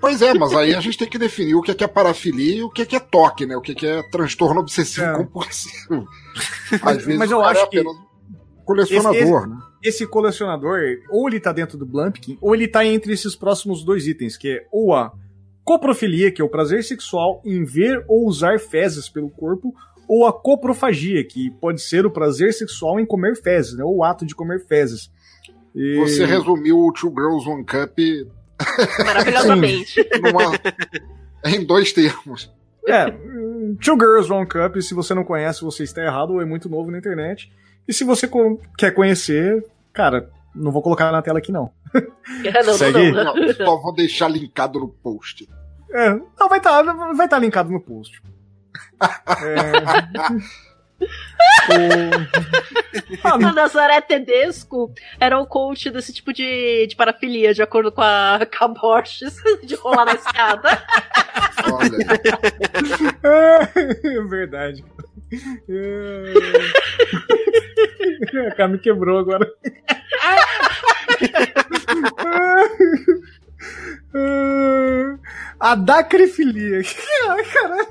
Pois 0.00 0.20
é, 0.20 0.34
mas 0.34 0.52
aí 0.52 0.74
a 0.74 0.80
gente 0.80 0.98
tem 0.98 1.08
que 1.08 1.18
definir 1.18 1.54
o 1.54 1.62
que 1.62 1.82
é, 1.82 1.86
parafilia 1.86 2.56
e 2.56 2.62
o 2.62 2.68
que 2.68 2.94
é, 2.94 3.00
toque, 3.00 3.46
né? 3.46 3.56
O 3.56 3.62
que 3.62 3.86
é 3.86 4.02
transtorno 4.10 4.60
obsessivo 4.60 5.06
é. 5.06 5.16
compulsivo. 5.16 6.06
Às 6.82 6.96
vezes 7.04 7.18
mas 7.18 7.30
eu 7.30 7.42
acho 7.42 7.62
é 7.62 7.66
que 7.68 7.84
colecionador, 8.66 9.14
esse, 9.14 9.24
esse, 9.24 9.48
né? 9.48 9.58
Esse 9.82 10.06
colecionador, 10.06 10.80
ou 11.10 11.28
ele 11.28 11.40
tá 11.40 11.52
dentro 11.52 11.78
do 11.78 11.86
Blumpkin, 11.86 12.36
ou 12.40 12.54
ele 12.54 12.68
tá 12.68 12.84
entre 12.84 13.12
esses 13.12 13.34
próximos 13.34 13.84
dois 13.84 14.06
itens, 14.06 14.36
que 14.36 14.48
é 14.48 14.66
ou 14.70 14.94
a 14.94 15.12
coprofilia, 15.64 16.30
que 16.30 16.42
é 16.42 16.44
o 16.44 16.50
prazer 16.50 16.84
sexual 16.84 17.40
em 17.44 17.64
ver 17.64 18.04
ou 18.06 18.26
usar 18.26 18.58
fezes 18.60 19.08
pelo 19.08 19.30
corpo, 19.30 19.74
ou 20.08 20.26
a 20.26 20.32
coprofagia, 20.32 21.24
que 21.24 21.50
pode 21.50 21.80
ser 21.80 22.06
o 22.06 22.10
prazer 22.10 22.52
sexual 22.52 23.00
em 23.00 23.06
comer 23.06 23.36
fezes, 23.36 23.76
né, 23.76 23.84
ou 23.84 23.96
o 23.98 24.04
ato 24.04 24.26
de 24.26 24.34
comer 24.34 24.66
fezes. 24.66 25.10
E... 25.74 25.96
Você 25.98 26.24
resumiu 26.24 26.78
o 26.78 26.92
Two 26.92 27.10
Girls 27.10 27.48
One 27.48 27.64
Cup 27.64 27.98
maravilhosamente 29.04 30.08
numa... 30.22 30.52
em 31.44 31.64
dois 31.64 31.92
termos. 31.92 32.52
É, 32.86 33.10
Two 33.82 33.96
Girls 33.98 34.30
One 34.32 34.46
Cup, 34.46 34.76
se 34.80 34.94
você 34.94 35.14
não 35.14 35.24
conhece, 35.24 35.62
você 35.62 35.84
está 35.84 36.02
errado 36.02 36.34
ou 36.34 36.40
é 36.40 36.44
muito 36.44 36.68
novo 36.68 36.90
na 36.90 36.98
internet. 36.98 37.50
E 37.88 37.92
se 37.92 38.04
você 38.04 38.28
quer 38.78 38.92
conhecer, 38.92 39.64
cara, 39.92 40.30
não 40.54 40.70
vou 40.70 40.82
colocar 40.82 41.10
na 41.10 41.22
tela 41.22 41.38
aqui 41.38 41.50
não. 41.50 41.70
Não, 42.66 42.74
Segue. 42.74 43.12
Não, 43.12 43.24
não, 43.24 43.34
não. 43.34 43.54
Só 43.54 43.76
vou 43.76 43.94
deixar 43.94 44.28
linkado 44.28 44.80
no 44.80 44.88
post. 44.88 45.48
É, 45.92 46.10
não, 46.10 46.48
vai 46.48 46.58
estar 46.58 46.82
tá, 46.82 47.12
vai 47.12 47.28
tá 47.28 47.38
linkado 47.38 47.70
no 47.70 47.80
post. 47.80 48.20
É... 49.40 50.64
o... 51.68 51.76
ah, 53.24 53.38
Nazaré 53.52 54.00
Tedesco 54.00 54.92
era 55.18 55.38
o 55.38 55.46
coach 55.46 55.90
desse 55.90 56.12
tipo 56.12 56.32
de, 56.32 56.86
de 56.86 56.96
parafilia, 56.96 57.52
de 57.54 57.62
acordo 57.62 57.90
com 57.90 58.02
a, 58.02 58.40
com 58.56 58.64
a 58.64 58.68
Borges, 58.68 59.36
de 59.64 59.74
rolar 59.74 60.04
na 60.04 60.14
escada. 60.14 60.82
Olha. 61.72 61.96
É 63.22 64.22
verdade. 64.28 64.84
É... 65.68 66.34
A 68.46 68.54
cara 68.54 68.68
me 68.68 68.78
quebrou 68.78 69.18
agora. 69.18 69.50
A 75.58 75.74
dacrifilia. 75.74 76.82
Caralho. 77.52 77.88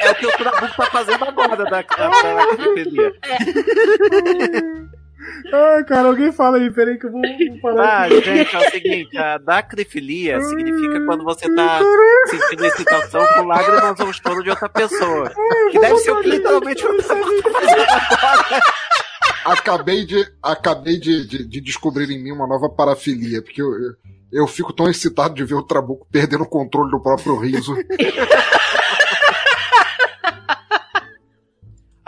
É 0.00 0.10
o 0.10 0.14
que 0.14 0.26
o 0.26 0.36
Trabuco 0.36 0.76
tá 0.76 0.86
fazendo 0.86 1.24
agora 1.24 1.56
da, 1.56 1.64
dacrifilia. 1.64 3.12
Ah, 5.52 5.82
cara, 5.86 6.08
alguém 6.08 6.32
fala 6.32 6.58
aí, 6.58 6.70
peraí 6.70 6.98
que 6.98 7.06
eu 7.06 7.12
vou, 7.12 7.20
vou 7.20 7.60
parar. 7.60 8.02
Ah, 8.02 8.08
gente, 8.08 8.54
é 8.54 8.58
o 8.58 8.70
seguinte, 8.70 9.18
a 9.18 9.38
dacrifilia 9.38 10.40
significa 10.40 11.04
quando 11.04 11.24
você 11.24 11.52
tá 11.54 11.80
sentindo 12.26 12.64
excitação 12.66 13.26
com 13.34 13.44
lágrimas 13.44 13.98
ou 14.00 14.10
estouro 14.10 14.42
de 14.42 14.50
outra 14.50 14.68
pessoa. 14.68 15.32
Que 15.70 15.78
deve 15.78 15.96
ser 15.98 16.14
literalmente 16.24 16.86
o 16.86 16.96
que 16.96 17.02
tá 17.02 17.14
Acabei 19.44 20.04
de, 20.04 20.26
acabei 20.42 20.98
de, 20.98 21.26
de, 21.26 21.46
de, 21.46 21.60
descobrir 21.60 22.10
em 22.10 22.22
mim 22.22 22.32
uma 22.32 22.46
nova 22.46 22.68
parafilia, 22.68 23.42
porque 23.42 23.62
eu, 23.62 23.72
eu, 23.72 23.92
eu 24.32 24.46
fico 24.46 24.72
tão 24.72 24.88
excitado 24.90 25.34
de 25.34 25.44
ver 25.44 25.54
o 25.54 25.62
Trabuco 25.62 26.06
perdendo 26.10 26.42
o 26.44 26.48
controle 26.48 26.90
do 26.90 27.00
próprio 27.00 27.36
riso. 27.36 27.74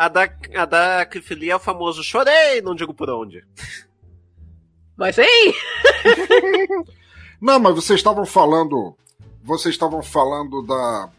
A 0.01 0.09
da, 0.09 0.30
a 0.55 0.64
da 0.64 1.05
Crifilia 1.05 1.53
é 1.53 1.57
o 1.57 1.61
famoso 1.61 2.03
chorei, 2.03 2.62
não 2.62 2.74
digo 2.74 2.94
por 2.94 3.11
onde. 3.11 3.44
Mas 4.96 5.18
ei! 5.18 5.55
não, 7.38 7.59
mas 7.59 7.74
vocês 7.74 8.01
estavam 8.01 8.24
falando. 8.24 8.96
Vocês 9.44 9.74
estavam 9.74 10.03
falando 10.03 10.62
da 10.62 11.11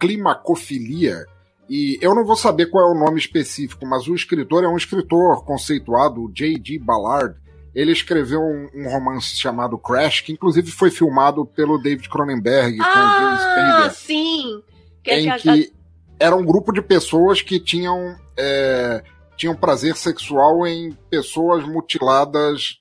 climacofilia. 0.00 1.26
E 1.68 1.98
eu 2.00 2.14
não 2.14 2.24
vou 2.24 2.34
saber 2.34 2.70
qual 2.70 2.88
é 2.88 2.96
o 2.96 2.98
nome 2.98 3.18
específico, 3.18 3.84
mas 3.84 4.08
o 4.08 4.14
escritor 4.14 4.64
é 4.64 4.68
um 4.68 4.78
escritor 4.78 5.44
conceituado, 5.44 6.24
o 6.24 6.32
J.D. 6.32 6.78
Ballard. 6.78 7.36
Ele 7.74 7.92
escreveu 7.92 8.40
um, 8.40 8.70
um, 8.74 8.88
romance 8.88 9.36
chamado 9.36 9.76
Crash, 9.76 10.22
que 10.22 10.32
inclusive 10.32 10.70
foi 10.70 10.90
filmado 10.90 11.44
pelo 11.44 11.76
David 11.76 12.08
Cronenberg 12.08 12.78
ah, 12.80 12.84
com 12.84 13.00
o 13.00 13.20
James 13.20 13.40
Spader. 13.40 13.92
sim! 13.92 14.62
Que 15.02 15.12
em 15.12 15.30
que, 15.36 15.42
que 15.42 15.83
era 16.18 16.36
um 16.36 16.44
grupo 16.44 16.72
de 16.72 16.82
pessoas 16.82 17.42
que 17.42 17.58
tinham, 17.58 18.16
é, 18.36 19.02
tinham 19.36 19.56
prazer 19.56 19.96
sexual 19.96 20.66
em 20.66 20.92
pessoas 21.10 21.64
mutiladas 21.64 22.80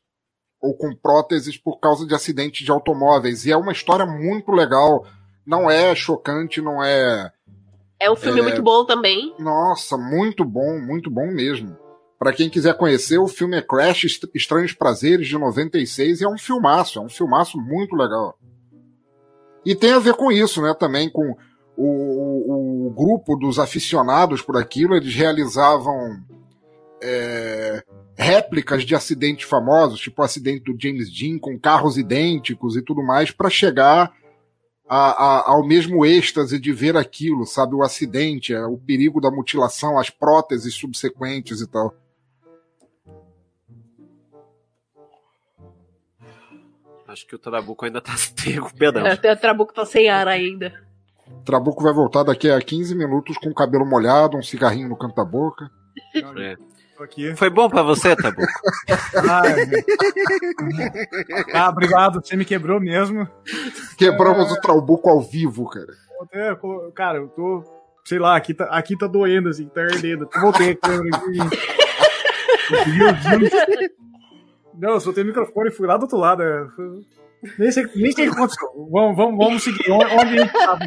ou 0.62 0.74
com 0.74 0.96
próteses 0.96 1.58
por 1.58 1.80
causa 1.80 2.08
de 2.08 2.16
acidentes 2.16 2.66
de 2.66 2.72
automóveis. 2.72 3.46
E 3.46 3.52
é 3.52 3.58
uma 3.58 3.72
história 3.72 4.06
muito 4.06 4.52
legal. 4.52 5.06
Não 5.46 5.70
é 5.70 5.94
chocante, 5.94 6.62
não 6.62 6.82
é. 6.82 7.32
É 8.00 8.10
um 8.10 8.16
filme 8.16 8.40
é... 8.40 8.44
muito 8.44 8.62
bom 8.62 8.86
também. 8.86 9.34
Nossa, 9.38 9.98
muito 9.98 10.46
bom, 10.46 10.80
muito 10.80 11.10
bom 11.10 11.28
mesmo. 11.28 11.78
Para 12.18 12.32
quem 12.32 12.50
quiser 12.50 12.78
conhecer, 12.78 13.18
o 13.18 13.28
filme 13.28 13.58
é 13.58 13.62
Crash 13.62 14.06
Estranhos 14.34 14.72
Prazeres 14.72 15.28
de 15.28 15.38
96 15.38 16.22
e 16.22 16.24
é 16.24 16.30
um 16.30 16.38
filmaço, 16.38 17.00
é 17.00 17.02
um 17.02 17.10
filmaço 17.10 17.58
muito 17.58 17.98
legal. 17.98 18.38
E 19.66 19.76
tem 19.76 19.92
a 19.92 20.00
ver 20.00 20.14
com 20.14 20.32
isso, 20.32 20.62
né? 20.62 20.74
Também 20.74 21.10
com 21.10 21.36
o, 21.76 22.88
o, 22.88 22.90
grupo 22.92 23.36
dos 23.36 23.60
aficionados 23.60 24.42
por 24.42 24.58
aquilo, 24.58 24.96
eles 24.96 25.14
realizavam 25.16 26.22
é, 27.02 27.84
réplicas 28.16 28.84
de 28.84 28.96
acidentes 28.96 29.48
famosos, 29.48 30.00
tipo 30.00 30.22
o 30.22 30.26
acidente 30.26 30.64
do 30.64 30.80
James 30.80 31.12
Dean, 31.12 31.40
com 31.40 31.60
carros 31.60 31.98
idênticos 31.98 32.76
e 32.76 32.82
tudo 32.82 33.04
mais, 33.04 33.32
para 33.32 33.50
chegar 33.50 34.14
a, 34.88 34.98
a, 34.98 35.52
ao 35.52 35.66
mesmo 35.66 36.06
êxtase 36.06 36.60
de 36.60 36.72
ver 36.72 36.96
aquilo, 36.96 37.46
sabe? 37.46 37.76
O 37.76 37.84
acidente, 37.84 38.54
é, 38.54 38.66
o 38.66 38.78
perigo 38.78 39.20
da 39.20 39.32
mutilação, 39.32 39.98
as 39.98 40.10
próteses 40.10 40.74
subsequentes 40.76 41.62
e 41.62 41.68
tal. 41.68 41.96
Acho 47.08 47.28
que 47.28 47.36
o 47.36 47.40
Trabuco 47.40 47.86
ainda 47.86 48.02
tá 48.02 48.14
sem 48.18 48.54
recuperando. 48.54 49.08
É, 49.08 49.34
o 49.34 49.38
Trabuco 49.38 49.74
tá 49.74 49.86
sem 49.86 50.10
ar 50.10 50.28
ainda. 50.28 50.83
Trabuco 51.46 51.84
vai 51.84 51.94
voltar 51.94 52.24
daqui 52.24 52.50
a 52.50 52.60
15 52.60 52.96
minutos 52.96 53.38
com 53.38 53.50
o 53.50 53.54
cabelo 53.54 53.86
molhado, 53.86 54.38
um 54.38 54.44
cigarrinho 54.44 54.90
no 54.90 54.98
canto 54.98 55.16
da 55.16 55.26
boca. 55.26 55.70
É. 56.16 56.56
Foi 57.36 57.50
bom 57.50 57.70
para 57.70 57.82
você, 57.82 58.16
Trabuco? 58.16 58.48
ah, 61.54 61.70
obrigado, 61.70 62.22
você 62.24 62.36
me 62.36 62.46
quebrou 62.46 62.80
mesmo. 62.80 63.28
Quebramos 63.98 64.50
é... 64.50 64.54
o 64.54 64.62
Trabuco 64.62 65.10
ao 65.10 65.22
vivo, 65.22 65.68
cara. 65.70 65.94
Cara, 66.96 67.18
eu 67.18 67.28
tô. 67.30 67.64
Sei 68.06 68.20
lá, 68.20 68.36
aqui 68.36 68.54
tá, 68.54 68.66
aqui 68.66 68.98
tá 68.98 69.08
doendo, 69.08 69.50
assim, 69.50 69.68
tá 69.68 69.82
ardendo. 69.82 70.30
Voltei 70.42 70.72
aqui. 70.72 70.90
Não, 74.76 74.92
eu 74.92 75.00
soltei 75.00 75.24
o 75.24 75.28
microfone 75.28 75.70
e 75.70 75.72
fui 75.72 75.88
lá 75.88 75.98
do 75.98 76.04
outro 76.04 76.18
lado. 76.18 76.44
É, 76.44 76.68
nem 77.58 77.72
sei, 77.72 77.88
nem 77.96 78.12
sei 78.12 78.28
o 78.28 78.32
que 78.32 78.38
aconteceu. 78.38 78.70
Vamos, 78.92 79.18
vamos, 79.18 79.38
vamos 79.38 79.64
seguir. 79.64 79.92
Onde 79.92 80.06
a 80.06 80.26
gente 80.26 80.52
tá? 80.52 80.80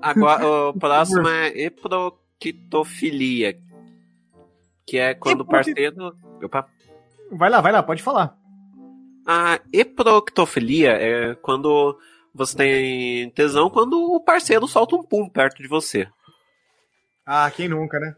Agora, 0.00 0.46
o 0.46 0.74
próximo 0.78 1.28
é 1.28 1.48
eproquitofilia. 1.58 3.58
Que 4.86 4.98
é 4.98 5.14
quando 5.14 5.40
o 5.40 5.46
parceiro. 5.46 6.16
Opa. 6.42 6.68
Vai 7.32 7.50
lá, 7.50 7.60
vai 7.60 7.72
lá, 7.72 7.82
pode 7.82 8.02
falar. 8.02 8.38
A 9.26 9.60
eproctofilia 9.72 10.92
é 10.92 11.34
quando 11.34 11.98
você 12.32 12.56
tem 12.56 13.30
tesão 13.30 13.68
quando 13.68 14.14
o 14.14 14.20
parceiro 14.20 14.68
solta 14.68 14.94
um 14.94 15.02
pum 15.02 15.28
perto 15.28 15.62
de 15.62 15.68
você. 15.68 16.08
Ah, 17.24 17.50
quem 17.50 17.68
nunca, 17.68 17.98
né? 17.98 18.14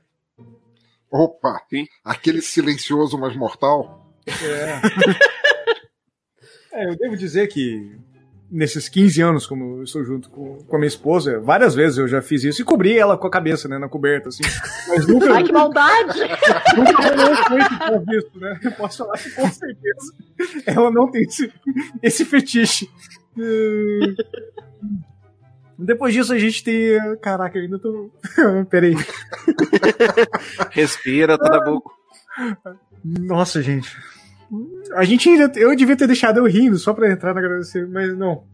Opa! 1.10 1.62
Sim. 1.70 1.86
Aquele 2.04 2.42
silencioso, 2.42 3.16
mas 3.16 3.34
mortal. 3.34 4.12
É. 4.26 4.80
é, 6.82 6.90
eu 6.90 6.96
devo 6.96 7.16
dizer 7.16 7.48
que 7.48 7.98
nesses 8.50 8.88
15 8.88 9.20
anos, 9.20 9.46
como 9.46 9.78
eu 9.78 9.84
estou 9.84 10.04
junto 10.04 10.30
com, 10.30 10.58
com 10.58 10.76
a 10.76 10.78
minha 10.78 10.88
esposa, 10.88 11.38
várias 11.38 11.74
vezes 11.74 11.98
eu 11.98 12.08
já 12.08 12.22
fiz 12.22 12.44
isso 12.44 12.62
e 12.62 12.64
cobri 12.64 12.98
ela 12.98 13.16
com 13.16 13.26
a 13.26 13.30
cabeça, 13.30 13.68
né, 13.68 13.78
na 13.78 13.88
coberta, 13.88 14.28
assim. 14.28 14.42
Mas 14.88 15.06
nunca. 15.08 15.32
Ai, 15.32 15.44
que 15.44 15.52
maldade! 15.52 16.20
Nunca 16.76 17.16
não 17.16 17.36
foi 17.36 18.14
visto, 18.14 18.40
né? 18.40 18.58
Eu 18.62 18.72
posso 18.72 18.98
falar 18.98 19.18
que 19.18 19.30
com 19.30 19.50
certeza 19.50 20.14
ela 20.66 20.90
não 20.90 21.10
tem 21.10 21.22
esse, 21.22 21.52
esse 22.02 22.24
fetiche. 22.24 22.88
Depois 25.78 26.12
disso 26.12 26.32
a 26.32 26.38
gente 26.38 26.64
tem. 26.64 26.98
Caraca, 27.20 27.56
eu 27.56 27.62
ainda 27.62 27.78
tô. 27.78 28.10
Peraí. 28.68 28.96
Respira, 30.70 31.38
tá 31.38 31.50
na 31.50 31.64
boca. 31.64 31.90
Nossa, 33.04 33.62
gente. 33.62 33.96
A 34.94 35.04
gente 35.04 35.28
ainda. 35.28 35.52
Eu 35.56 35.74
devia 35.76 35.96
ter 35.96 36.06
deixado 36.06 36.38
eu 36.38 36.46
rindo 36.46 36.78
só 36.78 36.92
pra 36.92 37.10
entrar 37.10 37.34
na 37.34 37.40
agradecer, 37.40 37.86
mas 37.86 38.16
não. 38.16 38.44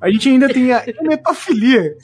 A 0.00 0.10
gente 0.10 0.28
ainda 0.28 0.48
tem 0.48 0.72
a 0.72 0.82
metafilia, 1.02 1.94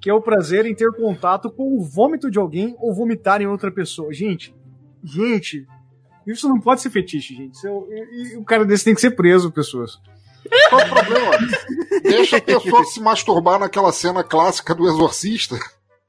que 0.00 0.10
é 0.10 0.14
o 0.14 0.20
prazer 0.20 0.66
em 0.66 0.74
ter 0.74 0.92
contato 0.92 1.50
com 1.50 1.78
o 1.78 1.82
vômito 1.82 2.30
de 2.30 2.38
alguém 2.38 2.76
ou 2.78 2.94
vomitar 2.94 3.40
em 3.40 3.46
outra 3.46 3.70
pessoa. 3.70 4.12
Gente, 4.12 4.54
gente, 5.02 5.66
isso 6.26 6.48
não 6.48 6.60
pode 6.60 6.80
ser 6.82 6.90
fetiche, 6.90 7.34
gente. 7.34 7.54
Isso 7.54 7.66
é, 7.66 8.36
o 8.36 8.44
cara 8.44 8.64
desse 8.64 8.84
tem 8.84 8.94
que 8.94 9.00
ser 9.00 9.12
preso, 9.12 9.50
pessoas. 9.52 9.98
Qual 10.68 10.80
o 10.82 10.88
problema? 10.88 11.30
Deixa 12.02 12.36
a 12.36 12.40
pessoa 12.40 12.84
se 12.84 13.00
masturbar 13.00 13.58
naquela 13.58 13.92
cena 13.92 14.22
clássica 14.22 14.74
do 14.74 14.86
exorcista. 14.86 15.56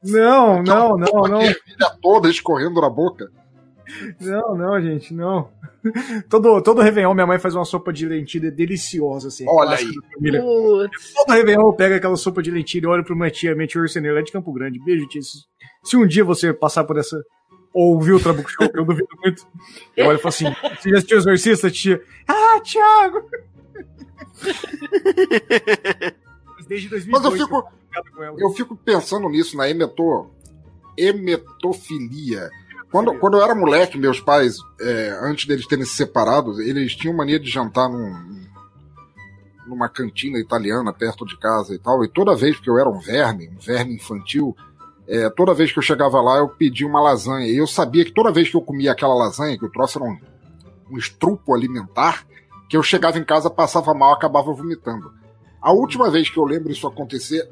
Não, 0.04 0.62
não, 0.62 0.98
não, 0.98 1.22
não. 1.24 1.42
A 1.42 1.90
toda 2.02 2.30
escorrendo 2.30 2.82
na 2.82 2.90
boca. 2.90 3.32
Não, 4.20 4.56
não, 4.56 4.82
gente, 4.82 5.14
não. 5.14 5.50
Todo, 6.30 6.62
todo 6.62 6.82
Réveillon 6.82 7.14
minha 7.14 7.28
mãe 7.28 7.40
faz 7.40 7.56
uma 7.56 7.66
sopa 7.66 7.94
de 7.94 8.06
lentilha 8.08 8.52
deliciosa, 8.52 9.28
assim. 9.30 9.46
Olha 9.48 9.78
aí. 9.78 9.92
Todo 11.16 11.34
Réveillon 11.34 11.74
pega 11.74 11.96
aquela 11.96 12.16
sopa 12.16 12.42
de 12.42 12.52
lentilha 12.52 12.86
e 12.86 12.88
olha 12.88 13.04
pra 13.04 13.14
uma 13.14 13.30
tia, 13.30 13.56
minha 13.56 13.68
tia 13.68 13.82
Ursaneira, 13.82 14.18
lá 14.18 14.22
de 14.22 14.32
Campo 14.32 14.52
Grande. 14.54 14.84
Beijo, 14.84 15.08
tia. 15.08 15.22
Se 15.84 15.98
um 15.98 16.06
dia 16.06 16.24
você 16.24 16.54
passar 16.54 16.84
por 16.84 16.98
essa. 16.98 17.18
Ou 17.74 17.94
ouvir 17.96 18.14
o 18.14 18.20
Trabuco 18.20 18.50
Show, 18.50 18.70
eu 18.74 18.86
duvido 18.86 19.10
muito. 19.24 19.46
Eu 19.96 20.08
olho 20.08 20.18
e 20.18 20.22
falo 20.22 20.30
assim: 20.30 20.46
você 20.80 20.90
já 20.90 20.98
assistiu 20.98 21.18
Exorcista, 21.18 21.70
tia? 21.70 22.02
Ah, 22.28 22.60
Thiago! 22.62 23.30
Desde 26.68 26.90
2002, 26.90 27.08
Mas 27.08 27.24
eu 27.24 27.32
fico, 27.32 27.72
eu 28.38 28.50
fico 28.52 28.76
pensando 28.76 29.30
nisso, 29.30 29.56
na 29.56 29.70
emeto, 29.70 30.30
emetofilia 30.98 32.50
quando, 32.92 33.14
quando 33.20 33.38
eu 33.38 33.44
era 33.44 33.54
moleque, 33.54 33.98
meus 33.98 34.20
pais, 34.20 34.58
é, 34.80 35.20
antes 35.22 35.46
deles 35.46 35.68
terem 35.68 35.86
se 35.86 35.96
separado, 35.96 36.62
eles 36.62 36.96
tinham 36.96 37.16
mania 37.16 37.40
de 37.40 37.50
jantar 37.50 37.90
num, 37.90 38.46
numa 39.68 39.90
cantina 39.90 40.40
italiana 40.40 40.94
perto 40.94 41.26
de 41.26 41.38
casa 41.38 41.76
e 41.76 41.80
tal. 41.80 42.04
E 42.04 42.08
toda 42.08 42.36
vez 42.36 42.60
que 42.60 42.70
eu 42.70 42.78
era 42.78 42.90
um 42.90 43.00
verme, 43.00 43.50
um 43.50 43.60
verme 43.60 43.96
infantil, 43.96 44.56
é, 45.06 45.30
toda 45.30 45.54
vez 45.54 45.72
que 45.72 45.80
eu 45.80 45.84
chegava 45.84 46.22
lá, 46.22 46.38
eu 46.38 46.48
pedia 46.48 46.88
uma 46.88 47.02
lasanha. 47.02 47.48
E 47.48 47.58
eu 47.58 47.68
sabia 47.68 48.06
que 48.06 48.12
toda 48.12 48.32
vez 48.32 48.50
que 48.50 48.56
eu 48.56 48.62
comia 48.62 48.94
aquela 48.94 49.14
lasanha, 49.14 49.58
que 49.58 49.66
o 49.66 49.72
troço 49.72 50.00
era 50.00 50.10
um, 50.10 50.18
um 50.90 50.98
estrupo 50.98 51.54
alimentar, 51.54 52.26
que 52.70 52.78
eu 52.78 52.84
chegava 52.84 53.20
em 53.20 53.24
casa, 53.24 53.50
passava 53.50 53.94
mal, 53.94 54.14
acabava 54.14 54.54
vomitando. 54.54 55.12
A 55.62 55.74
última 55.74 56.10
vez 56.10 56.30
que 56.30 56.38
eu 56.38 56.46
lembro 56.46 56.72
isso 56.72 56.88
acontecer, 56.88 57.50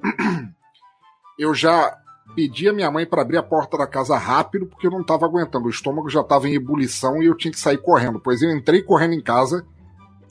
eu 1.38 1.54
já 1.54 1.98
pedi 2.34 2.67
a 2.67 2.73
minha 2.73 2.89
mãe 2.89 3.05
para 3.05 3.21
abrir 3.21 3.38
a 3.38 3.43
porta 3.43 3.78
da 3.78 3.86
casa 3.86 4.17
rápido, 4.17 4.65
porque 4.65 4.88
eu 4.88 4.91
não 4.91 5.01
estava 5.01 5.26
aguentando. 5.26 5.67
O 5.67 5.69
estômago 5.69 6.09
já 6.09 6.21
estava 6.21 6.47
em 6.47 6.55
ebulição 6.55 7.21
e 7.21 7.28
eu 7.28 7.36
tinha 7.36 7.51
que 7.51 7.59
sair 7.59 7.78
correndo. 7.78 8.19
Pois 8.19 8.41
eu 8.41 8.49
entrei 8.51 8.82
correndo 8.82 9.13
em 9.13 9.21
casa, 9.21 9.65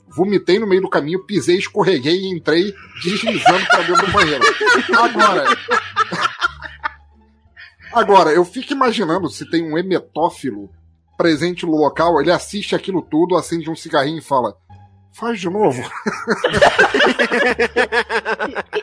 vomitei 0.09 0.59
no 0.59 0.67
meio 0.67 0.81
do 0.81 0.89
caminho, 0.89 1.25
pisei, 1.25 1.57
escorreguei 1.57 2.15
e 2.15 2.29
entrei 2.29 2.73
deslizando 3.03 3.65
para 3.67 3.83
dentro 3.83 4.05
do 4.05 4.11
banheiro. 4.11 4.43
Agora. 4.97 5.45
Agora, 7.93 8.31
eu 8.31 8.43
fico 8.43 8.73
imaginando 8.73 9.29
se 9.29 9.49
tem 9.49 9.63
um 9.63 9.77
emetófilo 9.77 10.69
presente 11.17 11.65
no 11.65 11.77
local, 11.77 12.19
ele 12.19 12.29
assiste 12.29 12.75
aquilo 12.75 13.01
tudo, 13.01 13.37
acende 13.37 13.69
um 13.69 13.75
cigarrinho 13.75 14.17
e 14.17 14.21
fala: 14.21 14.53
Faz 15.15 15.39
de 15.39 15.49
novo. 15.49 15.81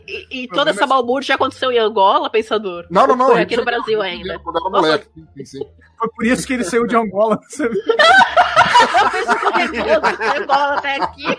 e, 0.08 0.26
e, 0.30 0.44
e, 0.44 0.48
toda 0.48 0.70
essa 0.70 0.86
balbúrdia 0.86 1.28
já 1.28 1.34
aconteceu 1.34 1.70
em 1.70 1.78
Angola, 1.78 2.30
pensador? 2.30 2.86
Não, 2.90 3.06
não, 3.06 3.14
não. 3.14 3.32
Foi 3.32 3.42
aqui 3.42 3.54
no 3.54 3.66
Brasil 3.66 4.00
ainda. 4.00 4.38
Quando 4.38 4.56
era 4.56 4.70
moleque. 4.70 5.08
Sim, 5.36 5.44
sim. 5.44 5.60
Foi 5.98 6.08
por 6.08 6.24
isso 6.24 6.46
que 6.46 6.54
ele 6.54 6.64
saiu 6.64 6.86
de 6.86 6.96
Angola. 6.96 7.38
Você... 7.46 7.68
Angola 10.40 10.78
até 10.78 11.02
aqui. 11.02 11.38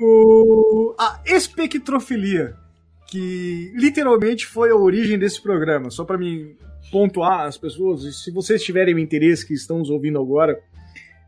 o... 0.00 0.94
A 0.96 1.18
espectrofilia, 1.26 2.54
que 3.08 3.72
literalmente 3.74 4.46
foi 4.46 4.70
a 4.70 4.76
origem 4.76 5.18
desse 5.18 5.42
programa. 5.42 5.90
Só 5.90 6.04
para 6.04 6.16
me 6.16 6.56
pontuar 6.92 7.46
as 7.46 7.58
pessoas, 7.58 8.04
e 8.04 8.12
se 8.12 8.30
vocês 8.30 8.62
tiverem 8.62 8.94
o 8.94 9.00
interesse 9.00 9.44
que 9.44 9.54
estão 9.54 9.78
nos 9.78 9.90
ouvindo 9.90 10.20
agora, 10.20 10.56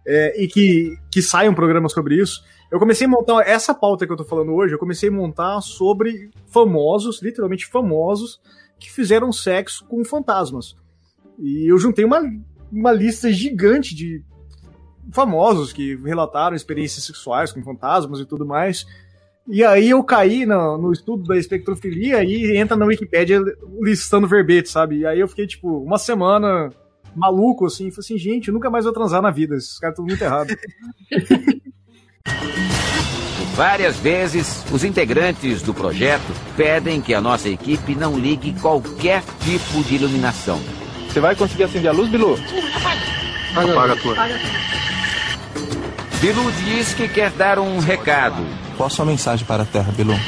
é, 0.07 0.42
e 0.42 0.46
que, 0.46 0.96
que 1.11 1.22
saia 1.22 1.50
um 1.50 1.55
programa 1.55 1.88
sobre 1.88 2.20
isso. 2.20 2.42
Eu 2.70 2.78
comecei 2.78 3.07
a 3.07 3.11
montar 3.11 3.42
essa 3.46 3.74
pauta 3.74 4.07
que 4.07 4.12
eu 4.12 4.16
tô 4.16 4.24
falando 4.24 4.52
hoje, 4.52 4.74
eu 4.74 4.78
comecei 4.78 5.09
a 5.09 5.12
montar 5.12 5.61
sobre 5.61 6.30
famosos, 6.46 7.22
literalmente 7.22 7.66
famosos, 7.66 8.40
que 8.78 8.90
fizeram 8.90 9.32
sexo 9.32 9.84
com 9.86 10.05
fantasmas. 10.05 10.74
E 11.38 11.70
eu 11.70 11.78
juntei 11.78 12.05
uma, 12.05 12.20
uma 12.70 12.92
lista 12.92 13.32
gigante 13.32 13.94
de 13.94 14.22
famosos 15.12 15.72
que 15.72 15.96
relataram 15.96 16.57
experiências 16.57 17.05
sexuais 17.05 17.52
com 17.52 17.62
fantasmas 17.62 18.20
e 18.20 18.26
tudo 18.26 18.46
mais. 18.46 18.86
E 19.46 19.62
aí 19.62 19.90
eu 19.90 20.02
caí 20.02 20.46
no, 20.46 20.78
no 20.78 20.92
estudo 20.92 21.24
da 21.24 21.36
espectrofilia 21.36 22.24
e 22.24 22.57
entra 22.57 22.76
na 22.76 22.86
Wikipedia 22.86 23.42
listando 23.80 24.26
verbete, 24.26 24.70
sabe? 24.70 24.98
E 24.98 25.07
aí 25.07 25.20
eu 25.20 25.28
fiquei, 25.28 25.46
tipo, 25.46 25.78
uma 25.78 25.98
semana 25.98 26.70
maluco, 27.18 27.66
assim, 27.66 27.88
e 27.88 27.90
falei 27.90 28.04
assim, 28.04 28.18
gente, 28.18 28.50
nunca 28.50 28.70
mais 28.70 28.84
vou 28.84 28.92
transar 28.92 29.22
na 29.22 29.30
vida, 29.30 29.56
esses 29.56 29.78
caras 29.78 29.94
estão 29.94 30.04
muito 30.04 30.22
errados. 30.22 30.54
Várias 33.54 33.96
vezes, 33.98 34.64
os 34.72 34.82
integrantes 34.82 35.62
do 35.62 35.72
projeto 35.72 36.24
pedem 36.56 37.00
que 37.00 37.14
a 37.14 37.20
nossa 37.20 37.48
equipe 37.48 37.94
não 37.94 38.18
ligue 38.18 38.52
qualquer 38.60 39.22
tipo 39.44 39.80
de 39.84 39.94
iluminação. 39.94 40.60
Você 41.08 41.20
vai 41.20 41.36
conseguir 41.36 41.62
acender 41.62 41.88
a 41.88 41.92
luz, 41.94 42.10
Bilu? 42.10 42.36
Apaga 43.54 43.92
a 43.92 43.96
tua. 43.96 44.16
Bilu 46.20 46.50
diz 46.64 46.94
que 46.94 47.06
quer 47.06 47.30
dar 47.30 47.60
um 47.60 47.78
recado. 47.78 48.44
Qual 48.76 48.88
a 48.88 48.90
sua 48.90 49.04
mensagem 49.04 49.46
para 49.46 49.62
a 49.62 49.66
Terra, 49.66 49.92
Bilu? 49.92 50.18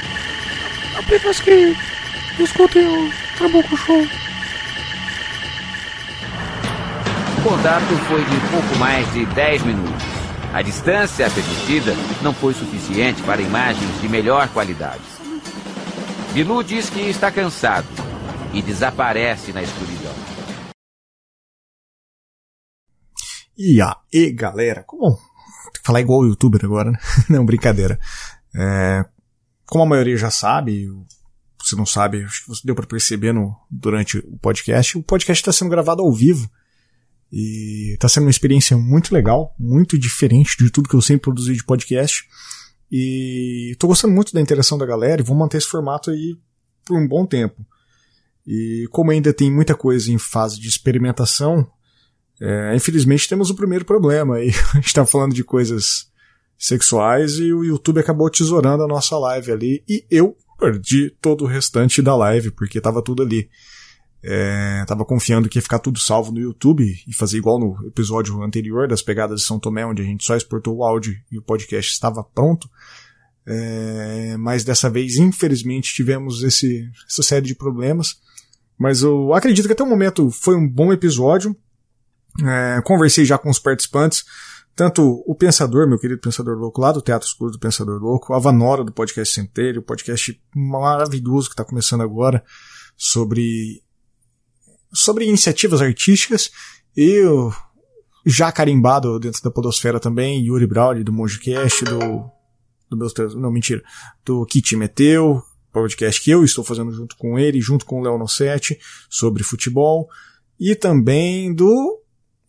Apenas 0.97 1.41
que 1.41 1.77
escutem 2.39 2.87
o 2.87 3.11
Trabuco 3.37 3.77
Show. 3.77 4.07
Contato 7.49 7.97
foi 8.09 8.25
de 8.25 8.41
pouco 8.51 8.77
mais 8.77 9.13
de 9.13 9.25
10 9.25 9.63
minutos. 9.63 10.03
A 10.53 10.63
distância 10.63 11.31
permitida 11.31 11.93
não 12.21 12.35
foi 12.35 12.53
suficiente 12.53 13.23
para 13.23 13.41
imagens 13.41 14.01
de 14.01 14.09
melhor 14.09 14.49
qualidade. 14.49 15.03
Bilu 16.35 16.65
diz 16.65 16.91
que 16.91 16.99
está 17.03 17.31
cansado 17.31 17.87
e 18.53 18.61
desaparece 18.61 19.53
na 19.53 19.63
escuridão. 19.63 20.13
E 23.57 23.79
aí, 23.81 24.33
galera, 24.33 24.83
como 24.83 25.17
falar 25.85 26.01
igual 26.01 26.27
youtuber 26.27 26.65
agora, 26.65 26.91
né? 26.91 26.99
não, 27.31 27.47
brincadeira. 27.47 27.97
É, 28.57 29.05
como 29.67 29.85
a 29.85 29.89
maioria 29.89 30.17
já 30.17 30.33
sabe, 30.33 30.89
se 31.63 31.77
não 31.77 31.87
sabe, 31.87 32.25
acho 32.25 32.45
que 32.45 32.67
deu 32.67 32.75
para 32.75 32.89
perceber 32.89 33.33
no, 33.33 33.55
durante 33.71 34.19
o 34.19 34.37
podcast, 34.39 34.99
o 34.99 35.03
podcast 35.05 35.41
está 35.41 35.53
sendo 35.53 35.71
gravado 35.71 36.03
ao 36.03 36.13
vivo 36.13 36.51
e 37.33 37.97
tá 37.99 38.09
sendo 38.09 38.25
uma 38.25 38.31
experiência 38.31 38.77
muito 38.77 39.13
legal, 39.13 39.55
muito 39.59 39.99
diferente 39.99 40.57
de 40.59 40.71
tudo 40.71 40.89
que 40.89 40.95
eu 40.95 41.03
sempre 41.03 41.23
produzi 41.23 41.55
de 41.55 41.65
podcast. 41.65 42.25
E 42.91 43.75
tô 43.79 43.89
gostando 43.89 44.15
muito 44.15 44.33
da 44.33 44.41
interação 44.41 44.79
da 44.79 44.87
galera 44.87 45.21
e 45.21 45.25
vou 45.25 45.37
manter 45.37 45.59
esse 45.59 45.67
formato 45.67 46.11
aí 46.11 46.37
por 46.85 46.97
um 46.97 47.07
bom 47.07 47.27
tempo. 47.27 47.67
E 48.47 48.87
como 48.93 49.11
ainda 49.11 49.33
tem 49.33 49.51
muita 49.51 49.75
coisa 49.75 50.13
em 50.13 50.19
fase 50.19 50.61
de 50.61 50.69
experimentação, 50.69 51.69
é, 52.41 52.77
infelizmente 52.77 53.29
temos 53.29 53.51
o 53.51 53.57
primeiro 53.57 53.85
problema. 53.85 54.41
E 54.41 54.51
a 54.73 54.77
gente 54.77 54.95
tá 54.95 55.05
falando 55.05 55.35
de 55.35 55.43
coisas 55.43 56.07
sexuais 56.57 57.39
e 57.39 57.53
o 57.53 57.65
YouTube 57.65 58.01
acabou 58.01 58.31
tesourando 58.31 58.85
a 58.85 58.89
nossa 58.89 59.19
live 59.19 59.51
ali. 59.53 59.85
E 59.89 60.05
eu 60.11 60.37
perdi 60.59 61.11
todo 61.21 61.45
o 61.45 61.49
restante 61.49 62.01
da 62.01 62.15
live, 62.17 62.53
porque 62.53 62.81
tava 62.81 63.03
tudo 63.03 63.23
ali. 63.23 63.51
É, 64.23 64.85
tava 64.87 65.05
confiando 65.05 65.49
que 65.49 65.59
ia 65.59 65.63
ficar 65.63 65.79
tudo 65.79 66.01
salvo 66.01 66.33
no 66.33 66.41
YouTube 66.41 66.85
e 67.07 67.15
fazer 67.15 67.39
igual 67.39 67.61
no 67.61 67.87
episódio 67.87 68.43
anterior 68.43 68.89
das 68.89 69.03
pegadas 69.03 69.41
de 69.41 69.47
São 69.47 69.59
Tomé, 69.59 69.87
onde 69.87 70.03
a 70.03 70.05
gente 70.05 70.25
só 70.25 70.37
exportou 70.37 70.77
o 70.77 70.85
áudio 70.85 71.15
e 71.31 71.39
o 71.39 71.43
podcast 71.43 71.93
estava 71.93 72.25
pronto. 72.25 72.69
É, 73.47 74.37
mas 74.39 74.65
dessa 74.65 74.91
vez, 74.91 75.17
infelizmente, 75.17 75.95
tivemos 75.95 76.43
esse, 76.43 76.91
essa 77.09 77.23
série 77.23 77.47
de 77.47 77.55
problemas. 77.55 78.17
Mas 78.79 79.03
eu 79.03 79.33
acredito 79.33 79.67
que 79.67 79.73
até 79.73 79.83
o 79.83 79.89
momento 79.89 80.31
foi 80.31 80.57
um 80.57 80.69
bom 80.69 80.93
episódio. 80.93 81.57
É, 82.45 82.83
conversei 82.83 83.25
já 83.25 83.39
com 83.39 83.49
os 83.49 83.59
participantes, 83.59 84.25
tanto 84.75 85.25
o 85.27 85.35
Pensador, 85.35 85.89
meu 85.89 85.99
querido 85.99 86.21
Pensador 86.21 86.59
Louco, 86.59 86.81
lá 86.81 86.93
do 86.93 87.01
Teatro 87.01 87.27
Escuro 87.27 87.53
do 87.53 87.59
Pensador 87.59 87.99
Louco, 87.99 88.35
a 88.35 88.39
Vanora 88.39 88.85
do 88.85 88.93
Podcast 88.93 89.33
Centeiro, 89.33 89.81
o 89.81 89.83
podcast 89.83 90.39
maravilhoso 90.55 91.49
que 91.49 91.55
está 91.55 91.65
começando 91.65 92.03
agora, 92.03 92.45
sobre 92.95 93.83
sobre 94.93 95.27
iniciativas 95.27 95.81
artísticas 95.81 96.51
e 96.97 97.21
o 97.23 97.53
já 98.27 98.51
carimbado 98.51 99.21
dentro 99.21 99.41
da 99.41 99.51
podosfera 99.51 100.01
também, 100.01 100.45
Yuri 100.45 100.67
Brauli 100.67 101.05
do 101.05 101.13
MongeCast, 101.13 101.85
do, 101.85 102.29
do 102.91 102.97
meus, 102.97 103.15
não, 103.37 103.53
mentira, 103.53 103.83
do 104.25 104.45
Kit 104.47 104.75
Meteu, 104.75 105.41
podcast 105.73 106.21
que 106.21 106.31
eu 106.33 106.43
estou 106.43 106.65
fazendo 106.65 106.91
junto 106.93 107.17
com 107.17 107.39
ele, 107.39 107.61
junto 107.61 107.87
com 107.87 108.01
o 108.01 108.03
Léo 108.03 108.19
Nossetti, 108.19 108.79
sobre 109.09 109.45
futebol, 109.45 110.09
e 110.59 110.75
também 110.75 111.55
do 111.55 112.01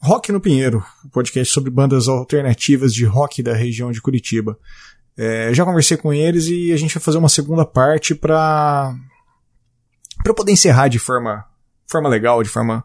Rock 0.02 0.32
no 0.32 0.42
Pinheiro, 0.42 0.84
podcast 1.12 1.54
sobre 1.54 1.70
bandas 1.70 2.08
alternativas 2.08 2.92
de 2.92 3.06
rock 3.06 3.44
da 3.44 3.54
região 3.54 3.92
de 3.92 4.02
Curitiba. 4.02 4.58
É, 5.16 5.54
já 5.54 5.66
conversei 5.66 5.98
com 5.98 6.14
eles 6.14 6.48
e 6.48 6.72
a 6.72 6.78
gente 6.78 6.94
vai 6.94 7.04
fazer 7.04 7.18
uma 7.18 7.30
segunda 7.30 7.66
parte 7.66 8.16
para 8.16 8.96
para 10.24 10.34
poder 10.34 10.52
encerrar 10.52 10.88
de 10.88 11.00
forma 11.00 11.46
forma 11.88 12.10
legal, 12.10 12.44
de 12.44 12.50
forma, 12.50 12.84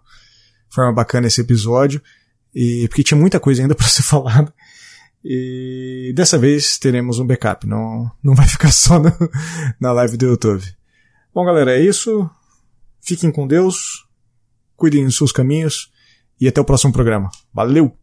forma 0.71 0.93
bacana 0.93 1.27
esse 1.27 1.41
episódio. 1.41 2.01
E 2.55 2.87
porque 2.89 3.03
tinha 3.03 3.19
muita 3.19 3.41
coisa 3.41 3.63
ainda 3.63 3.75
para 3.77 3.87
ser 3.87 4.03
falada. 4.03 4.53
E 5.25 6.13
dessa 6.17 6.39
vez 6.39 6.79
teremos 6.79 7.19
um 7.19 7.27
backup, 7.27 7.67
não, 7.67 8.11
não 8.23 8.35
vai 8.35 8.47
ficar 8.47 8.73
só 8.73 8.99
no, 8.99 9.13
na 9.81 9.93
live 9.93 10.17
do 10.17 10.27
YouTube. 10.27 10.65
Bom, 11.33 11.45
galera, 11.45 11.77
é 11.77 11.81
isso. 11.81 12.29
Fiquem 13.01 13.31
com 13.31 13.47
Deus, 13.47 14.07
cuidem 14.77 15.05
dos 15.05 15.17
seus 15.17 15.33
caminhos 15.33 15.93
e 16.41 16.49
até 16.49 16.61
o 16.61 16.65
próximo 16.65 16.93
programa. 16.93 17.31
Valeu! 17.53 18.02